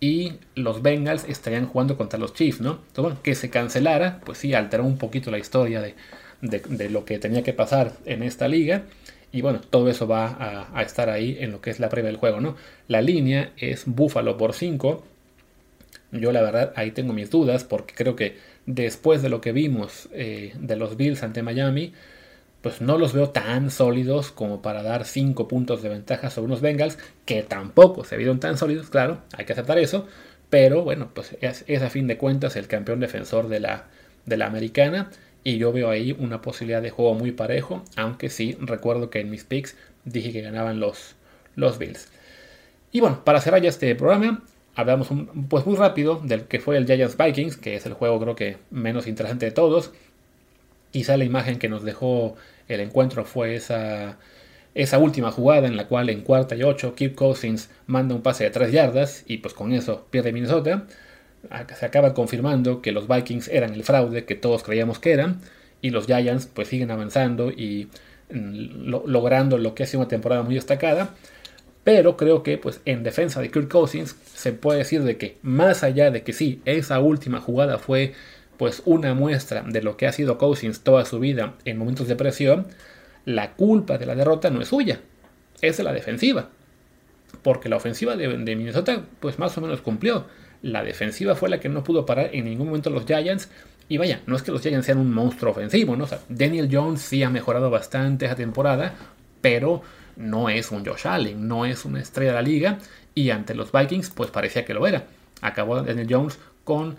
y 0.00 0.34
los 0.54 0.82
Bengals 0.82 1.24
estarían 1.28 1.66
jugando 1.66 1.96
contra 1.96 2.18
los 2.18 2.34
Chiefs, 2.34 2.60
¿no? 2.60 2.72
Entonces, 2.72 3.02
bueno, 3.02 3.18
que 3.22 3.34
se 3.34 3.50
cancelara, 3.50 4.20
pues 4.24 4.38
sí, 4.38 4.54
alteró 4.54 4.84
un 4.84 4.98
poquito 4.98 5.30
la 5.30 5.38
historia 5.38 5.80
de, 5.80 5.94
lo 6.90 7.04
que 7.04 7.18
tenía 7.18 7.42
que 7.42 7.52
pasar 7.52 7.92
en 8.04 8.22
esta 8.22 8.48
liga. 8.48 8.82
Y 9.32 9.42
bueno, 9.42 9.60
todo 9.60 9.90
eso 9.90 10.06
va 10.06 10.26
a, 10.26 10.78
a, 10.78 10.82
estar 10.82 11.10
ahí 11.10 11.36
en 11.40 11.52
lo 11.52 11.60
que 11.60 11.70
es 11.70 11.80
la 11.80 11.88
previa 11.88 12.10
del 12.10 12.16
juego, 12.16 12.40
¿no? 12.40 12.56
La 12.86 13.02
línea 13.02 13.52
es 13.56 13.84
Buffalo 13.86 14.36
por 14.36 14.54
5. 14.54 15.04
Yo 16.12 16.32
la 16.32 16.42
verdad 16.42 16.72
ahí 16.76 16.92
tengo 16.92 17.12
mis 17.12 17.30
dudas 17.30 17.64
porque 17.64 17.94
creo 17.94 18.16
que 18.16 18.36
después 18.68 19.22
de 19.22 19.30
lo 19.30 19.40
que 19.40 19.52
vimos 19.52 20.10
eh, 20.12 20.52
de 20.60 20.76
los 20.76 20.98
Bills 20.98 21.22
ante 21.22 21.42
Miami, 21.42 21.94
pues 22.60 22.82
no 22.82 22.98
los 22.98 23.14
veo 23.14 23.30
tan 23.30 23.70
sólidos 23.70 24.30
como 24.30 24.60
para 24.60 24.82
dar 24.82 25.06
5 25.06 25.48
puntos 25.48 25.82
de 25.82 25.88
ventaja 25.88 26.28
sobre 26.28 26.48
unos 26.48 26.60
Bengals, 26.60 26.98
que 27.24 27.42
tampoco 27.42 28.04
se 28.04 28.18
vieron 28.18 28.40
tan 28.40 28.58
sólidos, 28.58 28.90
claro, 28.90 29.22
hay 29.32 29.46
que 29.46 29.54
aceptar 29.54 29.78
eso, 29.78 30.06
pero 30.50 30.82
bueno, 30.82 31.10
pues 31.14 31.34
es, 31.40 31.82
a 31.82 31.88
fin 31.88 32.06
de 32.06 32.18
cuentas 32.18 32.56
el 32.56 32.68
campeón 32.68 33.00
defensor 33.00 33.48
de 33.48 33.60
la, 33.60 33.86
de 34.26 34.36
la 34.36 34.46
americana, 34.46 35.10
y 35.44 35.56
yo 35.56 35.72
veo 35.72 35.88
ahí 35.88 36.14
una 36.18 36.42
posibilidad 36.42 36.82
de 36.82 36.90
juego 36.90 37.14
muy 37.14 37.32
parejo, 37.32 37.84
aunque 37.96 38.28
sí, 38.28 38.58
recuerdo 38.60 39.08
que 39.08 39.20
en 39.20 39.30
mis 39.30 39.44
picks 39.44 39.76
dije 40.04 40.30
que 40.30 40.42
ganaban 40.42 40.78
los, 40.78 41.16
los 41.54 41.78
Bills. 41.78 42.08
Y 42.92 43.00
bueno, 43.00 43.24
para 43.24 43.40
cerrar 43.40 43.62
ya 43.62 43.70
este 43.70 43.94
programa, 43.94 44.42
hablamos 44.78 45.08
pues 45.48 45.66
muy 45.66 45.74
rápido 45.74 46.20
del 46.22 46.44
que 46.44 46.60
fue 46.60 46.76
el 46.76 46.86
Giants 46.86 47.16
Vikings, 47.16 47.56
que 47.56 47.74
es 47.74 47.84
el 47.84 47.94
juego 47.94 48.20
creo 48.20 48.36
que 48.36 48.58
menos 48.70 49.08
interesante 49.08 49.46
de 49.46 49.50
todos. 49.50 49.90
Quizá 50.92 51.16
la 51.16 51.24
imagen 51.24 51.58
que 51.58 51.68
nos 51.68 51.82
dejó 51.82 52.36
el 52.68 52.78
encuentro 52.78 53.24
fue 53.24 53.56
esa, 53.56 54.18
esa 54.76 54.98
última 54.98 55.32
jugada 55.32 55.66
en 55.66 55.76
la 55.76 55.88
cual 55.88 56.10
en 56.10 56.20
cuarta 56.20 56.54
y 56.54 56.62
ocho 56.62 56.94
Kirk 56.94 57.16
Cousins 57.16 57.70
manda 57.88 58.14
un 58.14 58.22
pase 58.22 58.44
de 58.44 58.50
3 58.50 58.70
yardas 58.70 59.24
y 59.26 59.38
pues 59.38 59.52
con 59.52 59.72
eso 59.72 60.06
pierde 60.10 60.32
Minnesota, 60.32 60.86
se 61.76 61.84
acaba 61.84 62.14
confirmando 62.14 62.80
que 62.80 62.92
los 62.92 63.08
Vikings 63.08 63.48
eran 63.48 63.74
el 63.74 63.82
fraude 63.82 64.26
que 64.26 64.36
todos 64.36 64.62
creíamos 64.62 65.00
que 65.00 65.10
eran 65.10 65.40
y 65.82 65.90
los 65.90 66.06
Giants 66.06 66.46
pues 66.46 66.68
siguen 66.68 66.92
avanzando 66.92 67.50
y 67.50 67.88
mm, 68.30 68.90
logrando 69.06 69.58
lo 69.58 69.74
que 69.74 69.82
ha 69.82 69.86
sido 69.86 70.02
una 70.02 70.08
temporada 70.08 70.42
muy 70.44 70.54
destacada. 70.54 71.16
Pero 71.88 72.18
creo 72.18 72.42
que 72.42 72.58
pues 72.58 72.82
en 72.84 73.02
defensa 73.02 73.40
de 73.40 73.50
Kirk 73.50 73.68
Cousins 73.70 74.14
se 74.34 74.52
puede 74.52 74.80
decir 74.80 75.04
de 75.04 75.16
que 75.16 75.38
más 75.40 75.82
allá 75.82 76.10
de 76.10 76.22
que 76.22 76.34
sí, 76.34 76.60
esa 76.66 77.00
última 77.00 77.40
jugada 77.40 77.78
fue 77.78 78.12
pues 78.58 78.82
una 78.84 79.14
muestra 79.14 79.62
de 79.62 79.80
lo 79.80 79.96
que 79.96 80.06
ha 80.06 80.12
sido 80.12 80.36
Cousins 80.36 80.80
toda 80.80 81.06
su 81.06 81.18
vida 81.18 81.54
en 81.64 81.78
momentos 81.78 82.06
de 82.06 82.14
presión, 82.14 82.66
la 83.24 83.54
culpa 83.54 83.96
de 83.96 84.04
la 84.04 84.14
derrota 84.14 84.50
no 84.50 84.60
es 84.60 84.68
suya, 84.68 85.00
es 85.62 85.78
de 85.78 85.82
la 85.82 85.94
defensiva. 85.94 86.50
Porque 87.40 87.70
la 87.70 87.76
ofensiva 87.76 88.16
de, 88.16 88.28
Minnesota 88.36 89.04
pues 89.18 89.38
más 89.38 89.56
o 89.56 89.62
menos 89.62 89.80
cumplió. 89.80 90.26
La 90.60 90.84
defensiva 90.84 91.36
fue 91.36 91.48
la 91.48 91.58
que 91.58 91.70
no 91.70 91.84
pudo 91.84 92.04
parar 92.04 92.28
en 92.34 92.44
ningún 92.44 92.66
momento 92.66 92.90
los 92.90 93.06
Giants. 93.06 93.48
Y 93.88 93.96
vaya, 93.96 94.20
no 94.26 94.36
es 94.36 94.42
que 94.42 94.52
los 94.52 94.60
Giants 94.60 94.84
sean 94.84 94.98
un 94.98 95.10
monstruo 95.10 95.52
ofensivo, 95.52 95.96
¿no? 95.96 96.06
Daniel 96.28 96.68
Jones 96.70 97.00
sí 97.00 97.22
ha 97.22 97.30
mejorado 97.30 97.70
bastante 97.70 98.26
esa 98.26 98.34
temporada, 98.34 98.94
pero 99.40 99.82
no 100.18 100.50
es 100.50 100.70
un 100.70 100.84
Josh 100.84 101.06
Allen, 101.06 101.48
no 101.48 101.64
es 101.64 101.86
una 101.86 102.00
estrella 102.00 102.32
de 102.32 102.36
la 102.36 102.42
liga. 102.42 102.78
Y 103.14 103.30
ante 103.30 103.54
los 103.54 103.72
Vikings, 103.72 104.10
pues 104.10 104.30
parecía 104.30 104.64
que 104.64 104.74
lo 104.74 104.86
era. 104.86 105.06
Acabó 105.40 105.80
Daniel 105.82 106.06
Jones 106.10 106.38
con 106.64 106.98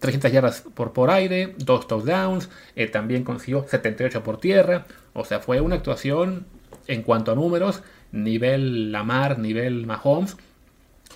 300 0.00 0.32
yardas 0.32 0.64
por, 0.74 0.92
por 0.92 1.10
aire, 1.10 1.54
dos 1.58 1.86
touchdowns, 1.86 2.50
eh, 2.74 2.88
también 2.88 3.22
consiguió 3.22 3.64
78 3.66 4.24
por 4.24 4.40
tierra, 4.40 4.84
o 5.12 5.24
sea, 5.24 5.38
fue 5.38 5.60
una 5.60 5.76
actuación 5.76 6.44
en 6.88 7.02
cuanto 7.02 7.30
a 7.30 7.36
números, 7.36 7.84
nivel 8.10 8.90
Lamar, 8.90 9.38
nivel 9.38 9.86
Mahomes, 9.86 10.36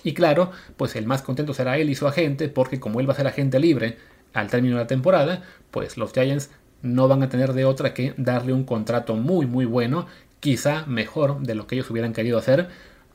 y 0.03 0.13
claro, 0.13 0.51
pues 0.77 0.95
el 0.95 1.05
más 1.05 1.21
contento 1.21 1.53
será 1.53 1.77
él 1.77 1.89
y 1.89 1.95
su 1.95 2.07
agente, 2.07 2.47
porque 2.47 2.79
como 2.79 3.01
él 3.01 3.09
va 3.09 3.13
a 3.13 3.17
ser 3.17 3.27
agente 3.27 3.59
libre 3.59 3.97
al 4.33 4.49
término 4.49 4.77
de 4.77 4.83
la 4.83 4.87
temporada, 4.87 5.43
pues 5.69 5.97
los 5.97 6.13
Giants 6.13 6.49
no 6.81 7.09
van 7.09 7.23
a 7.23 7.29
tener 7.29 7.51
de 7.51 7.65
otra 7.65 7.93
que 7.93 8.13
darle 8.15 8.53
un 8.53 8.63
contrato 8.63 9.15
muy 9.15 9.45
muy 9.45 9.65
bueno, 9.65 10.07
quizá 10.39 10.85
mejor 10.85 11.41
de 11.41 11.55
lo 11.55 11.67
que 11.67 11.75
ellos 11.75 11.89
hubieran 11.89 12.13
querido 12.13 12.37
hacer 12.37 12.69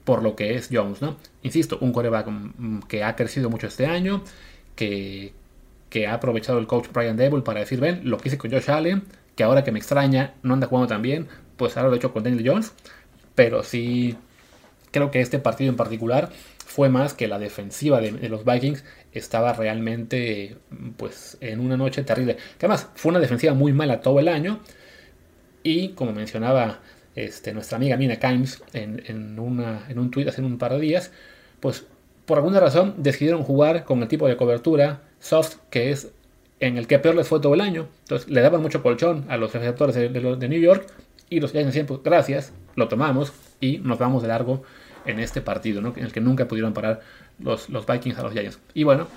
por 0.04 0.22
lo 0.22 0.34
que 0.34 0.54
es 0.54 0.68
Jones, 0.72 1.00
¿no? 1.00 1.16
Insisto, 1.42 1.78
un 1.80 1.92
coreback 1.92 2.26
mm, 2.28 2.80
que 2.88 3.04
ha 3.04 3.14
crecido 3.14 3.50
mucho 3.50 3.68
este 3.68 3.86
año, 3.86 4.22
que, 4.74 5.32
que 5.90 6.06
ha 6.06 6.14
aprovechado 6.14 6.58
el 6.58 6.66
coach 6.66 6.88
Brian 6.92 7.16
Dable 7.16 7.42
para 7.42 7.60
decir, 7.60 7.80
ven, 7.80 8.00
lo 8.04 8.18
que 8.18 8.28
hice 8.28 8.38
con 8.38 8.50
Josh 8.50 8.70
Allen, 8.70 9.04
que 9.36 9.44
ahora 9.44 9.64
que 9.64 9.72
me 9.72 9.78
extraña 9.78 10.34
no 10.42 10.54
anda 10.54 10.66
jugando 10.66 10.88
tan 10.88 11.02
bien, 11.02 11.28
pues 11.56 11.76
ahora 11.76 11.88
lo 11.88 11.94
he 11.94 11.98
hecho 11.98 12.12
con 12.12 12.24
Daniel 12.24 12.48
Jones. 12.48 12.72
Pero 13.34 13.62
sí, 13.62 14.16
creo 14.90 15.10
que 15.10 15.20
este 15.20 15.38
partido 15.38 15.70
en 15.70 15.76
particular 15.76 16.30
fue 16.66 16.88
más 16.88 17.14
que 17.14 17.28
la 17.28 17.38
defensiva 17.38 18.00
de, 18.00 18.28
los 18.28 18.44
Vikings 18.44 18.84
estaba 19.12 19.52
realmente 19.52 20.56
pues 20.96 21.36
en 21.40 21.60
una 21.60 21.76
noche 21.76 22.02
terrible. 22.02 22.36
Que 22.58 22.66
además 22.66 22.88
fue 22.94 23.10
una 23.10 23.20
defensiva 23.20 23.54
muy 23.54 23.72
mala 23.72 24.00
todo 24.00 24.20
el 24.20 24.28
año. 24.28 24.60
Y 25.62 25.90
como 25.90 26.12
mencionaba 26.12 26.80
este, 27.14 27.52
nuestra 27.52 27.76
amiga 27.76 27.96
Mina 27.96 28.16
Kimes 28.16 28.62
en, 28.72 29.02
en, 29.06 29.38
un 29.38 30.10
tweet 30.10 30.28
hace 30.28 30.42
un 30.42 30.58
par 30.58 30.72
de 30.72 30.80
días, 30.80 31.12
pues 31.60 31.86
por 32.26 32.38
alguna 32.38 32.60
razón 32.60 32.94
decidieron 32.98 33.42
jugar 33.42 33.84
con 33.84 34.02
el 34.02 34.08
tipo 34.08 34.26
de 34.28 34.36
cobertura 34.36 35.02
soft 35.20 35.56
que 35.70 35.90
es 35.90 36.12
en 36.60 36.78
el 36.78 36.86
que 36.86 36.98
peor 36.98 37.16
les 37.16 37.28
fue 37.28 37.40
todo 37.40 37.54
el 37.54 37.60
año. 37.60 37.88
Entonces 38.02 38.30
le 38.30 38.40
daban 38.40 38.62
mucho 38.62 38.82
colchón 38.82 39.26
a 39.28 39.36
los 39.36 39.52
receptores 39.52 39.94
de, 39.94 40.48
New 40.48 40.60
York 40.60 40.86
y 41.28 41.40
los 41.40 41.50
Giants 41.50 41.68
decían, 41.68 41.86
pues 41.86 42.02
gracias, 42.02 42.52
lo 42.76 42.88
tomamos 42.88 43.32
y 43.60 43.78
nos 43.78 43.98
vamos 43.98 44.22
de 44.22 44.28
largo 44.28 44.62
en 45.04 45.18
este 45.18 45.40
partido, 45.40 45.80
en 45.80 46.04
el 46.04 46.12
que 46.12 46.20
nunca 46.20 46.46
pudieron 46.46 46.72
parar 46.72 47.00
los, 47.40 47.68
los 47.68 47.84
Vikings 47.86 48.18
a 48.18 48.22
los 48.22 48.32
Giants. 48.32 48.60
Y 48.74 48.84
bueno, 48.84 49.08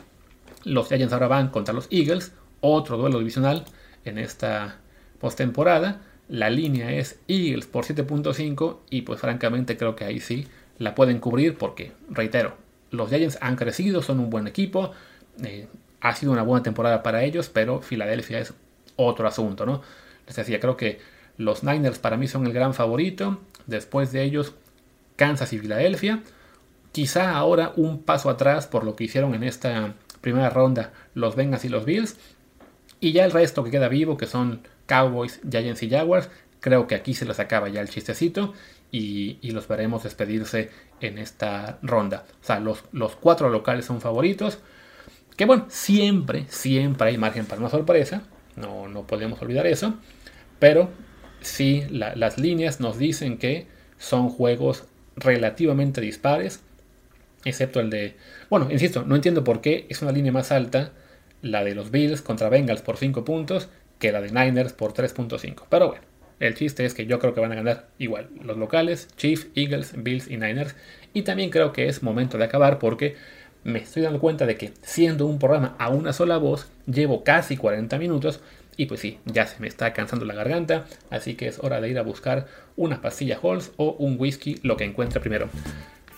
los 0.63 0.87
Giants 0.87 1.13
ahora 1.13 1.27
van 1.27 1.49
contra 1.49 1.73
los 1.73 1.87
Eagles, 1.91 2.33
otro 2.61 2.97
duelo 2.97 3.19
divisional 3.19 3.65
en 4.05 4.17
esta 4.17 4.79
postemporada. 5.19 6.01
La 6.27 6.49
línea 6.49 6.91
es 6.91 7.19
Eagles 7.27 7.67
por 7.67 7.85
7.5 7.85 8.77
y 8.89 9.03
pues 9.03 9.19
francamente 9.19 9.77
creo 9.77 9.95
que 9.95 10.05
ahí 10.05 10.19
sí 10.19 10.47
la 10.79 10.95
pueden 10.95 11.19
cubrir 11.19 11.57
porque, 11.57 11.91
reitero, 12.09 12.55
los 12.91 13.09
Giants 13.09 13.37
han 13.41 13.55
crecido, 13.55 14.01
son 14.01 14.19
un 14.19 14.29
buen 14.29 14.47
equipo, 14.47 14.91
eh, 15.43 15.67
ha 16.01 16.15
sido 16.15 16.31
una 16.31 16.43
buena 16.43 16.63
temporada 16.63 17.03
para 17.03 17.23
ellos, 17.23 17.49
pero 17.49 17.81
Filadelfia 17.81 18.39
es 18.39 18.53
otro 18.95 19.27
asunto, 19.27 19.65
¿no? 19.65 19.81
Les 20.27 20.35
decía, 20.35 20.59
creo 20.59 20.77
que 20.77 20.99
los 21.37 21.63
Niners 21.63 21.99
para 21.99 22.17
mí 22.17 22.27
son 22.27 22.45
el 22.47 22.53
gran 22.53 22.73
favorito, 22.73 23.39
después 23.67 24.11
de 24.11 24.23
ellos 24.23 24.53
Kansas 25.15 25.53
y 25.53 25.59
Filadelfia, 25.59 26.23
quizá 26.91 27.35
ahora 27.35 27.73
un 27.75 28.01
paso 28.01 28.29
atrás 28.29 28.67
por 28.67 28.83
lo 28.83 28.95
que 28.95 29.03
hicieron 29.03 29.35
en 29.35 29.43
esta 29.43 29.93
primera 30.21 30.49
ronda 30.49 30.93
los 31.13 31.35
Bengals 31.35 31.65
y 31.65 31.69
los 31.69 31.85
Bills, 31.85 32.17
y 32.99 33.11
ya 33.11 33.25
el 33.25 33.31
resto 33.31 33.63
que 33.63 33.71
queda 33.71 33.89
vivo, 33.89 34.17
que 34.17 34.25
son 34.25 34.61
Cowboys, 34.85 35.41
Giants 35.49 35.83
y 35.83 35.89
Jaguars, 35.89 36.29
creo 36.59 36.87
que 36.87 36.95
aquí 36.95 37.13
se 37.13 37.25
les 37.25 37.39
acaba 37.39 37.69
ya 37.69 37.81
el 37.81 37.89
chistecito 37.89 38.53
y, 38.91 39.37
los 39.51 39.67
veremos 39.67 40.03
despedirse 40.03 40.69
en 41.01 41.17
esta 41.17 41.79
ronda. 41.81 42.25
O 42.41 42.45
sea, 42.45 42.59
los, 42.59 42.83
los 42.91 43.15
cuatro 43.15 43.49
locales 43.49 43.85
son 43.85 44.01
favoritos. 44.01 44.59
Que 45.35 45.45
bueno, 45.45 45.65
siempre, 45.69 46.45
siempre 46.47 47.09
hay 47.09 47.17
margen 47.17 47.45
para 47.45 47.59
una 47.61 47.69
sorpresa. 47.69 48.23
No, 48.55 48.87
no 48.87 49.05
podemos 49.05 49.41
olvidar 49.41 49.67
eso. 49.67 49.95
Pero 50.59 50.89
sí, 51.41 51.83
las 51.89 52.37
líneas 52.37 52.79
nos 52.79 52.97
dicen 52.97 53.37
que 53.37 53.67
son 53.97 54.29
juegos 54.29 54.85
relativamente 55.17 56.01
dispares. 56.01 56.61
Excepto 57.43 57.79
el 57.81 57.89
de... 57.89 58.15
Bueno, 58.49 58.71
insisto, 58.71 59.03
no 59.03 59.15
entiendo 59.15 59.43
por 59.43 59.61
qué 59.61 59.85
es 59.89 60.01
una 60.01 60.11
línea 60.11 60.31
más 60.31 60.51
alta 60.51 60.93
la 61.41 61.63
de 61.63 61.75
los 61.75 61.91
Bills 61.91 62.21
contra 62.21 62.49
Bengals 62.49 62.81
por 62.81 62.97
5 62.97 63.23
puntos 63.23 63.69
que 63.99 64.11
la 64.11 64.21
de 64.21 64.31
Niners 64.31 64.73
por 64.73 64.93
3.5. 64.93 65.63
Pero 65.69 65.89
bueno, 65.89 66.03
el 66.39 66.55
chiste 66.55 66.85
es 66.85 66.93
que 66.93 67.05
yo 67.05 67.19
creo 67.19 67.33
que 67.33 67.41
van 67.41 67.51
a 67.51 67.55
ganar 67.55 67.87
igual 67.97 68.29
los 68.43 68.57
locales, 68.57 69.07
Chiefs, 69.17 69.47
Eagles, 69.55 69.93
Bills 69.97 70.29
y 70.29 70.37
Niners. 70.37 70.75
Y 71.13 71.21
también 71.21 71.49
creo 71.49 71.71
que 71.71 71.87
es 71.87 72.03
momento 72.03 72.37
de 72.37 72.45
acabar 72.45 72.79
porque 72.79 73.15
me 73.63 73.79
estoy 73.79 74.03
dando 74.03 74.19
cuenta 74.19 74.45
de 74.45 74.57
que 74.57 74.73
siendo 74.81 75.25
un 75.25 75.39
programa 75.39 75.75
a 75.79 75.89
una 75.89 76.13
sola 76.13 76.37
voz, 76.37 76.67
llevo 76.85 77.23
casi 77.23 77.57
40 77.57 77.97
minutos 77.97 78.41
y 78.77 78.87
pues 78.87 78.99
sí, 78.99 79.19
ya 79.25 79.47
se 79.47 79.59
me 79.59 79.67
está 79.67 79.93
cansando 79.93 80.25
la 80.25 80.33
garganta, 80.33 80.85
así 81.09 81.35
que 81.35 81.47
es 81.47 81.59
hora 81.63 81.79
de 81.79 81.89
ir 81.89 81.97
a 81.97 82.03
buscar 82.03 82.47
una 82.75 83.01
pastilla 83.01 83.39
Halls 83.41 83.71
o 83.77 83.91
un 83.93 84.17
whisky, 84.19 84.59
lo 84.63 84.75
que 84.75 84.83
encuentre 84.83 85.21
primero. 85.21 85.47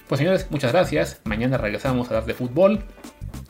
Pues 0.07 0.19
señores, 0.19 0.47
muchas 0.49 0.71
gracias. 0.71 1.21
Mañana 1.25 1.57
regresamos 1.57 2.07
a 2.07 2.09
hablar 2.11 2.25
de 2.25 2.33
fútbol 2.33 2.83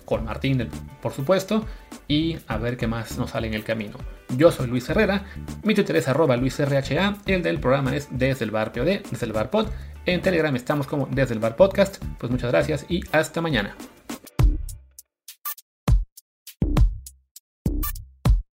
con 0.07 0.23
Martín, 0.23 0.69
por 1.01 1.11
supuesto, 1.11 1.65
y 2.07 2.37
a 2.47 2.55
ver 2.55 2.77
qué 2.77 2.87
más 2.87 3.17
nos 3.17 3.31
sale 3.31 3.47
en 3.47 3.53
el 3.53 3.65
camino. 3.65 3.97
Yo 4.37 4.53
soy 4.53 4.67
Luis 4.67 4.89
Herrera, 4.89 5.25
mi 5.63 5.75
Twitter 5.75 5.97
es 5.97 6.07
arroba 6.07 6.37
LuisRHA, 6.37 7.17
el 7.25 7.43
del 7.43 7.59
programa 7.59 7.93
es 7.93 8.07
desde 8.09 8.45
el 8.45 8.51
bar 8.51 8.71
POD, 8.71 9.01
desde 9.11 9.25
el 9.25 9.33
bar 9.33 9.49
pod. 9.49 9.67
En 10.05 10.21
Telegram 10.21 10.55
estamos 10.55 10.87
como 10.87 11.09
desde 11.11 11.33
el 11.33 11.41
bar 11.41 11.57
podcast. 11.57 12.01
Pues 12.17 12.31
muchas 12.31 12.51
gracias 12.51 12.85
y 12.87 13.01
hasta 13.11 13.41
mañana. 13.41 13.75